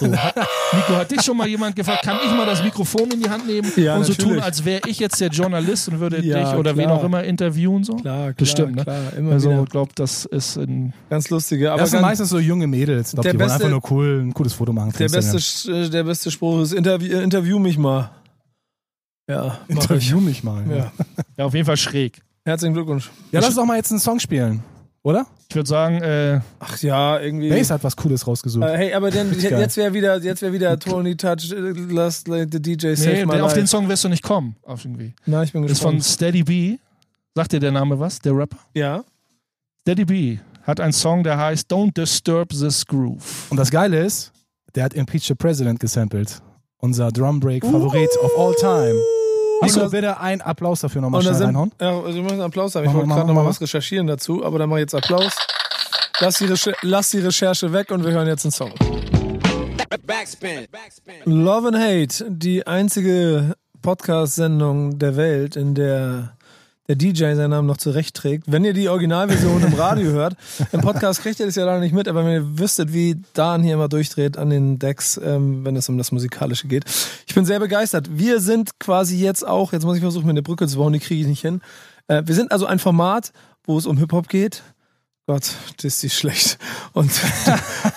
So, 0.00 0.06
hat, 0.16 0.34
Nico, 0.72 0.96
hat 0.96 1.10
dich 1.10 1.22
schon 1.22 1.36
mal 1.36 1.46
jemand 1.46 1.76
gefragt, 1.76 2.02
kann 2.02 2.18
ich 2.24 2.30
mal 2.32 2.46
das 2.46 2.62
Mikrofon 2.62 3.10
in 3.12 3.20
die 3.22 3.28
Hand 3.30 3.46
nehmen 3.46 3.70
Ja, 3.76 3.96
und 3.96 4.04
so 4.04 4.14
tun, 4.14 4.24
natürlich. 4.36 4.44
als 4.44 4.64
wäre 4.64 4.80
ich 4.88 4.98
jetzt 4.98 5.20
der 5.20 5.28
Journalist 5.28 5.88
und 5.88 6.00
würde 6.00 6.20
Ja, 6.24 6.42
dich 6.50 6.58
oder 6.58 6.76
wen 6.76 6.84
klar. 6.86 6.96
auch 6.98 7.04
immer 7.04 7.22
interviewen? 7.22 7.84
So? 7.84 7.94
Klar, 7.96 8.16
klar, 8.18 8.34
Bestimmt, 8.36 8.76
ne? 8.76 8.82
klar, 8.84 9.12
immer 9.16 9.32
Also, 9.32 9.62
ich 9.64 9.70
glaube, 9.70 9.92
das 9.94 10.24
ist 10.24 10.56
ein. 10.56 10.92
Ganz 11.10 11.30
lustige, 11.30 11.70
aber 11.72 11.82
das 11.82 11.90
sind 11.90 11.98
ganz, 12.00 12.10
meistens 12.10 12.30
so 12.30 12.38
junge 12.38 12.66
Mädels. 12.66 13.08
Ich 13.08 13.14
glaub, 13.14 13.22
Der 13.24 13.32
die 13.32 13.38
wollen 13.38 13.48
beste- 13.48 13.64
einfach 13.66 13.70
nur 13.70 13.90
cool, 13.90 14.20
ein 14.22 14.34
cooles 14.34 14.52
Foto 14.54 14.72
machen. 14.72 14.92
der 14.98 15.08
beste, 15.08 15.72
äh, 15.72 15.88
der 15.88 16.04
beste 16.04 16.30
Spruch 16.30 16.62
ist 16.62 16.72
Interview, 16.72 17.16
äh, 17.18 17.22
interview 17.22 17.58
mich 17.58 17.78
mal. 17.78 18.10
Ja, 19.28 19.58
mach 19.68 19.84
ich. 19.84 19.90
Interview 19.90 20.20
mich 20.20 20.42
mal. 20.42 20.64
Ja, 20.68 20.76
Ja. 20.76 20.92
Ja, 21.36 21.44
auf 21.44 21.54
jeden 21.54 21.66
Fall 21.66 21.76
schräg. 21.76 22.20
Herzlichen 22.44 22.74
Glückwunsch. 22.74 23.10
ja 23.30 23.38
lass 23.40 23.48
uns 23.50 23.56
doch 23.56 23.64
mal 23.66 23.76
jetzt 23.76 23.90
einen 23.92 24.00
Song 24.00 24.18
spielen. 24.18 24.62
Oder? 25.02 25.26
Ich 25.48 25.56
würde 25.56 25.68
sagen, 25.68 26.02
äh, 26.02 26.40
Ach 26.58 26.78
ja, 26.78 27.18
irgendwie. 27.18 27.48
Bass 27.48 27.70
hat 27.70 27.82
was 27.82 27.96
Cooles 27.96 28.26
rausgesucht. 28.26 28.64
Äh, 28.64 28.76
hey, 28.76 28.94
aber 28.94 29.10
dann, 29.10 29.32
jetzt 29.38 29.76
wäre 29.76 29.94
wieder, 29.94 30.18
jetzt 30.20 30.42
wäre 30.42 30.52
wieder 30.52 30.78
Tony 30.78 31.16
Touch, 31.16 31.50
äh, 31.52 31.70
Last 31.92 32.28
Like 32.28 32.48
the 32.52 32.60
DJ 32.60 32.94
Save 32.94 33.12
nee, 33.12 33.26
My 33.26 33.32
auf 33.40 33.48
Life. 33.48 33.54
den 33.54 33.66
Song 33.66 33.88
wirst 33.88 34.04
du 34.04 34.08
nicht 34.08 34.22
kommen. 34.22 34.56
Auf 34.62 34.84
irgendwie. 34.84 35.14
Na, 35.24 35.42
ich 35.42 35.52
bin 35.52 35.64
Ist 35.64 35.80
von 35.80 35.96
gespannt. 35.96 36.04
Steady 36.04 36.42
B. 36.42 36.76
Sagt 37.34 37.52
dir 37.52 37.60
der 37.60 37.72
Name 37.72 37.98
was, 37.98 38.18
der 38.18 38.36
Rapper? 38.36 38.58
ja. 38.74 39.02
Steady 39.82 40.04
B 40.04 40.38
hat 40.64 40.78
einen 40.78 40.92
Song, 40.92 41.24
der 41.24 41.38
heißt 41.38 41.72
Don't 41.72 41.94
Disturb 41.94 42.50
This 42.50 42.84
Groove. 42.84 43.50
Und 43.50 43.56
das 43.56 43.70
Geile 43.70 44.04
ist, 44.04 44.30
der 44.74 44.84
hat 44.84 44.92
Impeach 44.94 45.24
the 45.26 45.34
President 45.34 45.80
gesampelt. 45.80 46.42
Unser 46.78 47.10
Drumbreak-Favorit 47.10 48.10
of 48.22 48.30
all 48.38 48.54
time. 48.54 48.94
Nico, 49.62 49.88
bitte 49.90 50.18
einen 50.20 50.40
Applaus 50.40 50.80
dafür 50.80 51.00
nochmal 51.02 51.18
Und 51.20 51.26
da 51.26 51.30
schnell 51.30 51.38
sind, 51.38 51.46
reinhauen. 51.48 51.72
ja, 51.80 51.88
also 51.98 52.14
wir 52.14 52.22
müssen 52.22 52.34
einen 52.34 52.42
Applaus 52.42 52.74
haben. 52.74 52.84
Ich 52.86 52.92
wollte 52.92 53.06
mal, 53.06 53.14
gerade 53.16 53.26
mach 53.26 53.28
noch 53.28 53.34
mal 53.34 53.42
mal. 53.44 53.50
was 53.50 53.60
recherchieren 53.60 54.06
dazu, 54.06 54.44
aber 54.44 54.58
dann 54.58 54.68
mach 54.68 54.76
ich 54.76 54.82
jetzt 54.82 54.94
Applaus. 54.94 55.32
Lass 56.20 56.38
die, 56.38 56.44
Recher 56.46 56.72
lass 56.82 57.10
die 57.10 57.18
Recherche 57.20 57.72
weg 57.72 57.90
und 57.90 58.04
wir 58.04 58.12
hören 58.12 58.26
jetzt 58.26 58.44
einen 58.44 58.52
Song. 58.52 58.72
Backspin. 60.06 60.66
Backspin. 60.70 61.14
Love 61.24 61.68
and 61.68 61.76
Hate, 61.78 62.24
die 62.28 62.66
einzige 62.66 63.54
Podcast-Sendung 63.82 64.98
der 64.98 65.16
Welt, 65.16 65.56
in 65.56 65.74
der 65.74 66.36
der 66.90 66.96
DJ 66.96 67.34
seinen 67.34 67.50
Namen 67.50 67.68
noch 67.68 67.76
zurechtträgt. 67.76 68.44
Wenn 68.48 68.64
ihr 68.64 68.72
die 68.72 68.88
Originalversion 68.88 69.62
im 69.62 69.74
Radio 69.74 70.10
hört, 70.10 70.34
im 70.72 70.80
Podcast 70.80 71.22
kriegt 71.22 71.38
ihr 71.38 71.46
das 71.46 71.54
ja 71.54 71.64
leider 71.64 71.78
nicht 71.78 71.94
mit, 71.94 72.08
aber 72.08 72.24
wenn 72.24 72.32
ihr 72.32 72.58
wüsstet, 72.58 72.92
wie 72.92 73.22
Dan 73.32 73.62
hier 73.62 73.74
immer 73.74 73.88
durchdreht 73.88 74.36
an 74.36 74.50
den 74.50 74.80
Decks, 74.80 75.16
ähm, 75.22 75.64
wenn 75.64 75.76
es 75.76 75.88
um 75.88 75.98
das 75.98 76.10
Musikalische 76.10 76.66
geht. 76.66 76.84
Ich 77.28 77.34
bin 77.36 77.44
sehr 77.44 77.60
begeistert. 77.60 78.08
Wir 78.18 78.40
sind 78.40 78.80
quasi 78.80 79.16
jetzt 79.18 79.46
auch, 79.46 79.72
jetzt 79.72 79.84
muss 79.84 79.94
ich 79.94 80.02
versuchen, 80.02 80.24
mir 80.24 80.30
eine 80.30 80.42
Brücke 80.42 80.66
zu 80.66 80.78
bauen, 80.78 80.92
die 80.92 80.98
kriege 80.98 81.20
ich 81.20 81.28
nicht 81.28 81.42
hin. 81.42 81.60
Äh, 82.08 82.24
wir 82.26 82.34
sind 82.34 82.50
also 82.50 82.66
ein 82.66 82.80
Format, 82.80 83.32
wo 83.62 83.78
es 83.78 83.86
um 83.86 83.96
Hip-Hop 83.96 84.28
geht. 84.28 84.64
Gott, 85.28 85.48
das 85.76 85.84
ist 85.84 86.02
die 86.02 86.10
schlecht. 86.10 86.58
Und, 86.92 87.12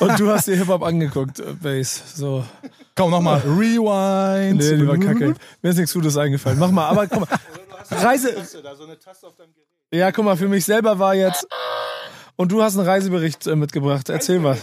und 0.02 0.20
du 0.20 0.30
hast 0.30 0.48
dir 0.48 0.56
Hip-Hop 0.56 0.84
angeguckt, 0.84 1.40
äh, 1.40 1.54
Bass. 1.60 2.16
So. 2.16 2.46
Komm, 2.94 3.10
nochmal. 3.10 3.40
Rewind. 3.40 4.62
Nee, 4.62 4.78
die 4.78 4.88
war 4.88 5.00
kacke. 5.00 5.34
Mir 5.64 5.70
ist 5.72 5.78
nichts 5.78 5.94
Gutes 5.94 6.16
eingefallen. 6.16 6.60
Mach 6.60 6.70
mal, 6.70 6.90
aber 6.90 7.08
guck 7.08 7.22
mal. 7.22 7.40
Reise. 7.92 8.34
Ja, 9.92 10.12
guck 10.12 10.26
mal, 10.26 10.36
für 10.38 10.48
mich 10.48 10.66
selber 10.66 10.98
war 11.00 11.16
jetzt. 11.16 11.48
Und 12.36 12.52
du 12.52 12.64
hast 12.64 12.78
einen 12.78 12.88
Reisebericht 12.88 13.46
äh, 13.48 13.56
mitgebracht. 13.56 14.10
Erzähl 14.10 14.44
was. 14.44 14.60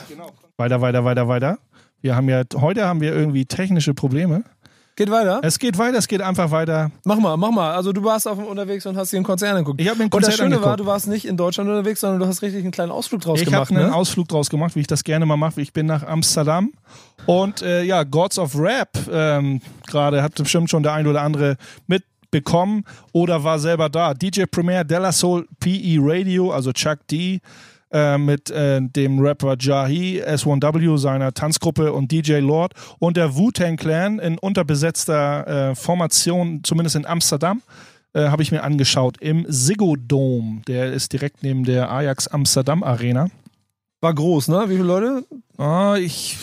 Weiter, 0.57 0.81
weiter, 0.81 1.05
weiter, 1.05 1.29
weiter. 1.29 1.59
Wir 2.01 2.17
haben 2.17 2.29
ja, 2.29 2.43
heute 2.57 2.87
haben 2.87 3.01
wir 3.01 3.13
irgendwie 3.15 3.47
technische 3.47 3.95
Probleme. 3.95 4.43
Geht 4.97 5.11
weiter? 5.11 5.41
Es 5.43 5.59
geht 5.59 5.79
weiter, 5.79 5.97
es 5.99 6.09
geht 6.09 6.21
einfach 6.21 6.51
weiter. 6.51 6.91
Mach 7.05 7.19
mal, 7.19 7.37
mach 7.37 7.53
mal. 7.53 7.73
Also 7.75 7.93
du 7.93 8.03
warst 8.03 8.27
auf 8.27 8.37
dem 8.39 8.47
unterwegs 8.47 8.85
und 8.87 8.97
hast 8.97 9.13
dir 9.13 9.19
ein 9.19 9.23
Konzert 9.23 9.53
angeguckt. 9.53 9.81
Ich 9.81 9.89
habe 9.89 9.99
mir 9.99 10.05
ein 10.05 10.07
und 10.07 10.15
das 10.15 10.31
Konzert 10.31 10.39
Schöne 10.39 10.57
war, 10.57 10.73
angeguckt. 10.73 10.81
du 10.81 10.87
warst 10.87 11.07
nicht 11.07 11.25
in 11.27 11.37
Deutschland 11.37 11.71
unterwegs, 11.71 12.01
sondern 12.01 12.19
du 12.21 12.27
hast 12.27 12.43
richtig 12.43 12.63
einen 12.63 12.73
kleinen 12.73 12.91
Ausflug 12.93 13.21
draus 13.23 13.39
Ich 13.39 13.47
gemacht. 13.47 13.71
habe 13.71 13.79
einen 13.81 13.91
Ne? 13.91 13.95
Ausflug 13.95 14.29
draus 14.29 14.51
gemacht, 14.51 14.75
wie 14.77 14.81
ich 14.81 14.87
das 14.89 15.05
gerne 15.05 15.25
mal 15.27 15.37
mache. 15.37 15.61
Ich 15.61 15.73
bin 15.73 15.87
nach 15.87 16.03
Amsterdam 16.03 16.73
und 17.25 17.63
äh, 17.63 17.83
ja, 17.85 18.03
Gods 18.03 18.39
of 18.39 18.55
Rap 18.59 18.91
ähm, 19.11 19.63
gerade 19.87 20.23
hat 20.23 20.35
bestimmt 20.35 20.69
schon 20.69 20.83
der 20.83 20.93
ein 20.95 21.07
oder 21.07 21.23
andere 21.23 21.57
mitbekommen 22.31 22.85
oder 23.13 23.43
war 23.45 23.59
selber 23.59 23.89
da. 23.89 24.15
DJ 24.15 24.45
Premier 24.51 24.85
Della 24.85 25.13
Soul 25.13 25.47
PE 25.59 25.99
Radio, 26.01 26.53
also 26.53 26.73
Chuck 26.73 27.07
D. 27.11 27.41
Äh, 27.93 28.19
mit 28.19 28.53
äh, 28.53 28.81
dem 28.81 29.19
Rapper 29.19 29.57
Jahi, 29.59 30.23
S1W, 30.23 30.97
seiner 30.97 31.35
Tanzgruppe 31.35 31.93
und 31.93 32.13
DJ 32.13 32.35
Lord 32.35 32.73
und 33.01 33.17
der 33.17 33.35
Wu-Tang 33.35 33.77
Clan 33.77 34.21
in 34.21 34.39
unterbesetzter 34.39 35.71
äh, 35.71 35.75
Formation, 35.75 36.61
zumindest 36.63 36.95
in 36.95 37.05
Amsterdam, 37.05 37.63
äh, 38.13 38.29
habe 38.29 38.45
ich 38.45 38.53
mir 38.53 38.63
angeschaut 38.63 39.17
im 39.21 39.45
Ziggo 39.51 39.97
Dome. 39.97 40.63
Der 40.69 40.93
ist 40.93 41.13
direkt 41.13 41.43
neben 41.43 41.65
der 41.65 41.91
Ajax 41.91 42.29
Amsterdam 42.29 42.85
Arena. 42.85 43.27
War 44.01 44.15
groß, 44.15 44.47
ne? 44.47 44.67
Wie 44.69 44.77
viele 44.77 44.87
Leute? 44.87 45.25
Ah, 45.59 45.97
ich, 45.97 46.39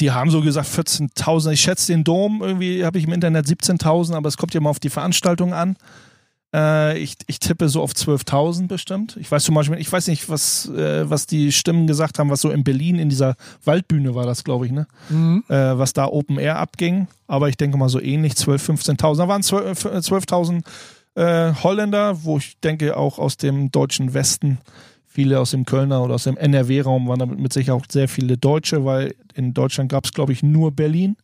die 0.00 0.10
haben 0.10 0.30
so 0.30 0.40
gesagt 0.40 0.68
14.000. 0.68 1.52
Ich 1.52 1.60
schätze 1.60 1.92
den 1.92 2.04
Dom, 2.04 2.42
irgendwie 2.42 2.84
habe 2.84 2.98
ich 2.98 3.04
im 3.04 3.12
Internet 3.12 3.46
17.000, 3.46 4.14
aber 4.14 4.28
es 4.28 4.36
kommt 4.36 4.54
ja 4.54 4.60
mal 4.60 4.70
auf 4.70 4.80
die 4.80 4.90
Veranstaltung 4.90 5.54
an. 5.54 5.76
Äh, 6.54 6.98
ich, 6.98 7.16
ich 7.26 7.38
tippe 7.38 7.68
so 7.68 7.82
auf 7.82 7.92
12.000 7.92 8.68
bestimmt. 8.68 9.16
Ich 9.20 9.30
weiß 9.30 9.44
zum 9.44 9.54
Beispiel, 9.54 9.78
ich 9.78 9.90
weiß 9.90 10.06
nicht, 10.08 10.28
was, 10.28 10.68
äh, 10.68 11.08
was 11.08 11.26
die 11.26 11.52
Stimmen 11.52 11.86
gesagt 11.86 12.18
haben, 12.18 12.30
was 12.30 12.40
so 12.40 12.50
in 12.50 12.64
Berlin 12.64 12.98
in 12.98 13.08
dieser 13.08 13.36
Waldbühne 13.64 14.14
war 14.14 14.26
das, 14.26 14.44
glaube 14.44 14.66
ich, 14.66 14.72
ne? 14.72 14.86
Mhm. 15.08 15.44
Äh, 15.48 15.78
was 15.78 15.92
da 15.92 16.06
Open 16.06 16.38
Air 16.38 16.58
abging. 16.58 17.08
Aber 17.26 17.48
ich 17.48 17.56
denke 17.56 17.76
mal 17.76 17.88
so 17.88 18.00
ähnlich, 18.00 18.34
12.000, 18.34 18.96
15.000. 18.98 19.16
Da 19.16 19.28
waren 19.28 19.42
12 19.42 19.84
äh, 19.84 19.88
12.000 19.98 20.62
äh, 21.16 21.54
Holländer, 21.62 22.24
wo 22.24 22.38
ich 22.38 22.58
denke 22.60 22.96
auch 22.96 23.18
aus 23.18 23.36
dem 23.36 23.70
deutschen 23.70 24.14
Westen 24.14 24.58
viele 25.16 25.40
aus 25.40 25.52
dem 25.52 25.64
Kölner 25.64 26.02
oder 26.02 26.14
aus 26.14 26.24
dem 26.24 26.36
NRW-Raum 26.36 27.08
waren 27.08 27.18
damit 27.18 27.38
mit 27.38 27.50
Sicherheit 27.50 27.80
auch 27.80 27.86
sehr 27.90 28.06
viele 28.06 28.36
Deutsche, 28.36 28.84
weil 28.84 29.14
in 29.34 29.54
Deutschland 29.54 29.90
gab 29.90 30.04
es, 30.04 30.12
glaube 30.12 30.34
ich, 30.34 30.42
nur 30.42 30.72
Berlin. 30.72 31.16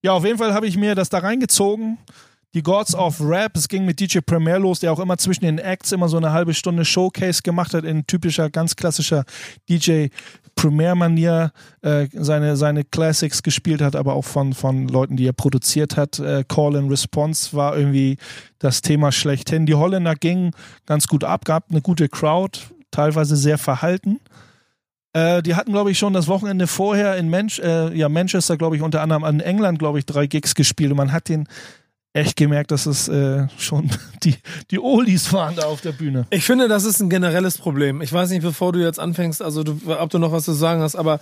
Ja, 0.00 0.12
auf 0.12 0.24
jeden 0.24 0.38
Fall 0.38 0.54
habe 0.54 0.68
ich 0.68 0.76
mir 0.76 0.94
das 0.94 1.08
da 1.08 1.18
reingezogen. 1.18 1.98
Die 2.54 2.62
Gods 2.62 2.94
of 2.94 3.20
Rap, 3.20 3.56
es 3.56 3.66
ging 3.66 3.84
mit 3.84 3.98
DJ 3.98 4.20
Premier 4.20 4.58
los, 4.58 4.78
der 4.78 4.92
auch 4.92 5.00
immer 5.00 5.18
zwischen 5.18 5.44
den 5.44 5.58
Acts 5.58 5.90
immer 5.90 6.08
so 6.08 6.18
eine 6.18 6.30
halbe 6.30 6.54
Stunde 6.54 6.84
Showcase 6.84 7.42
gemacht 7.42 7.74
hat, 7.74 7.84
in 7.84 8.06
typischer, 8.06 8.48
ganz 8.48 8.76
klassischer 8.76 9.24
DJ 9.68 10.06
Premier-Manier, 10.54 11.50
äh, 11.82 12.06
seine, 12.12 12.56
seine 12.56 12.84
Classics 12.84 13.42
gespielt 13.42 13.82
hat, 13.82 13.96
aber 13.96 14.14
auch 14.14 14.24
von, 14.24 14.52
von 14.52 14.86
Leuten, 14.86 15.16
die 15.16 15.26
er 15.26 15.32
produziert 15.32 15.96
hat. 15.96 16.20
Äh, 16.20 16.44
Call 16.46 16.76
and 16.76 16.92
Response 16.92 17.56
war 17.56 17.76
irgendwie 17.76 18.18
das 18.60 18.82
Thema 18.82 19.10
schlechthin. 19.10 19.66
Die 19.66 19.74
Holländer 19.74 20.14
gingen 20.14 20.52
ganz 20.86 21.08
gut 21.08 21.24
ab, 21.24 21.44
gab 21.44 21.70
eine 21.70 21.82
gute 21.82 22.08
Crowd, 22.08 22.60
teilweise 22.90 23.36
sehr 23.36 23.58
verhalten. 23.58 24.20
Äh, 25.12 25.42
die 25.42 25.54
hatten, 25.54 25.72
glaube 25.72 25.90
ich, 25.90 25.98
schon 25.98 26.12
das 26.12 26.28
Wochenende 26.28 26.66
vorher 26.66 27.16
in 27.16 27.30
Manch 27.30 27.58
äh, 27.58 27.94
ja, 27.96 28.08
Manchester, 28.08 28.56
glaube 28.56 28.76
ich, 28.76 28.82
unter 28.82 29.00
anderem 29.00 29.24
in 29.24 29.40
England, 29.40 29.78
glaube 29.78 29.98
ich, 29.98 30.06
drei 30.06 30.26
Gigs 30.26 30.54
gespielt. 30.54 30.90
Und 30.90 30.98
man 30.98 31.12
hat 31.12 31.28
den 31.28 31.48
echt 32.12 32.36
gemerkt, 32.36 32.70
dass 32.70 32.86
es 32.86 33.08
äh, 33.08 33.46
schon 33.58 33.90
die, 34.24 34.34
die 34.70 34.78
Oldies 34.78 35.32
waren 35.32 35.56
da 35.56 35.66
auf 35.66 35.80
der 35.80 35.92
Bühne. 35.92 36.26
Ich 36.30 36.44
finde, 36.44 36.68
das 36.68 36.84
ist 36.84 37.00
ein 37.00 37.10
generelles 37.10 37.58
Problem. 37.58 38.00
Ich 38.02 38.12
weiß 38.12 38.30
nicht, 38.30 38.42
bevor 38.42 38.72
du 38.72 38.80
jetzt 38.80 38.98
anfängst, 38.98 39.42
also 39.42 39.62
du, 39.62 39.78
ob 39.86 40.10
du 40.10 40.18
noch 40.18 40.32
was 40.32 40.44
zu 40.44 40.52
sagen 40.52 40.80
hast, 40.80 40.96
aber 40.96 41.20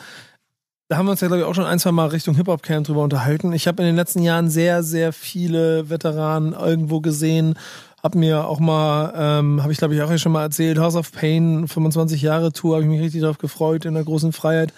da 0.88 0.98
haben 0.98 1.07
wir 1.07 1.12
uns 1.12 1.20
ja, 1.20 1.29
glaube 1.29 1.42
ich, 1.42 1.46
auch 1.46 1.55
schon 1.55 1.64
ein, 1.64 1.79
zwei 1.79 1.92
Mal 1.92 2.09
Richtung 2.09 2.35
Hip-Hop-Camp 2.37 2.87
drüber 2.87 3.03
unterhalten. 3.03 3.53
Ich 3.53 3.66
habe 3.66 3.83
in 3.83 3.87
den 3.87 3.96
letzten 3.96 4.22
Jahren 4.22 4.50
sehr, 4.50 4.83
sehr 4.83 5.12
viele 5.12 5.88
Veteranen 5.88 6.53
irgendwo 6.53 7.00
gesehen. 7.00 7.55
Hab 8.04 8.14
mir 8.14 8.46
auch 8.46 8.60
mal, 8.60 9.14
ähm, 9.16 9.62
habe 9.62 9.72
ich 9.72 9.78
glaube 9.78 9.94
ich 9.94 10.02
auch 10.02 10.14
schon 10.18 10.32
mal 10.32 10.42
erzählt, 10.42 10.78
House 10.78 10.94
of 10.94 11.10
Pain, 11.10 11.66
25 11.66 12.20
Jahre 12.20 12.52
Tour, 12.52 12.74
habe 12.74 12.84
ich 12.84 12.90
mich 12.90 13.00
richtig 13.00 13.22
darauf 13.22 13.38
gefreut 13.38 13.86
in 13.86 13.94
der 13.94 14.04
großen 14.04 14.34
Freiheit. 14.34 14.74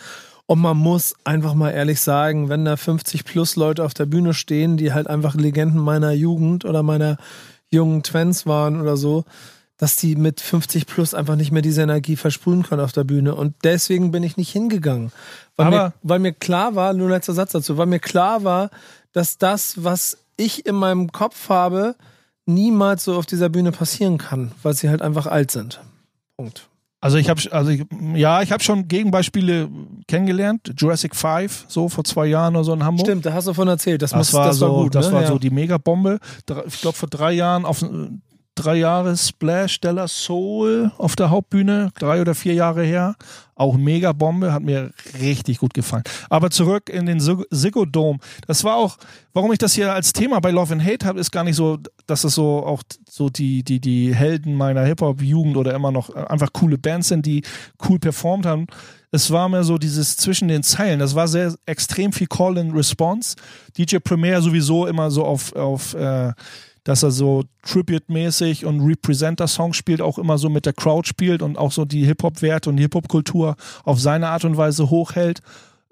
Und 0.47 0.61
man 0.61 0.77
muss 0.77 1.17
einfach 1.25 1.55
mal 1.55 1.71
ehrlich 1.73 2.01
sagen, 2.01 2.49
wenn 2.49 2.65
da 2.65 2.77
50 2.77 3.25
plus 3.25 3.57
Leute 3.57 3.85
auf 3.85 3.95
der 3.95 4.07
Bühne 4.07 4.33
stehen, 4.33 4.77
die 4.77 4.93
halt 4.93 5.09
einfach 5.09 5.35
Legenden 5.35 5.81
meiner 5.81 6.13
Jugend 6.13 6.65
oder 6.65 6.85
meiner 6.85 7.17
jungen 7.69 8.05
Twins 8.05 8.47
waren 8.47 8.81
oder 8.81 8.97
so, 8.97 9.25
dass 9.77 9.97
die 9.97 10.15
mit 10.15 10.41
50 10.41 10.87
plus 10.87 11.13
einfach 11.13 11.35
nicht 11.35 11.51
mehr 11.51 11.63
diese 11.63 11.83
Energie 11.83 12.15
versprühen 12.15 12.63
können 12.63 12.81
auf 12.81 12.93
der 12.93 13.03
Bühne. 13.03 13.35
Und 13.35 13.57
deswegen 13.65 14.13
bin 14.13 14.23
ich 14.23 14.37
nicht 14.37 14.53
hingegangen. 14.53 15.11
Weil, 15.57 15.67
Aber- 15.67 15.77
mir, 15.77 15.93
weil 16.05 16.19
mir 16.21 16.33
klar 16.33 16.77
war, 16.77 16.93
nur 16.93 17.11
letzter 17.11 17.35
Satz 17.35 17.51
dazu, 17.51 17.77
weil 17.77 17.87
mir 17.87 17.99
klar 17.99 18.45
war, 18.45 18.71
dass 19.13 19.37
das, 19.37 19.83
was 19.83 20.17
ich 20.37 20.65
in 20.65 20.77
meinem 20.77 21.11
Kopf 21.11 21.49
habe, 21.49 21.97
niemals 22.47 23.05
so 23.05 23.17
auf 23.17 23.27
dieser 23.27 23.49
Bühne 23.49 23.73
passieren 23.73 24.19
kann, 24.19 24.53
weil 24.63 24.75
sie 24.75 24.89
halt 24.89 25.03
einfach 25.03 25.27
alt 25.27 25.51
sind. 25.51 25.81
Punkt. 26.37 26.69
Also 27.01 27.19
ich 27.19 27.29
habe, 27.29 27.41
also 27.53 27.71
ich, 27.71 27.85
ja, 28.15 28.43
ich 28.43 28.51
habe 28.51 28.65
schon 28.65 28.89
Gegenbeispiele 28.89 29.69
kennengelernt. 30.09 30.73
Jurassic 30.77 31.15
5, 31.15 31.67
so 31.69 31.89
vor 31.89 32.05
zwei 32.05 32.27
Jahren 32.27 32.57
oder 32.57 32.65
so 32.65 32.73
in 32.73 32.83
Hamburg. 32.83 33.07
Stimmt, 33.07 33.27
da 33.27 33.33
hast 33.33 33.47
du 33.47 33.55
von 33.55 33.69
erzählt. 33.69 34.01
Das, 34.03 34.11
Das, 34.11 34.19
muss, 34.19 34.33
war 34.33 34.47
das 34.49 34.57
so, 34.57 34.67
war 34.67 34.83
gut. 34.85 34.95
das 34.95 35.09
ne? 35.09 35.13
war 35.13 35.23
ja. 35.23 35.29
so 35.29 35.39
die 35.39 35.51
Megabombe. 35.51 36.19
Ich 36.67 36.81
glaube 36.81 36.97
vor 36.97 37.09
drei 37.09 37.33
Jahren 37.33 37.65
auf 37.65 37.85
drei 38.57 38.77
Jahre 38.77 39.17
Splash 39.17 39.81
Della 39.81 40.09
Soul 40.09 40.91
auf 40.99 41.15
der 41.15 41.31
Hauptbühne, 41.31 41.93
drei 41.99 42.21
oder 42.21 42.35
vier 42.35 42.55
Jahre 42.55 42.83
her. 42.83 43.15
Auch 43.55 43.77
Megabombe, 43.79 44.53
hat 44.53 44.63
mir 44.63 44.91
richtig 45.19 45.59
gut 45.59 45.73
gefallen. 45.73 46.03
Aber 46.29 46.51
zurück 46.51 46.91
in 46.91 47.07
den 47.07 47.21
Sig- 47.21 47.47
Ziggo 47.51 47.87
Dome. 47.87 48.19
Das 48.47 48.65
war 48.65 48.77
auch, 48.77 48.99
warum 49.33 49.51
ich 49.53 49.59
das 49.59 49.73
hier 49.73 49.95
als 49.95 50.13
Thema 50.13 50.41
bei 50.41 50.51
Love 50.51 50.75
and 50.75 50.85
Hate 50.85 51.07
habe, 51.07 51.21
ist 51.21 51.31
gar 51.31 51.43
nicht 51.45 51.57
so, 51.57 51.79
dass 52.07 52.25
es 52.25 52.35
so 52.35 52.67
auch 52.67 52.83
so 53.09 53.31
die, 53.31 53.63
die, 53.63 53.81
die 53.81 54.15
Helden 54.15 54.55
meiner 54.57 54.85
Hip-Hop-Jugend 54.85 55.57
oder 55.57 55.73
immer 55.75 55.91
noch 55.91 56.11
einfach 56.15 56.53
coole 56.53 56.77
Bands 56.77 57.09
sind, 57.09 57.25
die 57.25 57.43
cool 57.89 57.99
performt 57.99 58.45
haben. 58.45 58.67
Es 59.11 59.31
war 59.31 59.49
mehr 59.49 59.65
so 59.65 59.79
dieses 59.79 60.19
zwischen 60.19 60.49
den 60.49 60.63
Zeilen. 60.63 60.99
Das 60.99 61.15
war 61.15 61.27
sehr 61.27 61.55
extrem 61.65 62.13
viel 62.13 62.27
Call 62.27 62.59
and 62.59 62.75
Response. 62.75 63.37
DJ 63.79 63.99
Premier 63.99 64.43
sowieso 64.43 64.87
immer 64.87 65.11
so 65.11 65.25
auf, 65.25 65.55
auf 65.57 65.95
äh, 65.95 66.33
dass 66.87 67.03
er 67.03 67.11
so 67.11 67.43
Tribute-mäßig 67.63 68.65
und 68.65 68.81
Representer-Songs 68.81 69.77
spielt, 69.77 70.01
auch 70.01 70.19
immer 70.19 70.39
so 70.39 70.49
mit 70.49 70.67
der 70.67 70.73
Crowd 70.73 71.09
spielt 71.09 71.43
und 71.43 71.59
auch 71.59 71.73
so 71.73 71.85
die 71.85 72.05
Hip-Hop-Werte 72.05 72.71
und 72.71 72.79
Hip-Hop-Kultur 72.79 73.57
auf 73.83 74.01
seine 74.01 74.29
Art 74.29 74.45
und 74.45 74.57
Weise 74.57 74.89
hochhält. 74.89 75.43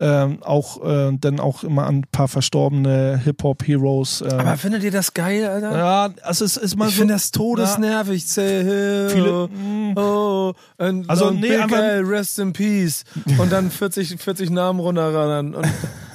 Ähm, 0.01 0.43
auch 0.43 0.85
äh, 0.85 1.13
dann 1.21 1.39
auch 1.39 1.63
immer 1.63 1.87
an 1.87 1.99
ein 1.99 2.05
paar 2.11 2.27
verstorbene 2.27 3.17
Hip-Hop-Heroes. 3.23 4.23
Äh, 4.23 4.35
Aber 4.35 4.57
findet 4.57 4.83
ihr 4.83 4.91
das 4.91 5.15
geil, 5.15 5.47
Alter? 5.47 5.77
ja, 5.79 6.11
also 6.23 6.45
es 6.45 6.57
ist 6.57 6.77
mal 6.77 6.89
ich 6.89 6.95
so. 6.97 7.03
finde 7.03 7.15
das 7.15 7.31
todesnervig. 7.31 8.27
Say 8.27 8.65
hello, 8.65 9.09
Viele- 9.09 9.49
mm. 9.57 9.97
oh, 9.97 10.53
and 10.79 11.09
Also, 11.09 11.27
long 11.27 11.39
nee, 11.39 11.57
einfach- 11.57 11.79
L, 11.79 12.03
rest 12.07 12.41
in 12.41 12.53
peace. 12.53 13.05
Und 13.39 13.53
dann 13.53 13.71
40, 13.71 14.21
40 14.21 14.51
Namen 14.51 14.81
runterraddern. 14.81 15.55
Und 15.55 15.67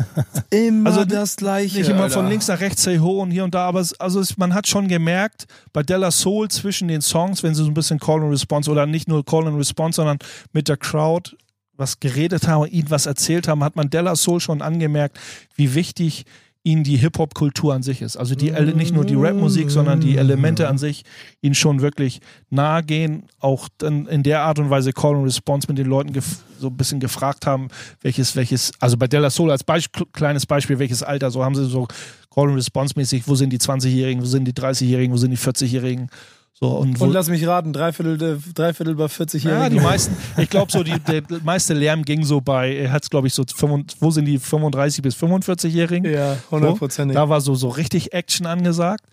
immer 0.50 0.90
Also 0.90 1.06
das 1.06 1.38
Gleiche. 1.38 1.78
nicht 1.80 1.90
immer 1.90 2.04
Alter. 2.04 2.16
von 2.16 2.28
links 2.28 2.50
nach 2.50 2.60
rechts, 2.60 2.84
say 2.84 3.00
ho 3.00 3.22
und 3.22 3.32
hier 3.32 3.46
und 3.46 3.56
da, 3.56 3.66
aber 3.66 3.80
es, 3.80 3.98
also 4.00 4.20
es, 4.20 4.38
man 4.38 4.54
hat 4.54 4.68
schon 4.68 4.90
gemerkt, 4.90 5.46
bei 5.72 5.84
Della 5.84 6.12
Soul 6.12 6.50
zwischen 6.50 6.90
den 6.90 7.00
Songs, 7.02 7.44
wenn 7.44 7.56
sie 7.56 7.64
so 7.64 7.70
ein 7.70 7.74
bisschen 7.74 7.98
Call 8.00 8.22
and 8.22 8.32
Response 8.32 8.70
oder 8.70 8.86
nicht 8.86 9.08
nur 9.08 9.24
Call 9.24 9.48
and 9.48 9.58
Response, 9.58 9.96
sondern 9.96 10.18
mit 10.52 10.68
der 10.68 10.76
Crowd 10.76 11.32
was 11.80 12.00
geredet 12.00 12.48
haben 12.48 12.70
ihnen 12.70 12.92
was 12.92 13.06
erzählt 13.06 13.48
haben, 13.48 13.64
hat 13.64 13.76
man 13.76 13.90
Della 13.90 14.16
Soul 14.16 14.40
schon 14.40 14.62
angemerkt, 14.62 15.20
wie 15.56 15.74
wichtig 15.74 16.26
ihnen 16.64 16.84
die 16.84 16.98
Hip-Hop-Kultur 16.98 17.74
an 17.74 17.84
sich 17.84 18.02
ist. 18.02 18.18
Also 18.18 18.36
die 18.36 18.52
nicht 18.52 18.94
nur 18.94 19.06
die 19.06 19.16
Rap-Musik, 19.16 19.72
sondern 19.72 20.02
die 20.02 20.18
Elemente 20.18 20.68
an 20.68 20.78
sich 20.78 21.04
ihnen 21.42 21.56
schon 21.56 21.80
wirklich 21.80 22.20
nahe 22.50 22.84
gehen, 22.84 23.24
auch 23.40 23.70
dann 23.78 24.08
in 24.08 24.24
der 24.24 24.42
Art 24.42 24.60
und 24.60 24.70
Weise 24.70 24.92
Call 24.92 25.16
and 25.16 25.26
Response 25.26 25.68
mit 25.70 25.78
den 25.78 25.88
Leuten 25.88 26.14
so 26.60 26.68
ein 26.68 26.78
bisschen 26.78 27.00
gefragt 27.00 27.46
haben, 27.46 27.70
welches, 28.02 28.36
welches, 28.36 28.74
also 28.80 28.98
bei 28.98 29.08
Della 29.08 29.30
Soul 29.30 29.52
als 29.52 29.64
Beisp 29.64 29.96
kleines 30.12 30.46
Beispiel, 30.46 30.80
welches 30.80 31.02
Alter, 31.02 31.32
so 31.32 31.44
haben 31.44 31.56
sie 31.56 31.66
so 31.66 31.88
Call 32.30 32.50
and 32.50 32.58
Response 32.58 32.94
mäßig, 32.98 33.28
wo 33.28 33.36
sind 33.36 33.52
die 33.52 33.60
20-Jährigen, 33.60 34.22
wo 34.22 34.28
sind 34.28 34.46
die 34.46 34.54
30-Jährigen, 34.54 35.14
wo 35.14 35.18
sind 35.18 35.32
die 35.32 35.38
40-Jährigen, 35.38 36.10
so 36.54 36.68
und 36.78 37.00
Und 37.02 37.12
lass 37.14 37.30
mich 37.30 37.46
raten, 37.48 37.72
Dreiviertel, 37.74 38.18
der- 38.18 38.38
Dreiviertel 38.54 38.96
bei 38.96 39.08
40 39.08 39.44
Jahren. 39.44 39.62
ja, 39.62 39.70
die 39.70 39.80
meisten, 39.80 40.16
ich 40.38 40.50
glaube 40.50 40.72
so, 40.72 40.84
die, 40.84 41.00
der 41.00 41.24
meiste 41.44 41.74
Lärm 41.74 42.04
ging 42.04 42.24
so 42.24 42.42
bei, 42.42 42.76
er 42.76 42.92
hat 42.92 43.04
es 43.04 43.10
glaube 43.10 43.28
ich 43.28 43.34
so, 43.34 43.44
25 43.44 44.02
wo 44.02 44.12
sind 44.12 44.26
die 44.26 44.38
35 44.40 45.02
bis 45.02 45.16
45-Jährigen? 45.16 46.12
Ja, 46.12 46.38
hundertprozentig. 46.52 47.16
Da 47.16 47.30
war 47.30 47.40
so, 47.42 47.56
so 47.56 47.70
richtig 47.70 48.14
Action 48.14 48.46
angesagt. 48.46 49.04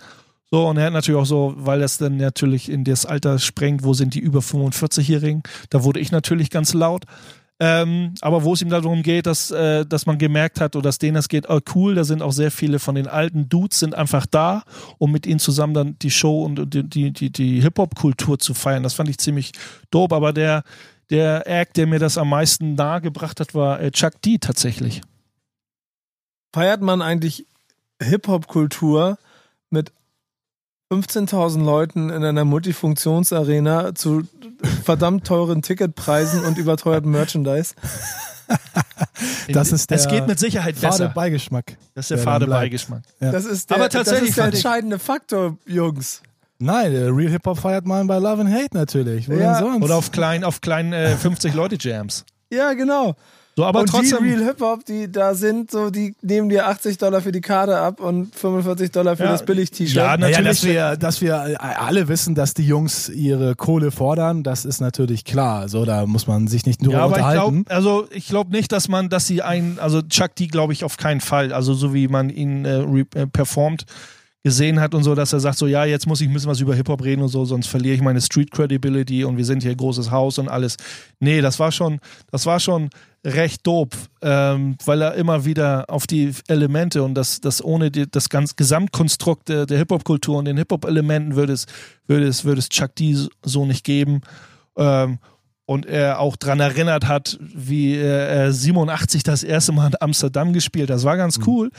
So, 0.51 0.69
und 0.69 0.77
er 0.77 0.85
hat 0.87 0.93
natürlich 0.93 1.21
auch 1.21 1.27
so, 1.27 1.55
weil 1.57 1.81
das 1.81 1.99
dann 1.99 2.19
natürlich 2.19 2.69
in 2.71 2.85
das 2.85 3.05
Alter 3.05 3.39
sprengt, 3.41 3.83
wo 3.83 3.95
sind 3.95 4.15
die 4.15 4.21
über 4.21 4.39
45-Jährigen? 4.41 5.43
Da 5.71 5.83
wurde 5.83 5.99
ich 6.01 6.13
natürlich 6.13 6.51
ganz 6.51 6.73
laut. 6.73 7.05
Ähm, 7.59 8.15
aber 8.21 8.45
wo 8.45 8.53
es 8.53 8.61
ihm 8.61 8.69
darum 8.69 9.03
geht, 9.03 9.27
dass, 9.27 9.51
äh, 9.51 9.87
dass 9.87 10.05
man 10.05 10.19
gemerkt 10.19 10.61
hat, 10.61 10.77
oder 10.77 10.85
dass 10.85 10.99
denen 10.99 11.15
das 11.15 11.29
geht, 11.29 11.49
oh 11.49 11.61
cool, 11.75 11.95
da 11.95 12.05
sind 12.05 12.21
auch 12.21 12.33
sehr 12.33 12.51
viele 12.51 12.79
von 12.79 12.95
den 12.95 13.09
alten 13.09 13.49
Dudes 13.49 13.79
sind 13.79 13.95
einfach 13.95 14.27
da, 14.27 14.63
um 14.99 15.11
mit 15.11 15.27
ihnen 15.27 15.39
zusammen 15.39 15.73
dann 15.73 15.99
die 16.01 16.11
Show 16.11 16.45
und 16.45 16.75
die, 16.75 16.83
die, 16.83 17.13
die, 17.13 17.31
die 17.31 17.63
Hip-Hop-Kultur 17.63 18.39
zu 18.39 18.53
feiern. 18.53 18.83
Das 18.83 18.93
fand 18.93 19.09
ich 19.09 19.17
ziemlich 19.17 19.53
dope, 19.91 20.15
aber 20.15 20.35
der, 20.35 20.65
der 21.09 21.47
Act, 21.47 21.79
der 21.79 21.87
mir 21.87 21.99
das 21.99 22.19
am 22.19 22.29
meisten 22.29 22.75
nahegebracht 22.75 23.41
hat, 23.41 23.55
war 23.55 23.81
äh, 23.81 23.91
Chuck 23.91 24.21
D 24.21 24.37
tatsächlich. 24.37 25.01
Feiert 26.55 26.83
man 26.83 27.01
eigentlich 27.01 27.47
Hip-Hop-Kultur 28.03 29.17
mit 29.71 29.93
15.000 30.93 31.65
Leuten 31.65 32.11
in 32.11 32.25
einer 32.25 32.45
Multifunktionsarena 32.45 33.95
zu 33.95 34.23
verdammt 34.85 35.27
teuren 35.27 35.63
Ticketpreisen 35.63 36.45
und 36.45 36.59
überteuertem 36.59 37.11
Merchandise? 37.11 37.75
Das 39.49 39.73
ist 39.73 39.91
der 39.91 39.99
es 39.99 40.07
geht 40.07 40.29
mit 40.29 40.39
Sicherheit 40.39 40.77
fade 40.77 40.91
besser. 40.93 41.09
Beigeschmack. 41.09 41.77
Das 41.95 42.05
ist 42.05 42.11
der 42.11 42.17
der 42.19 42.25
fade. 42.25 42.47
Beigeschmack. 42.47 43.03
Ja. 43.21 43.33
Das 43.33 43.45
ist 43.45 43.71
der, 43.71 43.77
Aber 43.79 43.89
tatsächlich 43.89 44.21
das 44.21 44.29
ist 44.31 44.39
der 44.39 44.45
entscheidende 44.47 44.99
Faktor, 45.01 45.57
Jungs. 45.67 46.23
Nein, 46.59 46.93
der 46.93 47.15
Real 47.15 47.31
Hip 47.33 47.45
Hop 47.47 47.59
feiert 47.59 47.87
man 47.87 48.07
bei 48.07 48.19
Love 48.19 48.43
and 48.43 48.53
Hate 48.53 48.75
natürlich. 48.77 49.29
Wo 49.29 49.35
Ja, 49.35 49.61
denn 49.61 49.73
sonst? 49.73 49.85
Oder 49.85 49.97
auf 49.97 50.13
kleinen 50.13 50.45
auf 50.45 50.61
kleinen 50.61 50.93
äh, 50.93 51.17
50 51.17 51.55
Leute 51.55 51.77
Jams. 51.79 52.25
Ja, 52.51 52.73
genau. 52.75 53.17
So, 53.59 53.65
aber 53.65 53.81
und 53.81 53.89
trotzdem. 53.89 54.19
die 54.23 54.31
Real 54.35 54.45
Hip-Hop, 54.45 54.85
die 54.85 55.11
da 55.11 55.35
sind, 55.35 55.71
so, 55.71 55.89
die 55.89 56.15
nehmen 56.21 56.51
dir 56.51 56.67
80 56.67 56.99
Dollar 56.99 57.23
für 57.23 57.33
die 57.33 57.41
Karte 57.41 57.79
ab 57.79 58.01
und 58.01 58.35
45 58.37 58.91
Dollar 58.91 59.17
für 59.17 59.25
Ja. 59.25 59.33
das 59.33 59.47
Billig-T-Shirt. 59.47 59.97
Ja, 59.97 60.17
Naja, 60.19 60.43
natürlich. 60.43 60.47
dass 60.49 60.65
wir, 60.65 60.97
dass 60.99 61.21
wir 61.23 61.59
alle 61.81 62.07
wissen, 62.09 62.35
dass 62.35 62.53
die 62.53 62.67
Jungs 62.67 63.09
ihre 63.09 63.57
Kohle 63.57 63.91
fordern, 63.93 64.43
das 64.43 64.67
ist 64.67 64.81
natürlich 64.81 65.25
klar. 65.25 65.71
So, 65.71 65.87
da 65.87 66.05
muss 66.05 66.27
man 66.27 66.49
sich 66.49 66.67
nicht 66.67 66.83
nur 66.83 66.93
ja, 66.93 66.99
aber 67.05 67.13
ich 67.17 67.25
unterhalten. 67.25 67.65
glaube, 67.65 67.71
also 67.75 68.07
ich 68.11 68.29
glaube 68.29 68.51
nicht, 68.53 68.73
dass 68.73 68.89
man, 68.89 69.09
dass 69.09 69.27
sie 69.27 69.41
einen, 69.41 69.79
also 69.79 70.03
Chuck 70.03 70.35
D 70.35 70.49
glaube 70.49 70.75
ich 70.75 70.85
auf 70.85 70.99
keinen 70.99 71.23
Fall, 71.23 71.55
also 71.55 71.73
so 71.73 71.95
wie 71.95 72.09
man 72.09 72.29
ihn 72.29 72.67
äh, 72.67 72.81
äh, 72.83 73.27
performt 73.27 73.87
gesehen 74.47 74.79
hat 74.79 74.95
und 74.95 75.03
so, 75.03 75.17
dass 75.17 75.33
er 75.33 75.41
sagt 75.41 75.59
so, 75.59 75.67
ja, 75.67 75.85
jetzt 75.85 76.07
muss 76.07 76.21
ich 76.21 76.29
ein 76.29 76.33
bisschen 76.33 76.49
was 76.49 76.61
über 76.61 76.73
Hip-Hop 76.73 77.03
reden 77.03 77.21
und 77.21 77.31
so, 77.31 77.45
sonst 77.45 77.67
verliere 77.67 77.97
ich 77.97 78.01
meine 78.01 78.21
Street 78.21 78.53
Credibility 78.53 79.25
und 79.25 79.37
wir 79.37 79.45
sind 79.45 79.65
hier 79.65 79.75
großes 79.75 80.13
Haus 80.13 80.39
und 80.39 80.49
alles. 80.49 80.77
Nee, 81.19 81.41
das 81.41 81.59
war 81.59 81.73
schon, 81.73 81.99
das 82.31 82.47
war 82.47 82.61
schon 82.61 82.91
recht 83.25 83.67
dope, 83.67 83.97
ähm, 84.23 84.77
weil 84.85 85.03
er 85.03 85.15
immer 85.15 85.45
wieder 85.45 85.87
auf 85.89 86.07
die 86.07 86.31
Elemente 86.47 87.03
und 87.03 87.15
das, 87.15 87.41
das 87.41 87.61
ohne 87.61 87.91
die, 87.91 88.09
das 88.09 88.29
ganz 88.29 88.55
Gesamtkonstrukt 88.55 89.49
der, 89.49 89.67
der 89.67 89.79
Hip-Hop-Kultur 89.79 90.39
und 90.39 90.45
den 90.45 90.59
Hip-Hop-Elementen 90.59 91.35
würde 91.35 91.53
es, 91.53 91.67
würde 92.07 92.29
es, 92.29 92.45
würde 92.45 92.61
es 92.61 92.69
Chuck 92.69 92.95
D 92.95 93.17
so 93.43 93.67
nicht 93.67 93.83
geben. 93.83 94.21
Ähm, 94.77 95.19
und 95.69 95.87
er 95.87 96.21
auch 96.21 96.37
dran 96.37 96.61
erinnert 96.61 97.09
hat, 97.09 97.37
wie 97.41 97.97
er 97.97 98.53
87 98.53 99.25
das 99.25 99.43
erste 99.43 99.73
Mal 99.73 99.89
in 99.89 99.95
Amsterdam 99.99 100.53
gespielt. 100.53 100.89
Das 100.89 101.03
war 101.03 101.17
ganz 101.17 101.41
cool. 101.49 101.73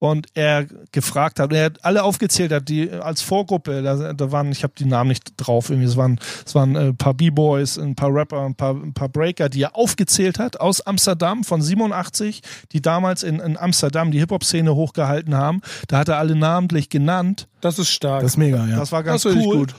Und 0.00 0.28
er 0.34 0.66
gefragt 0.92 1.40
hat, 1.40 1.52
er 1.52 1.64
hat 1.66 1.84
alle 1.84 2.04
aufgezählt 2.04 2.52
hat, 2.52 2.68
die 2.68 2.90
als 2.90 3.20
Vorgruppe, 3.20 3.82
da, 3.82 4.12
da 4.12 4.32
waren, 4.32 4.52
ich 4.52 4.62
habe 4.62 4.72
die 4.78 4.84
Namen 4.84 5.08
nicht 5.08 5.32
drauf, 5.36 5.70
irgendwie, 5.70 5.88
es 5.88 5.96
waren, 5.96 6.20
es 6.46 6.54
waren 6.54 6.76
äh, 6.76 6.88
ein 6.88 6.96
paar 6.96 7.14
B-Boys, 7.14 7.78
ein 7.78 7.96
paar 7.96 8.14
Rapper, 8.14 8.42
ein 8.42 8.54
paar, 8.54 8.74
ein 8.74 8.94
paar 8.94 9.08
Breaker, 9.08 9.48
die 9.48 9.62
er 9.62 9.74
aufgezählt 9.74 10.38
hat 10.38 10.60
aus 10.60 10.80
Amsterdam 10.82 11.42
von 11.42 11.60
87, 11.62 12.42
die 12.72 12.80
damals 12.80 13.24
in, 13.24 13.40
in 13.40 13.56
Amsterdam 13.56 14.12
die 14.12 14.20
Hip-Hop-Szene 14.20 14.74
hochgehalten 14.74 15.34
haben. 15.34 15.62
Da 15.88 15.98
hat 15.98 16.08
er 16.08 16.18
alle 16.18 16.36
namentlich 16.36 16.90
genannt. 16.90 17.48
Das 17.60 17.80
ist 17.80 17.90
stark. 17.90 18.22
das 18.22 18.32
ist 18.32 18.36
mega, 18.36 18.66
ja. 18.66 18.76
Das 18.76 18.92
war 18.92 19.02
ganz 19.02 19.24
Das 19.24 19.34
cool 19.34 19.56
gut. 19.56 19.74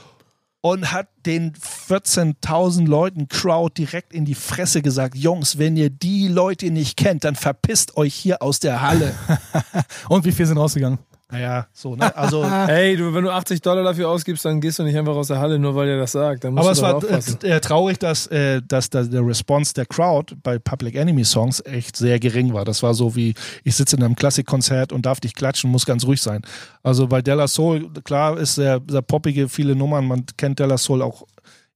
Und 0.60 0.92
hat 0.92 1.08
den 1.26 1.52
14.000 1.52 2.86
Leuten 2.86 3.28
Crowd 3.28 3.74
direkt 3.76 4.12
in 4.12 4.24
die 4.24 4.34
Fresse 4.34 4.82
gesagt, 4.82 5.16
Jungs, 5.16 5.58
wenn 5.58 5.76
ihr 5.76 5.90
die 5.90 6.28
Leute 6.28 6.70
nicht 6.70 6.96
kennt, 6.96 7.24
dann 7.24 7.34
verpisst 7.34 7.96
euch 7.96 8.14
hier 8.14 8.42
aus 8.42 8.60
der 8.60 8.82
Halle. 8.82 9.14
Und 10.08 10.24
wie 10.24 10.32
viel 10.32 10.46
sind 10.46 10.58
rausgegangen? 10.58 10.98
Naja, 11.30 11.66
so, 11.72 11.96
ne? 11.96 12.14
Also, 12.16 12.44
Hey, 12.66 12.96
du, 12.96 13.14
wenn 13.14 13.24
du 13.24 13.30
80 13.30 13.60
Dollar 13.60 13.84
dafür 13.84 14.08
ausgibst, 14.08 14.44
dann 14.44 14.60
gehst 14.60 14.78
du 14.78 14.82
nicht 14.82 14.96
einfach 14.96 15.14
aus 15.14 15.28
der 15.28 15.38
Halle, 15.38 15.58
nur 15.58 15.74
weil 15.74 15.88
er 15.88 15.98
das 15.98 16.12
sagt. 16.12 16.44
Aber 16.44 16.70
es 16.70 16.82
war 16.82 17.02
äh, 17.04 17.48
äh, 17.48 17.60
traurig, 17.60 17.98
dass, 17.98 18.26
äh, 18.28 18.60
dass 18.66 18.90
da 18.90 19.02
der 19.02 19.26
Response 19.26 19.74
der 19.74 19.86
Crowd 19.86 20.34
bei 20.42 20.58
Public 20.58 20.94
Enemy 20.94 21.24
Songs 21.24 21.60
echt 21.64 21.96
sehr 21.96 22.18
gering 22.18 22.52
war. 22.52 22.64
Das 22.64 22.82
war 22.82 22.94
so 22.94 23.16
wie, 23.16 23.34
ich 23.64 23.76
sitze 23.76 23.96
in 23.96 24.02
einem 24.02 24.16
Klassikkonzert 24.16 24.92
und 24.92 25.06
darf 25.06 25.20
dich 25.20 25.34
klatschen, 25.34 25.70
muss 25.70 25.86
ganz 25.86 26.04
ruhig 26.04 26.22
sein. 26.22 26.42
Also 26.82 27.06
bei 27.06 27.22
Della 27.22 27.48
Soul, 27.48 27.90
klar 28.04 28.38
ist 28.38 28.54
sehr, 28.54 28.80
sehr 28.88 29.02
poppige, 29.02 29.48
viele 29.48 29.74
Nummern, 29.76 30.06
man 30.06 30.24
kennt 30.36 30.58
Della 30.58 30.78
Soul 30.78 31.02
auch 31.02 31.24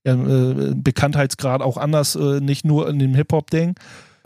äh, 0.04 0.14
Bekanntheitsgrad 0.74 1.62
auch 1.62 1.78
anders, 1.78 2.14
äh, 2.14 2.40
nicht 2.40 2.64
nur 2.64 2.88
in 2.88 2.98
dem 2.98 3.14
Hip-Hop-Ding. 3.14 3.74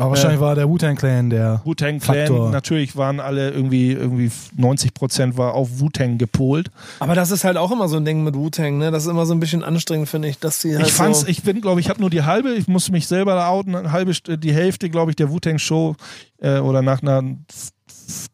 Aber 0.01 0.11
wahrscheinlich 0.11 0.39
war 0.41 0.55
der 0.55 0.69
Wu-Tang 0.69 0.95
Clan 0.95 1.29
der. 1.29 1.61
Wu-Tang 1.65 2.01
Faktor. 2.01 2.37
Clan, 2.39 2.51
natürlich 2.53 2.95
waren 2.97 3.19
alle 3.19 3.51
irgendwie, 3.51 3.91
irgendwie 3.93 4.31
90 4.57 4.95
Prozent 4.95 5.37
war 5.37 5.55
auf 5.55 5.81
Wu-Tang 5.81 6.19
gepolt. 6.19 6.71
Aber 7.01 7.17
das 7.17 7.33
ist 7.33 7.43
halt 7.43 7.57
auch 7.57 7.73
immer 7.73 7.89
so 7.89 7.97
ein 7.97 8.05
Ding 8.05 8.23
mit 8.23 8.37
Wu-Tang, 8.37 8.79
ne? 8.79 8.93
Das 8.93 9.05
ist 9.07 9.11
immer 9.11 9.27
so 9.27 9.35
ein 9.35 9.41
bisschen 9.41 9.65
anstrengend, 9.65 10.09
finde 10.09 10.29
ich, 10.29 10.39
dass 10.39 10.61
die 10.61 10.77
halt 10.77 10.87
ich 10.87 10.93
fand's, 10.93 11.23
so 11.23 11.27
ich 11.27 11.43
bin, 11.43 11.61
glaube 11.61 11.81
ich, 11.81 11.89
habe 11.91 12.01
nur 12.01 12.11
die 12.11 12.23
halbe, 12.23 12.55
ich 12.55 12.69
muss 12.69 12.91
mich 12.93 13.09
selber 13.09 13.35
da 13.35 13.49
outen, 13.49 13.75
eine 13.75 13.91
halbe, 13.91 14.13
St- 14.13 14.37
die 14.37 14.53
Hälfte, 14.53 14.89
glaube 14.89 15.11
ich, 15.11 15.17
der 15.17 15.31
Wu-Tang 15.31 15.59
Show 15.59 15.97
äh, 16.41 16.59
oder 16.61 16.81
nach 16.81 17.03
einer 17.03 17.23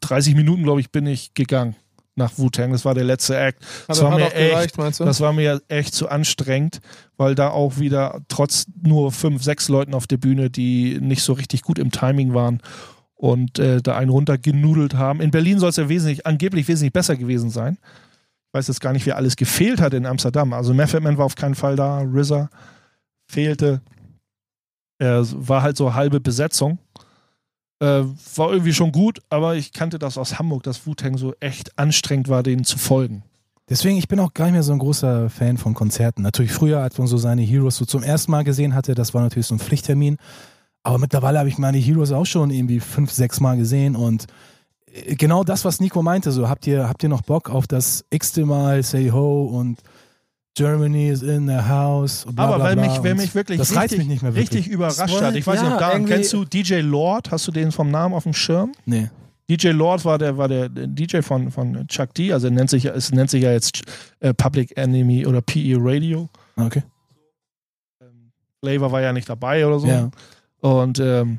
30 0.03 0.35
Minuten, 0.35 0.65
glaube 0.65 0.81
ich, 0.81 0.91
bin 0.91 1.07
ich 1.07 1.33
gegangen. 1.35 1.77
Nach 2.17 2.39
Wu-Tang. 2.39 2.73
Das 2.73 2.85
war 2.85 2.95
der 2.95 3.05
letzte 3.05 3.37
Act. 3.37 3.65
Das 3.89 4.03
war, 4.03 4.17
mir 4.17 4.33
echt, 4.35 4.79
das 4.79 5.21
war 5.21 5.33
mir 5.33 5.63
echt 5.69 5.95
zu 5.95 6.09
anstrengend, 6.09 6.81
weil 7.17 7.35
da 7.35 7.51
auch 7.51 7.79
wieder 7.79 8.21
trotz 8.29 8.67
nur 8.83 9.13
fünf, 9.13 9.43
sechs 9.43 9.69
Leuten 9.69 9.95
auf 9.95 10.07
der 10.07 10.17
Bühne, 10.17 10.51
die 10.51 10.99
nicht 11.01 11.23
so 11.23 11.33
richtig 11.33 11.63
gut 11.63 11.79
im 11.79 11.91
Timing 11.91 12.35
waren 12.35 12.61
und 13.15 13.59
äh, 13.59 13.81
da 13.81 13.97
einen 13.97 14.11
runtergenudelt 14.11 14.95
haben. 14.95 15.21
In 15.21 15.31
Berlin 15.31 15.59
soll 15.59 15.71
es 15.71 15.77
ja 15.77 15.89
wesentlich, 15.89 16.27
angeblich 16.27 16.69
wesentlich 16.69 16.93
besser 16.93 17.17
gewesen 17.17 17.51
sein. 17.51 17.79
Ich 18.49 18.55
weiß 18.59 18.69
jetzt 18.69 18.81
gar 18.81 18.93
nicht, 18.93 19.07
wer 19.07 19.17
alles 19.17 19.37
gefehlt 19.37 19.81
hat 19.81 19.95
in 19.95 20.07
Amsterdam. 20.07 20.53
Also 20.53 20.75
Method 20.75 21.01
Man 21.01 21.19
war 21.19 21.25
auf 21.25 21.35
keinen 21.35 21.55
Fall 21.57 21.75
da, 21.75 22.03
RZA 22.03 22.49
fehlte. 23.27 23.81
Er 24.99 25.25
war 25.33 25.63
halt 25.63 25.77
so 25.77 25.95
halbe 25.95 26.21
Besetzung. 26.21 26.79
Äh, 27.81 28.05
war 28.37 28.53
irgendwie 28.53 28.73
schon 28.73 28.93
gut, 28.93 29.21
aber 29.31 29.57
ich 29.57 29.73
kannte 29.73 29.99
das 29.99 30.17
aus 30.17 30.39
Hamburg, 30.39 30.63
dass 30.63 30.87
Wu-Tang 30.87 31.19
so 31.19 31.35
echt 31.41 31.79
anstrengend 31.79 32.29
war, 32.29 32.43
denen 32.43 32.65
zu 32.65 32.79
folgen. 32.79 33.25
Deswegen, 33.69 33.97
ich 33.97 34.09
bin 34.09 34.21
auch 34.21 34.35
gar 34.35 34.45
nicht 34.45 34.53
mehr 34.53 34.63
so 34.63 34.73
ein 34.73 34.79
großer 34.79 35.31
Fan 35.31 35.57
von 35.57 35.75
Konzerten. 35.75 36.23
Natürlich 36.23 36.53
früher, 36.53 36.81
als 36.81 36.99
man 36.99 37.07
so 37.07 37.17
seine 37.17 37.43
Heroes 37.43 37.77
so 37.77 37.85
zum 37.85 38.03
ersten 38.03 38.31
Mal 38.31 38.45
gesehen 38.45 38.75
hatte, 38.75 38.95
das 38.95 39.15
war 39.15 39.23
natürlich 39.23 39.47
so 39.47 39.55
ein 39.55 39.59
Pflichttermin. 39.59 40.19
Aber 40.83 40.99
mittlerweile 40.99 41.39
habe 41.39 41.49
ich 41.49 41.57
meine 41.57 41.79
Heroes 41.79 42.13
auch 42.13 42.27
schon 42.27 42.51
irgendwie 42.51 42.79
fünf, 42.79 43.11
sechs 43.11 43.41
Mal 43.41 43.57
gesehen 43.57 43.97
und 43.97 44.27
äh, 44.93 45.17
genau 45.17 45.43
das, 45.45 45.65
was 45.65 45.81
Nico 45.81 46.03
meinte, 46.03 46.31
so 46.31 46.49
habt 46.49 46.67
ihr, 46.67 46.89
habt 46.89 47.03
ihr 47.03 47.09
noch 47.09 47.23
Bock 47.23 47.49
auf 47.49 47.67
das 47.67 48.05
x-te 48.11 48.45
Mal 48.45 48.83
Say 48.83 49.11
Ho 49.11 49.45
und 49.45 49.79
Germany 50.55 51.09
is 51.09 51.23
in 51.23 51.49
the 51.49 51.55
house. 51.69 52.25
Bla, 52.31 52.45
aber 52.45 52.57
bla, 52.57 52.65
weil 52.67 52.77
bla 52.77 52.87
mich, 52.87 53.03
wer 53.03 53.15
mich 53.15 53.35
wirklich 53.35 53.59
das 53.59 53.77
richtig, 53.77 53.99
mich 53.99 54.07
nicht 54.09 54.23
mehr 54.23 54.35
wirklich. 54.35 54.51
richtig 54.65 54.73
überrascht 54.73 55.21
hat. 55.21 55.35
Ich 55.35 55.47
weiß 55.47 55.57
ja, 55.57 55.65
nicht, 55.65 55.73
ob 55.75 55.79
da 55.81 55.99
kennst 55.99 56.33
du 56.33 56.45
DJ 56.45 56.77
Lord? 56.81 57.31
Hast 57.33 57.47
du 57.49 57.53
den 57.53 57.73
vom 57.73 57.91
Namen 57.91 58.15
auf 58.15 58.23
dem 58.23 58.35
Schirm? 58.35 58.73
Nee. 58.87 59.11
DJ 59.51 59.69
Lord 59.69 60.05
war 60.05 60.17
der, 60.17 60.39
war 60.39 60.49
der 60.49 60.69
DJ 60.71 61.21
von, 61.21 61.51
von 61.51 61.87
Chuck 61.89 62.15
D, 62.15 62.33
also 62.33 62.47
er 62.47 62.53
nennt 62.53 62.71
sich, 62.71 62.85
ja- 62.85 62.93
es 62.95 63.13
nennt 63.13 63.29
sich 63.31 63.43
ja 63.43 63.53
jetzt 63.53 63.83
äh, 64.21 64.33
Public 64.33 64.77
Enemy 64.77 65.27
oder 65.27 65.43
PE 65.43 65.77
Radio. 65.79 66.29
Okay. 66.57 66.83
Flavor 68.65 68.93
war 68.93 69.03
ja 69.03 69.13
nicht 69.13 69.29
dabei 69.29 69.67
oder 69.67 69.79
so. 69.79 69.87
Ja. 69.87 70.11
Und 70.61 70.99
ähm, 70.99 71.39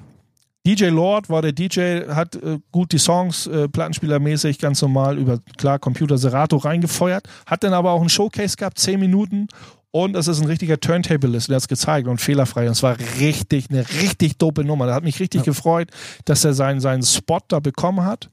DJ 0.65 0.85
Lord 0.85 1.29
war 1.29 1.41
der 1.41 1.51
DJ, 1.51 2.07
hat 2.09 2.35
äh, 2.35 2.59
gut 2.71 2.91
die 2.91 2.97
Songs 2.97 3.45
äh, 3.47 3.67
plattenspielermäßig 3.69 4.57
ganz 4.59 4.81
normal 4.81 5.17
über, 5.17 5.39
klar, 5.57 5.77
Computer 5.79 6.17
Serato 6.17 6.57
reingefeuert, 6.57 7.27
hat 7.45 7.63
dann 7.63 7.73
aber 7.73 7.91
auch 7.91 7.99
einen 7.99 8.09
Showcase 8.09 8.57
gehabt, 8.57 8.79
10 8.79 8.99
Minuten. 8.99 9.47
Und 9.91 10.15
es 10.17 10.27
ist 10.27 10.41
ein 10.41 10.47
richtiger 10.47 10.77
Turntablist, 10.77 11.47
der 11.47 11.55
hat 11.55 11.61
es 11.61 11.67
gezeigt 11.69 12.07
und 12.09 12.19
fehlerfrei. 12.19 12.65
Und 12.65 12.73
es 12.73 12.83
war 12.83 12.97
richtig, 13.19 13.69
eine 13.69 13.85
richtig 14.01 14.37
dope 14.37 14.65
Nummer. 14.65 14.87
Da 14.87 14.93
hat 14.93 15.03
mich 15.05 15.21
richtig 15.21 15.41
Ja. 15.41 15.45
gefreut, 15.45 15.89
dass 16.25 16.43
er 16.43 16.53
seinen, 16.53 16.81
seinen 16.81 17.03
Spot 17.03 17.39
da 17.47 17.59
bekommen 17.61 18.03
hat. 18.03 18.29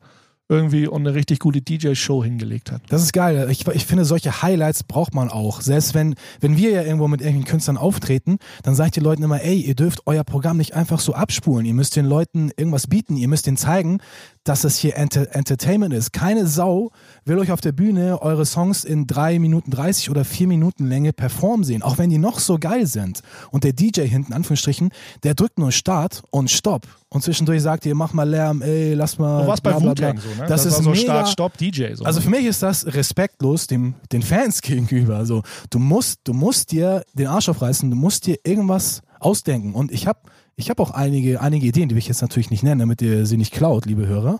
Irgendwie 0.52 0.86
und 0.86 1.06
eine 1.06 1.14
richtig 1.14 1.38
gute 1.40 1.62
DJ-Show 1.62 2.22
hingelegt 2.22 2.70
hat. 2.70 2.82
Das 2.90 3.02
ist 3.02 3.12
geil. 3.12 3.48
Ich, 3.50 3.66
ich 3.66 3.86
finde, 3.86 4.04
solche 4.04 4.42
Highlights 4.42 4.82
braucht 4.82 5.14
man 5.14 5.30
auch. 5.30 5.62
Selbst 5.62 5.94
wenn, 5.94 6.14
wenn 6.40 6.58
wir 6.58 6.70
ja 6.70 6.82
irgendwo 6.82 7.08
mit 7.08 7.22
irgendwelchen 7.22 7.50
Künstlern 7.50 7.78
auftreten, 7.78 8.38
dann 8.62 8.74
sage 8.74 8.88
ich 8.88 8.92
den 8.92 9.02
Leuten 9.02 9.22
immer, 9.22 9.42
ey, 9.42 9.58
ihr 9.58 9.74
dürft 9.74 10.06
euer 10.06 10.24
Programm 10.24 10.58
nicht 10.58 10.74
einfach 10.74 11.00
so 11.00 11.14
abspulen. 11.14 11.64
Ihr 11.64 11.72
müsst 11.72 11.96
den 11.96 12.04
Leuten 12.04 12.50
irgendwas 12.54 12.86
bieten. 12.86 13.16
Ihr 13.16 13.28
müsst 13.28 13.46
denen 13.46 13.56
zeigen, 13.56 14.00
dass 14.44 14.64
es 14.64 14.76
hier 14.76 14.96
Enter 14.96 15.34
Entertainment 15.34 15.94
ist. 15.94 16.12
Keine 16.12 16.46
Sau 16.46 16.90
will 17.24 17.38
euch 17.38 17.52
auf 17.52 17.60
der 17.60 17.72
Bühne 17.72 18.20
eure 18.22 18.44
Songs 18.44 18.84
in 18.84 19.06
drei 19.06 19.38
Minuten 19.38 19.70
30 19.70 20.10
oder 20.10 20.24
vier 20.24 20.48
Minuten 20.48 20.86
Länge 20.86 21.12
performen 21.12 21.64
sehen, 21.64 21.82
auch 21.82 21.98
wenn 21.98 22.10
die 22.10 22.18
noch 22.18 22.38
so 22.38 22.58
geil 22.58 22.86
sind. 22.86 23.22
Und 23.50 23.64
der 23.64 23.72
DJ 23.72 24.02
hinten, 24.02 24.32
Anführungsstrichen, 24.32 24.90
der 25.22 25.34
drückt 25.34 25.58
nur 25.58 25.72
Start 25.72 26.22
und 26.30 26.50
Stopp. 26.50 26.86
Und 27.08 27.22
zwischendurch 27.22 27.62
sagt 27.62 27.84
ihr, 27.84 27.94
mach 27.94 28.14
mal 28.14 28.28
Lärm, 28.28 28.62
ey, 28.62 28.94
lass 28.94 29.18
mal. 29.18 29.42
Du 29.42 29.48
warst 29.48 29.62
bei. 29.62 29.74
Wu-Tang 29.74 30.18
so, 30.18 30.28
ne? 30.40 30.46
Das, 30.48 30.64
ist 30.64 30.76
war 30.76 30.82
so 30.82 30.90
mega, 30.90 31.02
Start-Stop-DJ. 31.02 31.94
So. 31.94 32.04
also 32.04 32.20
für 32.20 32.30
mich 32.30 32.46
ist 32.46 32.62
das 32.62 32.86
respektlos 32.86 33.66
dem, 33.66 33.94
den 34.10 34.22
Fans 34.22 34.62
gegenüber. 34.62 35.16
Also 35.16 35.42
du 35.70 35.78
musst, 35.78 36.20
du 36.24 36.32
musst 36.32 36.72
dir 36.72 37.04
den 37.12 37.26
Arsch 37.26 37.48
aufreißen, 37.48 37.90
du 37.90 37.96
musst 37.96 38.26
dir 38.26 38.38
irgendwas 38.44 39.02
ausdenken. 39.22 39.74
Und 39.74 39.92
ich 39.92 40.06
habe 40.06 40.20
ich 40.56 40.68
hab 40.70 40.80
auch 40.80 40.90
einige, 40.90 41.40
einige 41.40 41.66
Ideen, 41.66 41.88
die 41.88 41.94
will 41.94 42.00
ich 42.00 42.08
jetzt 42.08 42.20
natürlich 42.22 42.50
nicht 42.50 42.62
nennen, 42.62 42.80
damit 42.80 43.00
ihr 43.02 43.24
sie 43.26 43.36
nicht 43.38 43.52
klaut, 43.52 43.86
liebe 43.86 44.06
Hörer. 44.06 44.38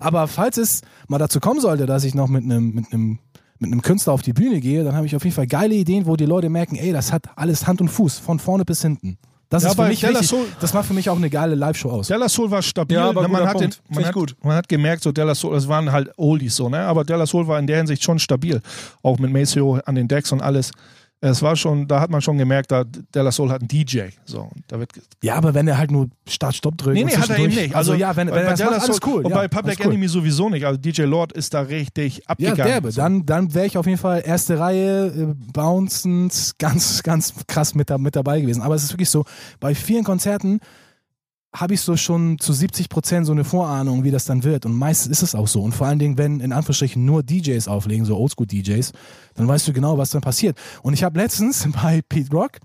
Aber 0.00 0.26
falls 0.28 0.56
es 0.58 0.80
mal 1.08 1.18
dazu 1.18 1.40
kommen 1.40 1.60
sollte, 1.60 1.86
dass 1.86 2.04
ich 2.04 2.14
noch 2.14 2.28
mit 2.28 2.44
einem 2.44 2.74
mit 2.74 2.92
einem 2.92 3.18
mit 3.60 3.70
einem 3.70 3.82
Künstler 3.82 4.12
auf 4.12 4.22
die 4.22 4.32
Bühne 4.32 4.60
gehe, 4.60 4.82
dann 4.84 4.96
habe 4.96 5.06
ich 5.06 5.14
auf 5.14 5.22
jeden 5.24 5.34
Fall 5.36 5.46
geile 5.46 5.74
Ideen, 5.74 6.06
wo 6.06 6.16
die 6.16 6.26
Leute 6.26 6.50
merken, 6.50 6.74
ey, 6.76 6.92
das 6.92 7.12
hat 7.12 7.26
alles 7.36 7.66
Hand 7.66 7.80
und 7.80 7.88
Fuß, 7.88 8.18
von 8.18 8.38
vorne 8.40 8.64
bis 8.64 8.82
hinten. 8.82 9.16
Das 9.48 9.62
Ja, 9.62 9.68
ist 9.68 9.74
für 9.76 9.82
bei 9.82 9.88
mich 9.88 10.00
Della 10.00 10.14
wichtig. 10.14 10.28
Soul- 10.28 10.46
Das 10.60 10.74
macht 10.74 10.86
für 10.86 10.92
mich 10.94 11.08
auch 11.08 11.16
eine 11.16 11.30
geile 11.30 11.54
Live-Show 11.54 11.88
aus. 11.90 12.08
Della 12.08 12.28
Soul 12.28 12.50
war 12.50 12.62
stabil. 12.62 12.96
Ja, 12.96 13.08
aber 13.08 13.22
ne, 13.22 13.28
man, 13.28 13.46
hat 13.48 13.60
den, 13.60 13.72
man, 13.88 14.04
hat, 14.04 14.12
gut. 14.12 14.34
man 14.42 14.56
hat 14.56 14.68
gemerkt, 14.68 15.04
so 15.04 15.12
Della 15.12 15.34
Soul, 15.36 15.56
es 15.56 15.68
waren 15.68 15.92
halt 15.92 16.10
Oldies 16.18 16.56
so, 16.56 16.68
ne? 16.68 16.80
Aber 16.80 17.04
Della 17.04 17.26
Soul 17.26 17.46
war 17.46 17.58
in 17.60 17.68
der 17.68 17.76
Hinsicht 17.76 18.02
schon 18.02 18.18
stabil. 18.18 18.60
Auch 19.02 19.18
mit 19.20 19.30
Maceo 19.32 19.78
an 19.86 19.94
den 19.94 20.08
Decks 20.08 20.32
und 20.32 20.42
alles. 20.42 20.72
Es 21.30 21.40
war 21.40 21.56
schon, 21.56 21.88
da 21.88 22.00
hat 22.00 22.10
man 22.10 22.20
schon 22.20 22.36
gemerkt, 22.36 22.70
da 22.70 22.84
Della 23.14 23.32
Soul 23.32 23.50
hat 23.50 23.62
einen 23.62 23.68
DJ. 23.68 24.08
So, 24.26 24.50
da 24.68 24.78
wird 24.78 24.90
Ja, 25.22 25.36
aber 25.36 25.54
wenn 25.54 25.66
er 25.66 25.78
halt 25.78 25.90
nur 25.90 26.08
Start-Stopp 26.28 26.76
drückt. 26.76 26.96
Nee, 26.96 27.04
nee, 27.04 27.16
hat 27.16 27.30
er 27.30 27.38
eben 27.38 27.54
nicht. 27.54 27.74
Also, 27.74 27.94
ja, 27.94 28.14
wenn, 28.14 28.28
wenn 28.28 28.44
er 28.44 28.50
das 28.50 28.60
macht, 28.60 28.82
alles 28.82 29.00
cool. 29.06 29.24
Und 29.24 29.30
ja, 29.30 29.36
bei 29.36 29.48
Public 29.48 29.78
cool. 29.80 29.86
Enemy 29.86 30.08
sowieso 30.08 30.50
nicht. 30.50 30.66
Also 30.66 30.78
DJ 30.78 31.02
Lord 31.02 31.32
ist 31.32 31.54
da 31.54 31.62
richtig 31.62 32.18
Ja, 32.18 32.22
abgegangen. 32.26 32.66
derbe. 32.66 32.92
So. 32.92 33.00
Dann, 33.00 33.24
dann 33.24 33.54
wäre 33.54 33.64
ich 33.66 33.78
auf 33.78 33.86
jeden 33.86 33.98
Fall 33.98 34.22
erste 34.24 34.58
Reihe, 34.58 35.06
äh, 35.06 35.34
bouncend, 35.52 36.52
ganz, 36.58 37.02
ganz 37.02 37.32
krass 37.46 37.74
mit, 37.74 37.88
da, 37.88 37.96
mit 37.96 38.16
dabei 38.16 38.42
gewesen. 38.42 38.60
Aber 38.60 38.74
es 38.74 38.82
ist 38.82 38.92
wirklich 38.92 39.08
so, 39.10 39.24
bei 39.60 39.74
vielen 39.74 40.04
Konzerten 40.04 40.60
habe 41.54 41.74
ich 41.74 41.80
so 41.80 41.96
schon 41.96 42.38
zu 42.38 42.52
70 42.52 42.88
Prozent 42.88 43.26
so 43.26 43.32
eine 43.32 43.44
Vorahnung, 43.44 44.02
wie 44.02 44.10
das 44.10 44.24
dann 44.24 44.42
wird. 44.42 44.66
Und 44.66 44.72
meistens 44.72 45.12
ist 45.12 45.22
es 45.22 45.34
auch 45.34 45.46
so. 45.46 45.62
Und 45.62 45.72
vor 45.72 45.86
allen 45.86 46.00
Dingen, 46.00 46.18
wenn 46.18 46.40
in 46.40 46.52
Anführungsstrichen 46.52 47.04
nur 47.04 47.22
DJs 47.22 47.68
auflegen, 47.68 48.04
so 48.04 48.16
Oldschool-DJs, 48.16 48.92
dann 49.34 49.46
weißt 49.46 49.68
du 49.68 49.72
genau, 49.72 49.96
was 49.96 50.10
dann 50.10 50.20
passiert. 50.20 50.58
Und 50.82 50.94
ich 50.94 51.04
habe 51.04 51.18
letztens 51.18 51.68
bei 51.82 52.02
Pete 52.08 52.30
Rock, 52.32 52.58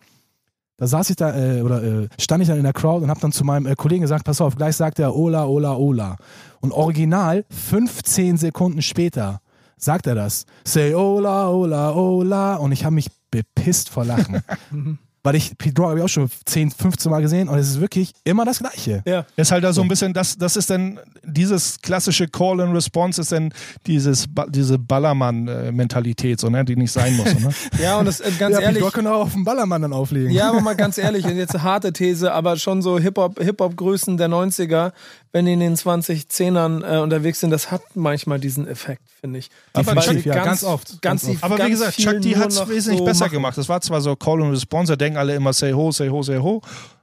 da 0.78 0.88
saß 0.88 1.10
ich 1.12 1.18
da, 1.18 1.36
äh, 1.38 1.62
oder 1.62 1.84
äh, 1.84 2.08
stand 2.20 2.42
ich 2.42 2.48
dann 2.48 2.58
in 2.58 2.64
der 2.64 2.74
Crowd 2.74 3.04
und 3.04 3.10
habe 3.10 3.20
dann 3.20 3.32
zu 3.32 3.44
meinem 3.44 3.68
äh, 3.68 3.76
Kollegen 3.76 4.02
gesagt, 4.02 4.26
pass 4.26 4.42
auf, 4.42 4.56
gleich 4.56 4.76
sagt 4.76 4.98
er 4.98 5.16
Ola, 5.16 5.46
Ola, 5.46 5.76
Ola. 5.76 6.16
Und 6.62 6.72
original 6.72 7.46
15 7.50 8.38
Sekunden 8.38 8.82
später 8.82 9.42
sagt 9.78 10.08
er 10.08 10.16
das. 10.16 10.46
Say 10.64 10.96
Ola, 10.96 11.50
Ola, 11.50 11.94
Ola. 11.94 12.56
Und 12.56 12.72
ich 12.72 12.86
habe 12.86 12.96
mich 12.96 13.10
bepisst 13.30 13.90
vor 13.90 14.06
Lachen. 14.06 14.42
Weil 15.24 15.36
ich 15.36 15.58
Pete 15.58 15.82
Rock 15.82 15.90
habe 15.92 16.00
ich 16.00 16.06
auch 16.06 16.10
schon 16.10 16.30
10, 16.46 16.72
15 16.72 17.12
Mal 17.12 17.22
gesehen 17.22 17.50
und 17.50 17.58
es 17.58 17.70
ist 17.70 17.82
wirklich 17.82 18.14
immer 18.24 18.46
das 18.46 18.60
Gleiche. 18.60 19.04
Ja. 19.06 19.26
ist 19.36 19.52
halt 19.52 19.64
da 19.64 19.74
so 19.74 19.82
ein 19.82 19.88
bisschen, 19.88 20.14
das, 20.14 20.38
das 20.38 20.56
ist 20.56 20.70
dann 20.70 21.00
dieses 21.24 21.82
klassische 21.82 22.28
Call 22.28 22.62
and 22.62 22.74
Response 22.74 23.22
ist 23.22 23.32
dann 23.32 23.54
dieses, 23.86 24.28
diese 24.50 24.80
Ballermann-Mentalität, 24.80 26.40
so, 26.40 26.50
ne, 26.50 26.64
die 26.64 26.76
nicht 26.76 26.92
sein 26.92 27.16
muss. 27.18 27.34
Ne? 27.40 27.50
Ja, 27.82 27.98
und 27.98 28.06
das, 28.06 28.20
äh, 28.20 28.32
ganz 28.38 28.56
ja, 28.56 28.62
ehrlich. 28.62 28.78
Pete 28.78 28.86
Rock 28.86 28.94
kann 28.94 29.08
auch 29.08 29.22
auf 29.22 29.34
den 29.34 29.44
Ballermann 29.44 29.82
dann 29.82 29.94
auflegen. 29.94 30.32
Ja, 30.32 30.50
aber 30.50 30.62
mal 30.62 30.76
ganz 30.78 30.98
ehrlich, 30.98 31.26
jetzt 31.26 31.56
eine 31.56 31.64
harte 31.64 31.94
These, 31.94 32.32
aber 32.34 32.58
schon 32.58 32.82
so 32.82 33.00
Hip-Hop, 33.00 33.40
Hip-Hop-Größen 33.40 34.18
der 34.18 34.30
90er, 34.30 34.92
wenn 35.32 35.46
die 35.46 35.54
in 35.54 35.60
den 35.60 35.76
2010ern 35.76 36.84
äh, 36.84 37.00
unterwegs 37.00 37.40
sind, 37.40 37.52
das 37.52 37.72
hat 37.72 37.82
manchmal 37.94 38.40
diesen 38.40 38.68
Effekt, 38.68 39.02
finde 39.22 39.40
ich. 39.40 39.50
Definitiv, 39.76 40.26
Weil 40.26 40.36
ja, 40.36 40.44
ganz 40.44 40.64
oft, 40.64 41.02
Ganz, 41.02 41.24
ganz 41.24 41.36
oft. 41.36 41.44
Aber 41.44 41.66
wie 41.66 41.70
gesagt, 41.70 41.98
Chuck 41.98 42.22
D 42.22 42.32
nur 42.32 42.40
hat 42.40 42.52
es 42.52 42.68
wesentlich 42.68 43.00
so 43.00 43.06
besser 43.06 43.26
machen. 43.26 43.34
gemacht. 43.34 43.58
Das 43.58 43.70
war 43.70 43.80
zwar 43.82 44.02
so 44.02 44.16
Call 44.16 44.42
and 44.42 44.52
Response, 44.52 44.92
da 44.92 44.96
denken 44.96 45.19
alle 45.20 45.36
immer 45.36 45.54
say 45.54 45.74
ho, 45.74 45.92
say 45.92 46.10
ho, 46.10 46.24
say 46.24 46.38
ho. 46.38 46.62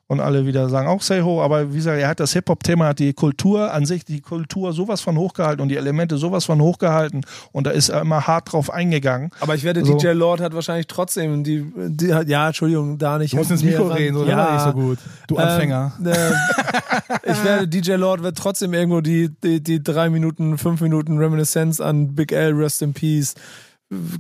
Und 0.09 0.21
alle 0.21 0.47
wieder 0.47 0.69
sagen 0.69 0.87
auch 0.87 1.03
say 1.03 1.21
ho, 1.21 1.43
aber 1.43 1.73
wie 1.73 1.79
gesagt, 1.79 2.01
er 2.01 2.07
hat 2.07 2.21
das 2.21 2.33
Hip-Hop-Thema, 2.33 2.87
hat 2.87 3.01
die 3.01 3.13
Kultur 3.13 3.73
an 3.73 3.87
sich, 3.87 4.05
die 4.05 4.21
Kultur 4.21 4.73
sowas 4.73 5.01
von 5.01 5.17
hochgehalten 5.19 5.61
und 5.61 5.69
die 5.69 5.75
Elemente 5.75 6.17
sowas 6.17 6.45
von 6.45 6.61
hochgehalten 6.61 7.27
und 7.51 7.67
da 7.67 7.73
ist 7.73 7.89
er 7.89 8.03
immer 8.03 8.25
hart 8.25 8.53
drauf 8.53 8.71
eingegangen. 8.73 9.31
Aber 9.41 9.57
ich 9.57 9.65
wette, 9.65 9.85
So. 9.85 9.97
DJ 9.97 10.11
Lord 10.11 10.41
hat 10.41 10.55
wahrscheinlich 10.55 10.87
trotzdem 10.87 11.43
die, 11.43 11.67
die 11.75 12.15
hat, 12.15 12.29
ja, 12.29 12.47
Entschuldigung, 12.47 12.99
da 12.99 13.19
nicht. 13.19 13.33
Du 13.33 13.39
musst 13.39 13.51
ins 13.51 13.65
Mikro 13.65 13.89
reden, 13.89 14.17
war 14.17 14.27
ja, 14.29 14.53
nicht 14.53 14.63
so 14.63 14.73
gut. 14.75 14.99
Du 15.27 15.39
Anfänger. 15.39 15.95
Ähm, 15.99 16.07
äh, 16.07 17.33
ich 17.33 17.43
werde, 17.43 17.67
DJ 17.67 17.95
Lord 17.95 18.23
wird 18.23 18.39
trotzdem 18.39 18.75
irgendwo 18.75 19.01
die, 19.01 19.29
die, 19.43 19.61
die 19.61 19.83
drei 19.83 20.09
Minuten, 20.09 20.57
fünf 20.57 20.81
Minuten 20.81 21.19
Reminiscence 21.19 21.81
an 21.81 22.15
Big 22.15 22.31
L, 22.31 22.53
Rest 22.53 22.81
in 22.81 22.93
Peace. 22.93 23.35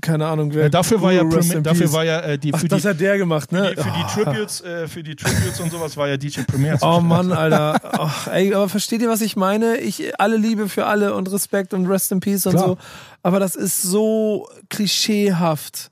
Keine 0.00 0.26
Ahnung, 0.26 0.54
wer. 0.54 0.64
Ja, 0.64 0.68
dafür 0.68 1.02
war 1.02 1.12
ja, 1.12 1.22
in 1.22 1.62
dafür 1.64 1.92
war 1.92 2.04
ja 2.04 2.20
äh, 2.20 2.38
die 2.38 2.54
Ach, 2.54 2.58
für 2.60 2.66
die, 2.68 2.74
das 2.76 2.84
hat 2.84 3.00
der 3.00 3.18
gemacht, 3.18 3.50
ne? 3.50 3.74
die, 3.76 3.82
für 3.82 3.90
die 3.90 4.04
Tributes, 4.24 4.60
äh, 4.60 4.86
für 4.86 5.02
die 5.02 5.16
Tributes 5.16 5.58
und 5.58 5.72
sowas 5.72 5.96
war 5.96 6.06
ja 6.08 6.16
DJ 6.16 6.42
Premier. 6.42 6.78
Oh 6.82 7.00
Mann, 7.00 7.32
Alter. 7.32 7.80
Oh, 7.98 8.30
ey, 8.30 8.54
aber 8.54 8.68
versteht 8.68 9.02
ihr, 9.02 9.08
was 9.08 9.22
ich 9.22 9.34
meine? 9.34 9.78
Ich 9.78 10.20
alle 10.20 10.36
Liebe 10.36 10.68
für 10.68 10.86
alle 10.86 11.14
und 11.14 11.32
Respekt 11.32 11.74
und 11.74 11.86
Rest 11.86 12.12
in 12.12 12.20
Peace 12.20 12.46
und 12.46 12.52
Klar. 12.52 12.66
so. 12.68 12.78
Aber 13.24 13.40
das 13.40 13.56
ist 13.56 13.82
so 13.82 14.48
klischeehaft. 14.68 15.90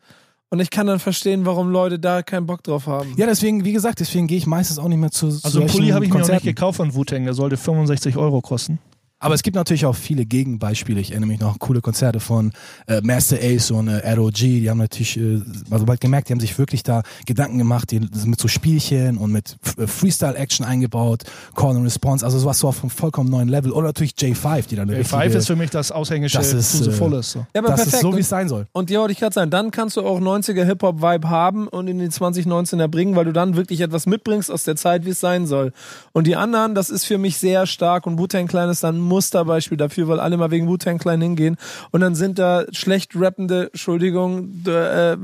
Und 0.51 0.61
ich 0.61 0.71
kann 0.71 0.87
dann 0.87 1.01
verstehen, 1.01 1.45
warum 1.45 1.71
Leute 1.71 1.99
da 1.99 2.23
keinen 2.23 2.47
Bock 2.47 2.63
drauf 2.63 2.87
haben. 2.87 3.13
Ja, 3.17 3.27
deswegen, 3.27 3.65
wie 3.65 3.73
gesagt, 3.73 3.99
deswegen 3.99 4.29
gehe 4.29 4.39
ich 4.39 4.47
meistens 4.47 4.79
auch 4.79 4.87
nicht 4.87 4.99
mehr 4.99 5.11
zu 5.11 5.27
Also 5.27 5.49
solchen 5.49 5.67
Pulli 5.69 5.89
habe 5.89 6.05
ich 6.05 6.13
mir 6.13 6.19
Konzerten. 6.19 6.47
nicht 6.47 6.57
gekauft 6.57 6.77
von 6.77 6.95
Wu-Tang, 6.95 7.25
der 7.25 7.35
sollte 7.35 7.57
65 7.57 8.17
Euro 8.17 8.41
kosten. 8.41 8.79
Aber 9.25 9.35
es 9.35 9.43
gibt 9.43 9.57
natürlich 9.57 9.87
auch 9.87 9.97
viele 9.97 10.27
Gegenbeispiele. 10.27 11.01
Ich 11.01 11.13
erinnere 11.13 11.29
mich 11.29 11.41
noch 11.41 11.55
an 11.55 11.59
coole 11.59 11.81
Konzerte 11.81 12.21
von 12.21 12.53
äh, 12.87 13.01
Master 13.01 13.39
Ace 13.41 13.71
und 13.71 13.89
äh, 13.89 14.13
ROG. 14.13 14.35
Die 14.35 14.69
haben 14.69 14.77
natürlich, 14.77 15.17
äh, 15.17 15.41
also 15.71 15.87
bald 15.87 16.03
gemerkt, 16.03 16.29
die 16.29 16.35
haben 16.35 16.41
sich 16.41 16.59
wirklich 16.59 16.83
da 16.83 17.03
Gedanken 17.25 17.57
gemacht, 17.57 17.91
die 17.91 18.01
sind 18.01 18.27
mit 18.27 18.39
so 18.39 18.49
Spielchen 18.49 19.17
und 19.17 19.33
mit 19.33 19.57
äh, 19.79 19.87
Freestyle-Action 19.87 20.67
eingebaut, 20.67 21.23
Call 21.57 21.75
and 21.75 21.87
Response, 21.87 22.23
also 22.23 22.39
sowas 22.39 22.59
so 22.59 22.69
auf 22.69 22.83
einem 22.83 22.91
vollkommen 22.91 23.31
neuen 23.31 23.49
Level. 23.49 23.73
Oder 23.73 23.87
natürlich 23.87 24.13
J5, 24.13 24.69
die 24.69 24.77
dann 24.77 24.91
eine 24.91 25.01
J5 25.01 25.19
richtige- 25.19 25.39
ist 25.39 25.47
für 25.47 25.57
mich 25.57 25.71
das 25.71 25.91
Aushängeschild 25.91 26.45
Das 26.45 26.53
ist, 26.53 26.87
äh, 26.87 26.91
fullest. 26.91 27.31
So. 27.31 27.47
Ja, 27.55 27.63
aber 27.63 27.69
das 27.69 27.77
perfekt. 27.77 27.95
ist 27.95 28.03
so, 28.03 28.15
wie 28.15 28.21
es 28.21 28.29
sein 28.29 28.51
soll. 28.51 28.67
Und 28.73 28.91
ja, 28.91 29.01
wollte 29.01 29.13
ich 29.13 29.21
gerade 29.21 29.33
sagen, 29.33 29.51
dann 29.51 29.71
kannst 29.71 29.97
du 29.97 30.03
auch 30.03 30.21
90er 30.21 30.65
Hip-Hop-Vibe 30.67 31.31
haben 31.31 31.67
und 31.69 31.89
in 31.89 31.99
die 31.99 32.09
2019er 32.09 32.89
bringen, 32.89 33.17
weil 33.17 33.25
du 33.25 33.33
dann 33.33 33.57
wirklich 33.57 33.81
etwas 33.81 34.05
mitbringst 34.05 34.51
aus 34.51 34.65
der 34.65 34.77
Zeit, 34.77 35.07
wie 35.07 35.11
es 35.11 35.21
sein 35.21 35.47
soll. 35.47 35.73
Und 36.13 36.27
die 36.27 36.37
anderen, 36.37 36.75
das 36.75 36.91
ist 36.91 37.07
für 37.07 37.17
mich 37.17 37.39
sehr 37.39 37.65
stark 37.65 38.07
und 38.07 38.19
Wu-Tang 38.19 38.49
Clan 38.49 38.69
ist 38.69 38.85
dann 38.85 38.97
ein 38.97 39.14
Musterbeispiel 39.15 39.77
dafür, 39.79 40.09
weil 40.09 40.21
alle 40.21 40.37
mal 40.37 40.51
wegen 40.51 40.67
Wu-Tang 40.69 40.99
Clan 40.99 41.21
hingehen 41.21 41.57
und 41.93 42.01
dann 42.01 42.15
sind 42.15 42.39
da 42.39 42.65
schlecht 42.73 43.13
rappende, 43.15 43.67
Entschuldigung, 43.73 44.65
äh, 44.67 45.17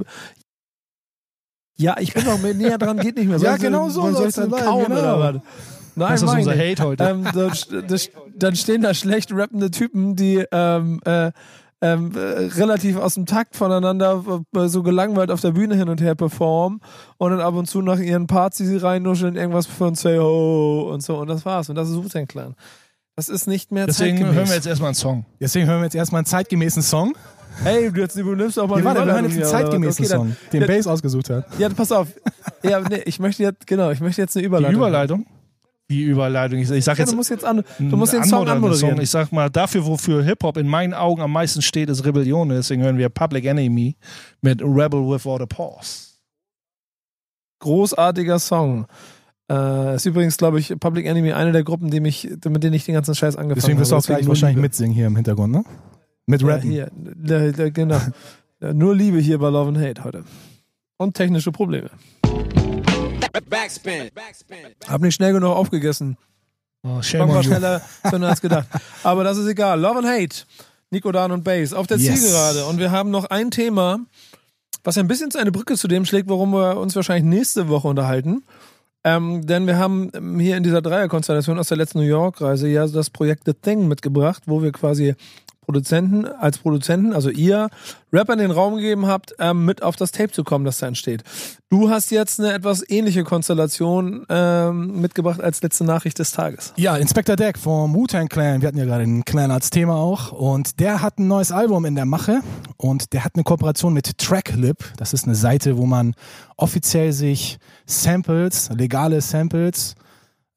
ja, 1.76 1.96
ich 1.98 2.12
bin 2.12 2.24
noch 2.24 2.38
näher 2.40 2.78
dran, 2.78 2.98
geht 2.98 3.16
nicht 3.16 3.28
mehr. 3.28 3.38
Ja, 3.40 3.50
Sollen 3.50 3.60
sie- 3.60 3.66
genau 3.66 3.88
so 3.88 4.02
Soll 4.02 4.14
soll's 4.14 4.34
dann 4.34 4.50
sein, 4.50 4.64
kauen 4.64 4.84
genau. 4.86 4.98
oder 4.98 5.34
was? 5.34 5.42
Nein, 5.96 6.10
Das 6.12 6.22
ist 6.22 6.28
unser 6.30 6.54
nicht. 6.54 6.78
Hate 6.80 6.84
heute. 6.84 7.04
Ähm, 7.04 7.24
da, 7.34 7.50
da, 7.82 7.96
dann 8.36 8.56
stehen 8.56 8.82
da 8.82 8.94
schlecht 8.94 9.32
rappende 9.32 9.70
Typen, 9.70 10.14
die 10.14 10.44
ähm, 10.52 11.00
äh, 11.04 11.32
ähm, 11.82 12.12
äh, 12.14 12.18
relativ 12.58 12.96
aus 12.96 13.14
dem 13.14 13.24
Takt 13.26 13.56
voneinander 13.56 14.22
äh, 14.54 14.68
so 14.68 14.82
gelangweilt 14.82 15.30
auf 15.30 15.40
der 15.40 15.52
Bühne 15.52 15.74
hin 15.76 15.88
und 15.88 16.00
her 16.02 16.14
performen 16.14 16.80
und 17.16 17.30
dann 17.30 17.40
ab 17.40 17.54
und 17.54 17.66
zu 17.66 17.80
nach 17.80 17.98
ihren 17.98 18.26
Parts, 18.26 18.58
die 18.58 18.66
sie 18.66 18.76
reinnuscheln, 18.76 19.34
irgendwas 19.34 19.66
von 19.66 19.94
Say 19.94 20.18
Ho 20.18 20.90
und 20.92 21.02
so 21.02 21.16
und 21.16 21.28
das 21.28 21.44
war's. 21.46 21.70
Und 21.70 21.76
das 21.76 21.88
ist 21.88 21.96
Wu-Tang 21.96 22.26
Clan. 22.26 22.54
Das 23.20 23.28
ist 23.28 23.46
nicht 23.46 23.70
mehr 23.70 23.84
Deswegen 23.84 24.16
zeitgemäß. 24.16 24.34
hören 24.34 24.48
wir 24.48 24.54
jetzt 24.54 24.66
erstmal 24.66 24.88
einen 24.88 24.94
Song. 24.94 25.26
Deswegen 25.38 25.66
hören 25.66 25.80
wir 25.80 25.84
jetzt 25.84 25.94
erstmal 25.94 26.20
einen 26.20 26.26
zeitgemäßen 26.26 26.80
Song. 26.82 27.12
Hey, 27.62 27.92
du 27.92 28.00
jetzt 28.00 28.16
übernimmst 28.16 28.58
auch 28.58 28.66
mal 28.66 28.78
Nee, 28.78 28.84
warte, 28.86 29.00
wir 29.04 29.12
hören 29.12 29.24
Überleitung 29.26 29.38
jetzt 29.42 29.52
einen 29.54 29.62
zeitgemäßen 29.64 30.04
Okay, 30.06 30.10
dann- 30.14 30.20
Song, 30.28 30.36
den 30.54 30.60
Ja. 30.62 30.66
Bass 30.66 30.86
ausgesucht 30.86 31.28
hat. 31.28 31.44
Ja, 31.58 31.68
pass 31.68 31.92
auf. 31.92 32.08
Ja, 32.62 32.80
nee, 32.80 33.02
ich 33.04 33.18
möchte 33.18 33.42
jetzt, 33.42 33.66
genau, 33.66 33.90
ich 33.90 34.00
möchte 34.00 34.22
jetzt 34.22 34.34
eine 34.36 34.40
Die 34.42 34.46
Überleitung. 34.46 34.74
Überleitung? 34.76 35.26
Wie 35.88 36.02
Überleitung? 36.04 36.60
Ich, 36.60 36.70
ich 36.70 36.82
sag 36.82 36.96
Ja, 36.96 37.02
jetzt 37.02 37.12
du 37.12 37.16
musst 37.16 37.28
jetzt 37.28 37.44
an, 37.44 37.62
du 37.78 37.96
musst 37.98 38.14
den 38.14 38.24
Song 38.24 38.48
anmoderieren. 38.48 38.96
Song. 38.96 39.02
Ich 39.02 39.10
sag 39.10 39.30
mal, 39.32 39.50
dafür, 39.50 39.84
wofür 39.84 40.22
Hip-Hop 40.24 40.56
in 40.56 40.66
meinen 40.66 40.94
Augen 40.94 41.20
am 41.20 41.32
meisten 41.32 41.60
steht, 41.60 41.90
ist 41.90 42.06
Rebellion. 42.06 42.48
Deswegen 42.48 42.80
hören 42.82 42.96
wir 42.96 43.10
Public 43.10 43.44
Enemy 43.44 43.96
mit 44.40 44.62
Rebel 44.62 45.00
Without 45.10 45.42
a 45.42 45.46
Pause. 45.46 46.06
großartiger 47.58 48.38
Song. 48.38 48.86
Äh, 49.50 49.96
ist 49.96 50.06
übrigens, 50.06 50.36
glaube 50.36 50.60
ich, 50.60 50.72
Public 50.78 51.06
Enemy 51.06 51.32
eine 51.32 51.50
der 51.52 51.64
Gruppen, 51.64 51.90
die 51.90 51.98
mich, 52.00 52.28
mit 52.48 52.62
denen 52.62 52.72
ich 52.74 52.84
den 52.84 52.94
ganzen 52.94 53.14
Scheiß 53.16 53.34
angefangen 53.36 53.56
Deswegen 53.56 53.72
habe. 53.74 53.80
wirst 53.80 53.90
du 53.92 53.96
auch 53.96 54.00
Deswegen 54.00 54.18
gleich 54.18 54.28
wahrscheinlich 54.28 54.56
Liebe. 54.56 54.62
mitsingen 54.62 54.94
hier 54.94 55.06
im 55.08 55.16
Hintergrund, 55.16 55.52
ne? 55.52 55.64
Mit 56.26 56.42
Ja, 56.42 56.48
Rappen. 56.48 56.70
hier, 56.70 56.90
der, 56.94 57.52
der, 57.52 57.70
genau. 57.72 58.00
Ja, 58.60 58.72
nur 58.72 58.94
Liebe 58.94 59.18
hier 59.18 59.38
bei 59.38 59.48
Love 59.50 59.68
and 59.70 59.78
Hate 59.78 60.04
heute. 60.04 60.24
Und 60.98 61.14
technische 61.14 61.50
Probleme. 61.50 61.90
Backspin. 63.48 64.10
Backspin. 64.14 64.56
Hab 64.88 65.00
nicht 65.00 65.14
schnell 65.14 65.32
genug 65.32 65.50
aufgegessen. 65.56 66.16
Oh, 66.82 67.02
shame 67.02 67.22
on 67.22 67.28
war 67.34 67.42
schneller 67.42 67.80
zünder 68.08 68.28
als 68.28 68.40
gedacht. 68.40 68.66
Aber 69.02 69.24
das 69.24 69.36
ist 69.38 69.46
egal. 69.46 69.80
Love 69.80 69.98
and 69.98 70.06
Hate. 70.08 70.44
Nico 70.90 71.12
Dan 71.12 71.30
und 71.32 71.44
Bass 71.44 71.72
auf 71.72 71.86
der 71.86 71.98
Yes. 71.98 72.20
Zielgerade. 72.20 72.64
Und 72.66 72.78
wir 72.78 72.90
haben 72.90 73.10
noch 73.10 73.26
ein 73.26 73.50
Thema, 73.50 74.00
was 74.84 74.98
ein 74.98 75.08
bisschen 75.08 75.30
eine 75.36 75.52
Brücke 75.52 75.76
zu 75.76 75.88
dem 75.88 76.04
schlägt, 76.04 76.28
worum 76.28 76.52
wir 76.52 76.76
uns 76.78 76.96
wahrscheinlich 76.96 77.24
nächste 77.24 77.68
Woche 77.68 77.88
unterhalten. 77.88 78.42
Ähm, 79.02 79.46
denn 79.46 79.66
wir 79.66 79.78
haben 79.78 80.10
ähm, 80.14 80.38
hier 80.38 80.56
in 80.56 80.62
dieser 80.62 80.82
Dreierkonstellation 80.82 81.58
aus 81.58 81.68
der 81.68 81.78
letzten 81.78 81.98
New 81.98 82.04
York-Reise 82.04 82.68
ja 82.68 82.86
das 82.86 83.08
Projekt 83.08 83.44
The 83.46 83.54
Thing 83.54 83.88
mitgebracht, 83.88 84.42
wo 84.46 84.62
wir 84.62 84.72
quasi 84.72 85.14
Produzenten, 85.70 86.26
als 86.26 86.58
Produzenten, 86.58 87.12
also 87.12 87.30
ihr 87.30 87.68
Rappern 88.12 88.38
den 88.38 88.50
Raum 88.50 88.74
gegeben 88.74 89.06
habt, 89.06 89.36
ähm, 89.38 89.64
mit 89.64 89.84
auf 89.84 89.94
das 89.94 90.10
Tape 90.10 90.32
zu 90.32 90.42
kommen, 90.42 90.64
das 90.64 90.78
da 90.78 90.88
entsteht. 90.88 91.22
Du 91.68 91.90
hast 91.90 92.10
jetzt 92.10 92.40
eine 92.40 92.52
etwas 92.52 92.82
ähnliche 92.90 93.22
Konstellation 93.22 94.26
ähm, 94.28 95.00
mitgebracht 95.00 95.40
als 95.40 95.62
letzte 95.62 95.84
Nachricht 95.84 96.18
des 96.18 96.32
Tages. 96.32 96.72
Ja, 96.76 96.96
Inspector 96.96 97.36
Deck 97.36 97.56
vom 97.56 97.94
Wu-Tang 97.94 98.26
Clan. 98.26 98.60
Wir 98.60 98.66
hatten 98.66 98.78
ja 98.78 98.84
gerade 98.84 99.04
den 99.04 99.24
Clan 99.24 99.52
als 99.52 99.70
Thema 99.70 99.94
auch. 99.94 100.32
Und 100.32 100.80
der 100.80 101.02
hat 101.02 101.20
ein 101.20 101.28
neues 101.28 101.52
Album 101.52 101.84
in 101.84 101.94
der 101.94 102.06
Mache. 102.06 102.40
Und 102.76 103.12
der 103.12 103.24
hat 103.24 103.36
eine 103.36 103.44
Kooperation 103.44 103.92
mit 103.92 104.18
Tracklip. 104.18 104.78
Das 104.96 105.12
ist 105.12 105.24
eine 105.24 105.36
Seite, 105.36 105.76
wo 105.76 105.86
man 105.86 106.14
offiziell 106.56 107.12
sich 107.12 107.58
Samples, 107.86 108.70
legale 108.74 109.20
Samples, 109.20 109.94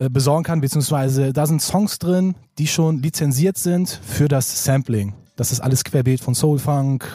besorgen 0.09 0.43
kann. 0.43 0.61
Beziehungsweise 0.61 1.33
da 1.33 1.45
sind 1.45 1.61
Songs 1.61 1.99
drin, 1.99 2.35
die 2.57 2.67
schon 2.67 3.01
lizenziert 3.01 3.57
sind 3.57 3.99
für 4.03 4.27
das 4.27 4.63
Sampling. 4.63 5.13
Das 5.35 5.51
ist 5.51 5.59
alles 5.59 5.83
querbeet 5.83 6.21
von 6.21 6.33
Soulfunk, 6.35 7.05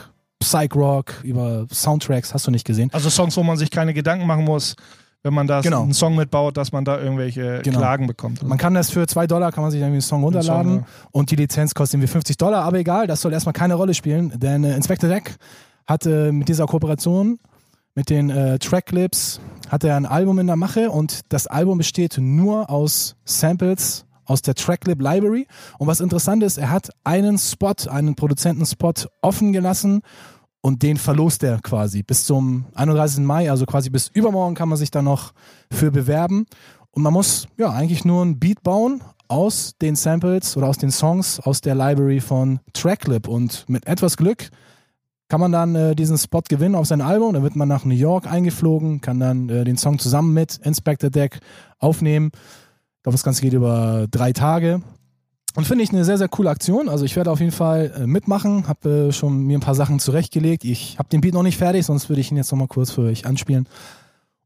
Psych-Rock, 0.40 1.20
über 1.24 1.66
Soundtracks. 1.72 2.34
Hast 2.34 2.46
du 2.46 2.50
nicht 2.50 2.64
gesehen? 2.64 2.90
Also 2.92 3.10
Songs, 3.10 3.36
wo 3.36 3.42
man 3.42 3.56
sich 3.56 3.70
keine 3.70 3.92
Gedanken 3.94 4.26
machen 4.26 4.44
muss, 4.44 4.76
wenn 5.22 5.34
man 5.34 5.46
da 5.48 5.60
Genau. 5.60 5.82
einen 5.82 5.94
Song 5.94 6.14
mitbaut, 6.14 6.56
dass 6.56 6.70
man 6.72 6.84
da 6.84 6.98
irgendwelche 7.00 7.60
Genau. 7.62 7.78
Klagen 7.78 8.06
bekommt. 8.06 8.42
Man 8.42 8.56
kann 8.56 8.74
das 8.74 8.90
für 8.90 9.06
zwei 9.08 9.26
Dollar, 9.26 9.50
kann 9.52 9.62
man 9.62 9.70
sich 9.72 9.80
irgendwie 9.80 9.94
einen 9.94 10.00
Song 10.02 10.22
runterladen 10.22 10.70
Song, 10.76 10.80
ja. 10.80 11.08
und 11.10 11.30
die 11.30 11.36
Lizenz 11.36 11.74
kostet 11.74 11.94
irgendwie 11.94 12.12
50 12.12 12.36
Dollar, 12.36 12.62
aber 12.64 12.78
egal, 12.78 13.06
das 13.08 13.20
soll 13.20 13.32
erstmal 13.32 13.52
keine 13.52 13.74
Rolle 13.74 13.94
spielen, 13.94 14.32
denn 14.36 14.62
äh, 14.62 14.76
Inspector 14.76 15.08
Deck 15.10 15.36
hat 15.86 16.06
äh, 16.06 16.30
mit 16.30 16.48
dieser 16.48 16.66
Kooperation 16.66 17.38
mit 17.94 18.10
den 18.10 18.30
äh, 18.30 18.58
Tracklips 18.58 19.40
hat 19.68 19.84
er 19.84 19.96
ein 19.96 20.06
Album 20.06 20.38
in 20.38 20.46
der 20.46 20.56
Mache 20.56 20.90
und 20.90 21.20
das 21.30 21.46
Album 21.46 21.78
besteht 21.78 22.18
nur 22.18 22.70
aus 22.70 23.16
Samples 23.24 24.04
aus 24.24 24.42
der 24.42 24.54
Tracklip 24.54 25.00
Library 25.00 25.46
und 25.78 25.86
was 25.86 26.00
interessant 26.00 26.42
ist, 26.42 26.58
er 26.58 26.70
hat 26.70 26.90
einen 27.04 27.38
Spot, 27.38 27.74
einen 27.88 28.14
Produzentenspot 28.14 29.08
offen 29.22 29.52
gelassen 29.52 30.02
und 30.60 30.82
den 30.82 30.96
verlost 30.96 31.42
er 31.44 31.60
quasi 31.60 32.02
bis 32.02 32.24
zum 32.24 32.66
31. 32.74 33.20
Mai, 33.20 33.50
also 33.50 33.64
quasi 33.64 33.90
bis 33.90 34.08
übermorgen 34.08 34.54
kann 34.54 34.68
man 34.68 34.78
sich 34.78 34.90
da 34.90 35.02
noch 35.02 35.32
für 35.70 35.90
bewerben. 35.90 36.46
Und 36.90 37.02
man 37.02 37.12
muss 37.12 37.46
ja 37.56 37.70
eigentlich 37.70 38.04
nur 38.04 38.24
ein 38.24 38.38
Beat 38.38 38.62
bauen 38.62 39.02
aus 39.28 39.74
den 39.80 39.94
Samples 39.94 40.56
oder 40.56 40.66
aus 40.66 40.78
den 40.78 40.90
Songs 40.90 41.38
aus 41.38 41.60
der 41.60 41.74
Library 41.74 42.20
von 42.20 42.60
Tracklip. 42.72 43.28
Und 43.28 43.68
mit 43.68 43.86
etwas 43.86 44.16
Glück 44.16 44.50
kann 45.28 45.40
man 45.40 45.52
dann 45.52 45.74
äh, 45.74 45.94
diesen 45.94 46.18
Spot 46.18 46.42
gewinnen 46.48 46.74
auf 46.74 46.86
sein 46.86 47.00
Album. 47.00 47.34
Dann 47.34 47.42
wird 47.42 47.56
man 47.56 47.68
nach 47.68 47.84
New 47.84 47.94
York 47.94 48.26
eingeflogen, 48.26 49.00
kann 49.00 49.20
dann 49.20 49.48
äh, 49.48 49.64
den 49.64 49.76
Song 49.76 49.98
zusammen 49.98 50.32
mit 50.34 50.58
Inspector 50.58 51.10
Deck 51.10 51.40
aufnehmen. 51.78 52.30
Ich 52.32 53.02
glaube, 53.02 53.14
das 53.14 53.22
Ganze 53.22 53.42
geht 53.42 53.52
über 53.52 54.06
drei 54.10 54.32
Tage. 54.32 54.82
Und 55.54 55.66
finde 55.66 55.82
ich 55.82 55.90
eine 55.90 56.04
sehr, 56.04 56.18
sehr 56.18 56.28
coole 56.28 56.50
Aktion. 56.50 56.88
Also 56.88 57.04
ich 57.04 57.16
werde 57.16 57.30
auf 57.30 57.40
jeden 57.40 57.52
Fall 57.52 57.92
äh, 57.96 58.06
mitmachen, 58.06 58.68
habe 58.68 59.08
äh, 59.08 59.12
schon 59.12 59.42
mir 59.44 59.58
ein 59.58 59.62
paar 59.62 59.74
Sachen 59.74 59.98
zurechtgelegt. 59.98 60.64
Ich 60.64 60.98
habe 60.98 61.08
den 61.08 61.20
Beat 61.20 61.34
noch 61.34 61.42
nicht 61.42 61.58
fertig, 61.58 61.84
sonst 61.84 62.08
würde 62.08 62.20
ich 62.20 62.30
ihn 62.30 62.36
jetzt 62.36 62.52
noch 62.52 62.58
mal 62.58 62.68
kurz 62.68 62.90
für 62.90 63.02
euch 63.02 63.26
anspielen. 63.26 63.66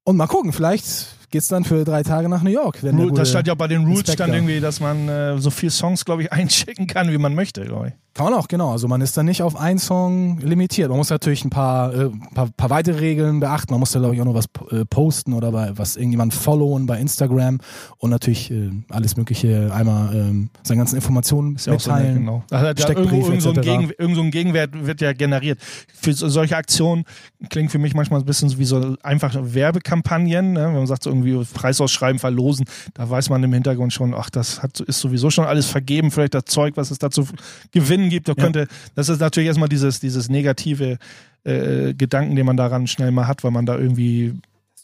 Und 0.04 0.16
mal 0.16 0.26
gucken, 0.26 0.52
vielleicht 0.52 1.06
geht's 1.32 1.48
dann 1.48 1.64
für 1.64 1.84
drei 1.84 2.04
Tage 2.04 2.28
nach 2.28 2.42
New 2.44 2.50
York. 2.50 2.82
Wenn 2.84 2.96
Ru- 2.96 3.12
Das 3.12 3.30
stand 3.30 3.48
ja 3.48 3.54
auch 3.54 3.58
bei 3.58 3.66
den 3.66 3.82
Rules 3.82 4.00
Inspector. 4.00 4.26
stand 4.26 4.34
irgendwie, 4.36 4.60
dass 4.60 4.78
man 4.78 5.08
äh, 5.08 5.38
so 5.38 5.50
viel 5.50 5.70
Songs, 5.70 6.04
glaube 6.04 6.22
ich, 6.22 6.32
einschicken 6.32 6.86
kann, 6.86 7.10
wie 7.10 7.18
man 7.18 7.34
möchte, 7.34 7.64
glaube 7.64 7.88
ich. 7.88 7.94
Kann 8.14 8.26
man 8.26 8.34
auch, 8.34 8.46
genau. 8.46 8.70
Also 8.72 8.88
man 8.88 9.00
ist 9.00 9.16
dann 9.16 9.24
nicht 9.24 9.40
auf 9.40 9.56
einen 9.56 9.78
Song 9.78 10.38
limitiert. 10.40 10.90
Man 10.90 10.98
muss 10.98 11.08
natürlich 11.08 11.46
ein 11.46 11.50
paar, 11.50 11.94
äh, 11.94 12.10
paar, 12.34 12.50
paar 12.54 12.68
weitere 12.68 12.98
Regeln 12.98 13.40
beachten. 13.40 13.72
Man 13.72 13.80
muss 13.80 13.92
da, 13.92 14.00
glaube 14.00 14.14
ich, 14.14 14.20
auch 14.20 14.26
noch 14.26 14.34
was 14.34 14.44
äh, 14.70 14.84
posten 14.84 15.32
oder 15.32 15.50
bei, 15.50 15.70
was 15.78 15.96
irgendjemand 15.96 16.34
followen 16.34 16.84
bei 16.84 17.00
Instagram 17.00 17.58
und 17.96 18.10
natürlich 18.10 18.50
äh, 18.50 18.70
alles 18.90 19.16
Mögliche 19.16 19.72
einmal 19.74 20.14
ähm, 20.14 20.50
seine 20.62 20.76
ganzen 20.80 20.96
Informationen 20.96 21.56
Ist 21.56 21.66
ja 21.68 21.72
auch 21.72 21.80
so 21.80 21.90
mitteilen. 21.90 22.14
genau. 22.16 22.44
Ja 22.50 22.72
Steckbrief 22.76 22.96
irgendwo, 23.12 23.26
irgend 23.28 23.42
so. 23.42 23.52
Gegen, 23.54 23.90
irgend 23.96 24.16
so 24.16 24.22
ein 24.22 24.30
Gegenwert 24.30 24.70
wird 24.86 25.00
ja 25.00 25.14
generiert. 25.14 25.58
Für 25.94 26.12
so, 26.12 26.28
solche 26.28 26.58
Aktionen 26.58 27.04
klingt 27.48 27.70
für 27.70 27.78
mich 27.78 27.94
manchmal 27.94 28.20
ein 28.20 28.26
bisschen 28.26 28.58
wie 28.58 28.66
so 28.66 28.94
einfach 29.02 29.34
Werbekampagnen, 29.40 30.52
ne? 30.52 30.66
wenn 30.66 30.74
man 30.74 30.86
sagt, 30.86 31.04
so 31.04 31.10
irgendwie 31.24 31.46
Preisausschreiben, 31.54 32.18
verlosen, 32.18 32.66
da 32.94 33.08
weiß 33.08 33.30
man 33.30 33.42
im 33.42 33.52
Hintergrund 33.52 33.92
schon, 33.92 34.14
ach, 34.14 34.30
das 34.30 34.62
hat, 34.62 34.80
ist 34.80 35.00
sowieso 35.00 35.30
schon 35.30 35.44
alles 35.44 35.66
vergeben, 35.66 36.10
vielleicht 36.10 36.34
das 36.34 36.44
Zeug, 36.44 36.76
was 36.76 36.90
es 36.90 36.98
da 36.98 37.10
zu 37.10 37.26
gewinnen 37.72 38.08
gibt. 38.10 38.28
Da 38.28 38.32
Ja. 38.36 38.42
könnte, 38.42 38.68
das 38.94 39.08
ist 39.08 39.20
natürlich 39.20 39.46
erstmal 39.48 39.68
dieses, 39.68 40.00
dieses 40.00 40.28
negative 40.28 40.98
äh, 41.44 41.94
Gedanken, 41.94 42.36
den 42.36 42.46
man 42.46 42.56
daran 42.56 42.86
schnell 42.86 43.10
mal 43.10 43.26
hat, 43.26 43.42
weil 43.44 43.50
man 43.50 43.66
da 43.66 43.76
irgendwie 43.76 44.34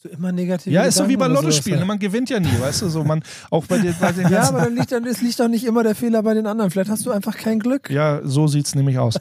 Hast 0.00 0.04
du 0.04 0.16
immer 0.16 0.30
negative 0.30 0.72
ja, 0.72 0.82
ist 0.84 0.94
so 0.96 1.08
wie 1.08 1.16
bei 1.16 1.24
Gedanken 1.26 1.32
oder 1.38 1.42
Lottospielen. 1.48 1.78
sowas? 1.80 1.88
Man 1.88 1.98
gewinnt 1.98 2.30
ja 2.30 2.38
nie, 2.38 2.60
weißt 2.60 2.82
du? 2.82 2.88
So 2.88 3.02
man 3.02 3.20
auch 3.50 3.66
bei 3.66 3.78
den, 3.78 3.92
bei 4.00 4.12
den 4.12 4.28
Ja, 4.30 4.42
aber 4.48 4.60
dann 4.60 4.76
liegt, 4.76 4.92
dann, 4.92 5.04
es 5.06 5.20
liegt 5.20 5.40
doch 5.40 5.48
nicht 5.48 5.64
immer 5.64 5.82
der 5.82 5.96
Fehler 5.96 6.22
bei 6.22 6.34
den 6.34 6.46
anderen. 6.46 6.70
Vielleicht 6.70 6.88
hast 6.88 7.04
du 7.04 7.10
einfach 7.10 7.36
kein 7.36 7.58
Glück. 7.58 7.90
Ja, 7.90 8.20
so 8.22 8.46
sieht's 8.46 8.76
nämlich 8.76 8.96
aus. 9.00 9.14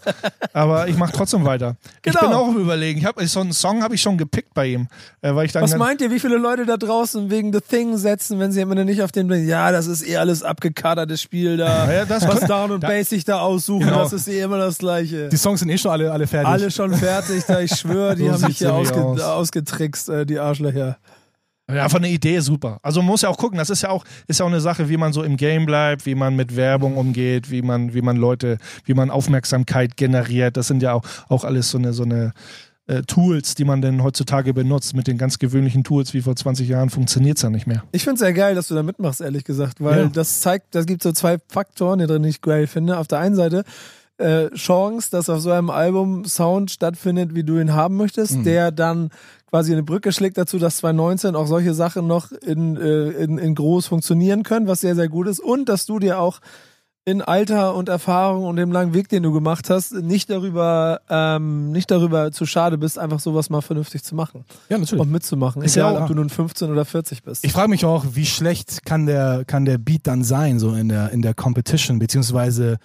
Aber 0.54 0.88
ich 0.88 0.96
mache 0.96 1.14
trotzdem 1.14 1.46
weiter. 1.46 1.78
Ich 2.06 2.14
Genau. 2.14 2.20
bin 2.20 2.32
auch 2.38 2.48
im 2.50 2.58
Überlegen. 2.58 3.00
Ich 3.00 3.06
hab, 3.06 3.20
so 3.20 3.40
einen 3.40 3.54
Song 3.54 3.82
habe 3.82 3.96
ich 3.96 4.02
schon 4.04 4.20
gepickt 4.20 4.54
bei 4.54 4.68
ihm, 4.68 4.88
äh, 5.22 5.34
weil 5.34 5.48
ich 5.48 5.52
dann 5.52 5.64
Was 5.64 5.76
meint 5.76 6.00
ihr, 6.02 6.12
wie 6.12 6.20
viele 6.20 6.38
Leute 6.38 6.68
da 6.68 6.78
draußen 6.78 7.32
wegen 7.32 7.52
The 7.54 7.62
Thing 7.62 7.98
setzen, 7.98 8.38
wenn 8.38 8.52
sie 8.52 8.62
am 8.62 8.70
Ende 8.70 8.86
nicht 8.86 9.02
auf 9.02 9.12
den, 9.12 9.32
ja, 9.48 9.72
das 9.72 9.88
ist 9.88 10.08
eh 10.08 10.18
alles 10.18 10.44
abgekadertes 10.44 11.20
Spiel 11.20 11.58
da. 11.58 11.92
Ja, 11.98 12.06
das 12.06 12.28
was 12.28 12.42
Down 12.42 12.70
und 12.70 12.84
da- 12.84 12.88
Bass 12.88 13.10
sich 13.10 13.26
da 13.26 13.40
aussuchen, 13.40 13.86
Genau. 13.88 14.04
das 14.04 14.14
ist 14.14 14.28
eh 14.28 14.42
immer 14.42 14.60
das 14.60 14.78
Gleiche. 14.78 15.30
Die 15.30 15.38
Songs 15.38 15.60
sind 15.62 15.70
eh 15.70 15.78
schon 15.80 15.90
alle, 15.92 16.12
alle 16.12 16.28
fertig. 16.28 16.48
Alle 16.50 16.70
schon 16.70 16.94
fertig, 16.94 17.44
da 17.48 17.62
ich 17.62 17.72
schwöre, 17.72 18.16
die 18.16 18.26
So 18.28 18.34
haben 18.34 18.42
mich 18.42 18.48
sieht's 18.50 18.60
hier 18.60 18.74
ausge 18.76 19.02
aus. 19.04 19.22
ausgetrickst, 19.22 20.10
äh, 20.10 20.26
die 20.28 20.38
Arschlöcher. 20.38 20.67
Ja, 21.70 21.90
von 21.90 22.02
der 22.02 22.12
Idee 22.12 22.40
super. 22.40 22.80
Also 22.82 23.02
man 23.02 23.08
muss 23.08 23.24
ja 23.24 23.30
auch 23.30 23.38
gucken, 23.38 23.58
das 23.58 23.70
ist 23.70 23.82
ja 23.84 23.90
auch, 23.90 24.06
ist 24.28 24.40
ja 24.40 24.46
auch 24.46 24.50
eine 24.50 24.62
Sache, 24.62 24.88
wie 24.88 24.96
man 24.96 25.12
so 25.12 25.22
im 25.24 25.36
Game 25.36 25.66
bleibt, 25.66 26.06
wie 26.06 26.16
man 26.16 26.34
mit 26.36 26.56
Werbung 26.56 26.96
umgeht, 26.96 27.52
wie 27.52 27.62
man, 27.62 27.94
wie 27.94 28.02
man 28.02 28.16
Leute, 28.16 28.58
wie 28.86 28.94
man 28.94 29.10
Aufmerksamkeit 29.12 29.98
generiert. 29.98 30.56
Das 30.56 30.68
sind 30.68 30.82
ja 30.82 30.94
auch, 30.94 31.04
auch 31.28 31.44
alles 31.44 31.70
so 31.70 31.78
eine, 31.78 31.92
so 31.92 32.04
eine 32.04 32.32
äh, 32.88 33.02
Tools, 33.02 33.54
die 33.56 33.66
man 33.66 33.82
denn 33.82 34.02
heutzutage 34.02 34.54
benutzt. 34.54 34.96
Mit 34.96 35.08
den 35.08 35.18
ganz 35.18 35.40
gewöhnlichen 35.40 35.84
Tools 35.84 36.14
wie 36.14 36.22
vor 36.22 36.38
20 36.38 36.70
Jahren 36.70 36.90
funktioniert 36.90 37.36
es 37.36 37.44
ja 37.44 37.50
nicht 37.50 37.68
mehr. 37.68 37.84
Ich 37.92 38.04
finde 38.06 38.14
es 38.14 38.20
sehr 38.22 38.32
geil, 38.32 38.56
dass 38.56 38.70
du 38.70 38.76
da 38.76 38.82
mitmachst, 38.82 39.20
ehrlich 39.20 39.44
gesagt, 39.44 39.84
weil 39.84 40.04
Ja. 40.04 40.08
das 40.08 40.40
zeigt, 40.40 40.74
das 40.74 40.86
gibt 40.86 41.04
so 41.04 41.12
zwei 41.12 41.36
Faktoren, 41.50 42.00
die 42.00 42.08
drin 42.08 42.24
ich 42.24 42.40
geil 42.40 42.68
finde. 42.68 42.98
Auf 42.98 43.08
der 43.10 43.20
einen 43.20 43.36
Seite 43.36 43.66
äh, 44.20 44.48
Chance, 44.56 45.10
dass 45.12 45.30
auf 45.30 45.42
so 45.42 45.52
einem 45.52 45.70
Album 45.70 46.24
Sound 46.24 46.72
stattfindet, 46.72 47.36
wie 47.36 47.44
du 47.44 47.60
ihn 47.60 47.74
haben 47.74 47.98
möchtest, 47.98 48.46
der 48.46 48.72
dann 48.72 49.10
quasi 49.50 49.72
eine 49.72 49.84
Brücke 49.84 50.12
schlägt 50.12 50.38
dazu, 50.38 50.60
dass 50.60 50.78
2019 50.78 51.36
auch 51.36 51.48
solche 51.48 51.74
Sachen 51.74 52.06
noch 52.08 52.32
in, 52.32 52.76
äh, 52.78 53.10
in, 53.12 53.38
in 53.38 53.56
groß 53.56 53.88
funktionieren 53.88 54.44
können, 54.44 54.68
was 54.68 54.82
sehr, 54.82 54.96
sehr 54.96 55.08
gut 55.10 55.28
ist. 55.28 55.40
Und 55.40 55.70
dass 55.70 55.86
du 55.86 56.00
dir 56.00 56.20
auch 56.20 56.40
in 57.06 57.22
Alter 57.22 57.74
und 57.74 57.88
Erfahrung 57.88 58.44
und 58.44 58.58
dem 58.58 58.70
langen 58.74 58.94
Weg, 58.94 59.08
den 59.08 59.24
du 59.24 59.32
gemacht 59.32 59.70
hast, 59.70 59.94
nicht 59.94 60.30
darüber, 60.30 61.00
ähm, 61.10 61.72
nicht 61.72 61.90
darüber 61.90 62.34
zu 62.34 62.46
schade 62.46 62.78
bist, 62.78 63.00
einfach 63.00 63.22
sowas 63.22 63.50
mal 63.50 63.62
vernünftig 63.62 64.04
zu 64.04 64.14
machen 64.14 64.44
Ja, 64.68 64.78
natürlich. 64.78 65.00
und 65.02 65.10
mitzumachen. 65.10 65.62
Ist 65.62 65.78
ja 65.78 65.88
Egal, 65.90 66.00
auch- 66.00 66.02
ob 66.02 66.08
du 66.10 66.16
nun 66.16 66.30
15 66.30 66.70
oder 66.70 66.84
40 66.84 67.24
bist. 67.24 67.46
Ich 67.46 67.54
frage 67.54 67.70
mich 67.70 67.86
auch, 67.86 68.04
wie 68.12 68.26
schlecht 68.26 68.84
kann 68.86 69.06
der, 69.06 69.46
kann 69.48 69.64
der 69.64 69.78
Beat 69.78 70.02
dann 70.06 70.26
sein, 70.26 70.60
so 70.60 70.74
in 70.74 70.90
der, 70.90 71.12
in 71.12 71.22
der 71.22 71.34
Competition, 71.34 71.98
beziehungsweise 71.98 72.76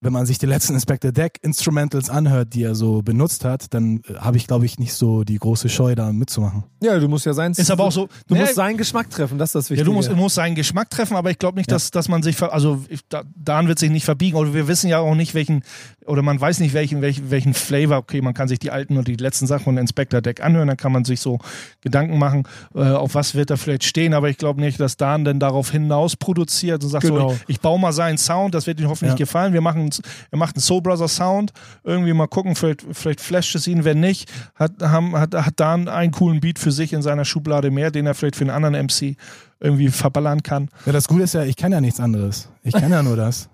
wenn 0.00 0.12
man 0.12 0.26
sich 0.26 0.38
die 0.38 0.46
letzten 0.46 0.74
Inspector 0.74 1.10
Deck 1.10 1.38
Instrumentals 1.42 2.08
anhört, 2.08 2.54
die 2.54 2.62
er 2.62 2.74
so 2.76 3.02
benutzt 3.02 3.44
hat, 3.44 3.74
dann 3.74 4.00
äh, 4.08 4.14
habe 4.18 4.36
ich, 4.36 4.46
glaube 4.46 4.64
ich, 4.64 4.78
nicht 4.78 4.94
so 4.94 5.24
die 5.24 5.36
große 5.38 5.68
Scheu, 5.68 5.94
da 5.96 6.12
mitzumachen. 6.12 6.62
Ja, 6.82 6.98
du 7.00 7.08
musst 7.08 7.26
ja 7.26 7.32
sein. 7.32 7.50
Ist 7.52 7.70
aber 7.70 7.84
auch 7.84 7.92
so. 7.92 8.08
Du 8.28 8.34
Nee, 8.34 8.42
musst 8.42 8.54
seinen 8.54 8.76
Geschmack 8.76 9.10
treffen, 9.10 9.38
das 9.38 9.48
ist 9.50 9.54
das 9.54 9.64
Ja, 9.68 9.70
Wichtige. 9.72 9.84
du 9.86 9.92
musst, 9.92 10.14
musst 10.14 10.34
seinen 10.36 10.54
Geschmack 10.54 10.90
treffen, 10.90 11.16
aber 11.16 11.30
ich 11.32 11.38
glaube 11.38 11.58
nicht, 11.58 11.70
dass, 11.72 11.90
dass 11.90 12.08
man 12.08 12.22
sich, 12.22 12.36
ver 12.36 12.52
also 12.52 12.84
ich, 12.88 13.00
da, 13.08 13.22
daran 13.34 13.66
wird 13.66 13.78
sich 13.80 13.90
nicht 13.90 14.04
verbiegen. 14.04 14.36
Oder 14.36 14.54
wir 14.54 14.68
wissen 14.68 14.88
ja 14.88 15.00
auch 15.00 15.16
nicht, 15.16 15.34
welchen, 15.34 15.62
oder 16.06 16.22
man 16.22 16.40
weiß 16.40 16.60
nicht, 16.60 16.74
welchen, 16.74 17.02
welchen, 17.02 17.30
welchen 17.30 17.54
Flavor, 17.54 17.96
okay, 17.98 18.20
man 18.20 18.34
kann 18.34 18.46
sich 18.46 18.60
die 18.60 18.70
alten 18.70 18.96
und 18.98 19.08
die 19.08 19.16
letzten 19.16 19.46
Sachen 19.48 19.64
von 19.64 19.78
Inspector 19.78 20.20
Deck 20.20 20.42
anhören, 20.44 20.68
dann 20.68 20.76
kann 20.76 20.92
man 20.92 21.04
sich 21.04 21.20
so 21.20 21.38
Gedanken 21.80 22.18
machen, 22.18 22.44
äh, 22.74 22.82
auf 22.84 23.14
was 23.16 23.34
wird 23.34 23.50
da 23.50 23.56
vielleicht 23.56 23.82
stehen, 23.84 24.14
aber 24.14 24.28
ich 24.30 24.36
glaube 24.38 24.60
nicht, 24.60 24.78
dass 24.78 24.96
Dan 24.96 25.24
dann 25.24 25.40
darauf 25.40 25.72
hinaus 25.72 26.14
produziert 26.16 26.84
und 26.84 26.90
sagt 26.90 27.04
Genau. 27.04 27.30
so, 27.30 27.34
ich, 27.48 27.56
ich 27.56 27.60
baue 27.60 27.80
mal 27.80 27.92
seinen 27.92 28.18
Sound, 28.18 28.54
das 28.54 28.68
wird 28.68 28.78
ihm 28.80 28.88
hoffentlich 28.88 29.14
Ja. 29.14 29.16
gefallen. 29.16 29.52
Wir 29.52 29.60
machen, 29.60 29.87
er 30.30 30.38
macht 30.38 30.56
einen 30.56 30.62
Soul 30.62 30.82
Brother 30.82 31.08
Sound, 31.08 31.52
irgendwie 31.84 32.12
mal 32.12 32.26
gucken, 32.26 32.54
vielleicht, 32.54 32.84
vielleicht 32.92 33.20
flasht 33.20 33.54
es 33.54 33.66
ihn, 33.66 33.84
wenn 33.84 34.00
nicht, 34.00 34.30
hat, 34.54 34.72
haben, 34.80 35.16
hat, 35.16 35.34
hat 35.34 35.54
Dan 35.56 35.88
einen 35.88 36.12
coolen 36.12 36.40
Beat 36.40 36.58
für 36.58 36.72
sich 36.72 36.92
in 36.92 37.02
seiner 37.02 37.24
Schublade 37.24 37.70
mehr, 37.70 37.90
den 37.90 38.06
er 38.06 38.14
vielleicht 38.14 38.36
für 38.36 38.44
einen 38.44 38.64
anderen 38.64 38.86
MC 38.86 39.16
irgendwie 39.60 39.88
verballern 39.88 40.42
kann. 40.42 40.68
Ja, 40.86 40.92
das 40.92 41.08
Gute 41.08 41.24
ist 41.24 41.34
ja, 41.34 41.44
ich 41.44 41.56
kann 41.56 41.72
ja 41.72 41.80
nichts 41.80 42.00
anderes. 42.00 42.48
Ich 42.62 42.74
kann 42.74 42.92
ja 42.92 43.02
nur 43.02 43.16
das. 43.16 43.48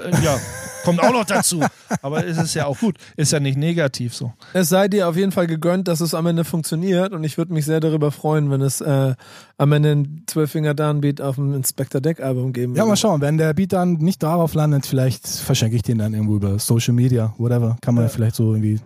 Äh, 0.00 0.10
Ja, 0.24 0.38
kommt 0.84 1.00
auch 1.02 1.12
noch 1.12 1.24
dazu. 1.24 1.60
Aber 2.02 2.26
es 2.26 2.38
ist 2.38 2.54
ja 2.54 2.66
auch 2.66 2.78
gut. 2.78 2.96
Ist 3.16 3.32
ja 3.32 3.40
nicht 3.40 3.56
negativ 3.56 4.14
so. 4.14 4.32
Es 4.52 4.68
sei 4.68 4.88
dir 4.88 5.08
auf 5.08 5.16
jeden 5.16 5.32
Fall 5.32 5.46
gegönnt, 5.46 5.88
dass 5.88 6.00
es 6.00 6.14
am 6.14 6.26
Ende 6.26 6.44
funktioniert 6.44 7.12
und 7.12 7.24
ich 7.24 7.38
würde 7.38 7.52
mich 7.52 7.64
sehr 7.64 7.80
darüber 7.80 8.10
freuen, 8.10 8.50
wenn 8.50 8.60
es 8.62 8.80
äh, 8.80 9.14
am 9.58 9.72
Ende 9.72 9.92
ein 9.92 10.24
12-Finger 10.28 10.74
Downbeat 10.74 11.20
auf 11.20 11.36
dem 11.36 11.54
Inspector 11.54 12.00
Deck 12.00 12.20
Album 12.20 12.52
geben 12.52 12.72
Ja, 12.74 12.78
würde. 12.82 12.88
mal 12.90 12.96
schauen. 12.96 13.20
Wenn 13.20 13.38
der 13.38 13.52
Beat 13.54 13.72
dann 13.72 13.94
nicht 13.94 14.22
darauf 14.22 14.54
landet, 14.54 14.86
vielleicht 14.86 15.26
verschenke 15.28 15.76
ich 15.76 15.82
den 15.82 15.98
dann 15.98 16.14
irgendwo 16.14 16.36
über 16.36 16.58
Social 16.58 16.94
Media, 16.94 17.34
whatever. 17.38 17.76
Kann 17.80 17.94
man 17.94 18.04
Ja. 18.04 18.08
ja. 18.08 18.14
vielleicht 18.14 18.36
so 18.36 18.52
irgendwie 18.54 18.80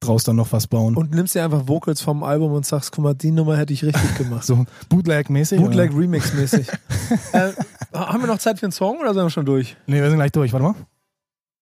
draus 0.00 0.24
dann 0.24 0.34
noch 0.34 0.50
was 0.50 0.66
bauen. 0.66 0.96
Und 0.96 1.12
nimmst 1.14 1.36
dir 1.36 1.44
einfach 1.44 1.68
Vocals 1.68 2.00
vom 2.00 2.24
Album 2.24 2.50
und 2.52 2.66
sagst, 2.66 2.90
guck 2.90 3.04
mal, 3.04 3.14
die 3.14 3.30
Nummer 3.30 3.56
hätte 3.56 3.72
ich 3.72 3.84
richtig 3.84 4.14
gemacht. 4.18 4.44
so 4.44 4.64
Bootleg-mäßig. 4.88 5.58
Bootleg 5.60 5.92
oder? 5.92 6.00
Remix-mäßig. 6.00 6.66
äh, 7.32 7.50
haben 7.94 8.20
wir 8.22 8.26
noch 8.26 8.38
Zeit 8.38 8.58
für 8.58 8.66
einen 8.66 8.72
Song 8.72 8.98
oder 8.98 9.14
sind 9.14 9.22
wir 9.22 9.30
schon 9.30 9.44
durch? 9.46 9.76
Nee, 9.86 10.00
wir 10.00 10.08
sind 10.08 10.18
gleich 10.18 10.32
durch. 10.32 10.52
Warte 10.52 10.64
mal. 10.64 10.74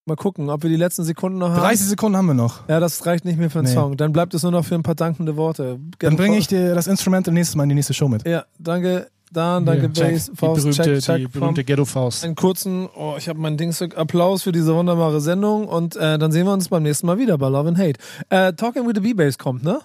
Mal 0.06 0.16
gucken, 0.16 0.48
ob 0.50 0.62
wir 0.62 0.70
die 0.70 0.76
letzten 0.76 1.04
Sekunden 1.04 1.38
noch 1.38 1.50
haben. 1.50 1.60
30 1.60 1.86
Sekunden 1.86 2.16
haben 2.16 2.26
wir 2.26 2.34
noch. 2.34 2.66
Ja, 2.68 2.80
das 2.80 3.04
reicht 3.06 3.24
nicht 3.24 3.38
mehr 3.38 3.50
für 3.50 3.58
einen 3.60 3.68
Nee. 3.68 3.74
Song. 3.74 3.96
Dann 3.96 4.12
bleibt 4.12 4.32
es 4.34 4.42
nur 4.42 4.50
noch 4.52 4.64
für 4.64 4.74
ein 4.74 4.82
paar 4.82 4.94
dankende 4.94 5.36
Worte. 5.36 5.78
Dann 5.98 6.16
bringe 6.16 6.38
ich 6.38 6.46
dir 6.46 6.74
das 6.74 6.86
Instrumental 6.86 7.32
nächstes 7.34 7.54
Mal 7.54 7.64
in 7.64 7.68
die 7.68 7.74
nächste 7.74 7.94
Show 7.94 8.08
mit. 8.08 8.26
Ja, 8.26 8.44
danke 8.58 9.08
Dan, 9.32 9.64
danke 9.64 9.86
Ja, 9.86 9.92
check. 9.92 10.12
Bass, 10.14 10.24
Die 10.30 10.36
Faust, 10.36 10.62
berühmte, 10.62 10.82
check, 10.82 11.00
check. 11.04 11.16
die 11.18 11.26
berühmte 11.38 11.62
Ghetto-Faust. 11.62 12.24
einen 12.24 12.34
kurzen, 12.34 12.88
oh, 12.96 13.14
ich 13.16 13.28
habe 13.28 13.38
mein 13.38 13.56
Dings, 13.56 13.80
Applaus 13.80 14.42
für 14.42 14.50
diese 14.50 14.74
wunderbare 14.74 15.20
Sendung 15.20 15.68
und 15.68 15.94
äh, 15.94 16.18
dann 16.18 16.32
sehen 16.32 16.46
wir 16.46 16.52
uns 16.52 16.68
beim 16.68 16.82
nächsten 16.82 17.06
Mal 17.06 17.16
wieder 17.18 17.38
bei 17.38 17.48
Love 17.48 17.68
and 17.68 17.78
Hate. 17.78 18.00
Äh, 18.30 18.54
Talking 18.54 18.84
with 18.88 18.94
the 18.96 19.00
B-Bass 19.02 19.38
kommt, 19.38 19.62
ne? 19.62 19.78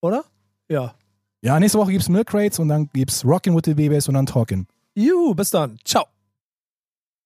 Oder? 0.00 0.24
Ja. 0.68 0.94
Ja, 1.42 1.60
nächste 1.60 1.78
Woche 1.78 1.92
gibt's 1.92 2.08
Milk 2.08 2.26
Crates 2.26 2.58
und 2.58 2.66
dann 2.68 2.88
gibt's 2.92 3.24
Rockin' 3.24 3.54
with 3.54 3.62
the 3.66 3.74
Babies 3.74 4.08
und 4.08 4.14
dann 4.14 4.26
Talkin'. 4.26 4.66
Juhu, 4.94 5.34
bis 5.34 5.50
dann. 5.50 5.78
Ciao. 5.84 6.06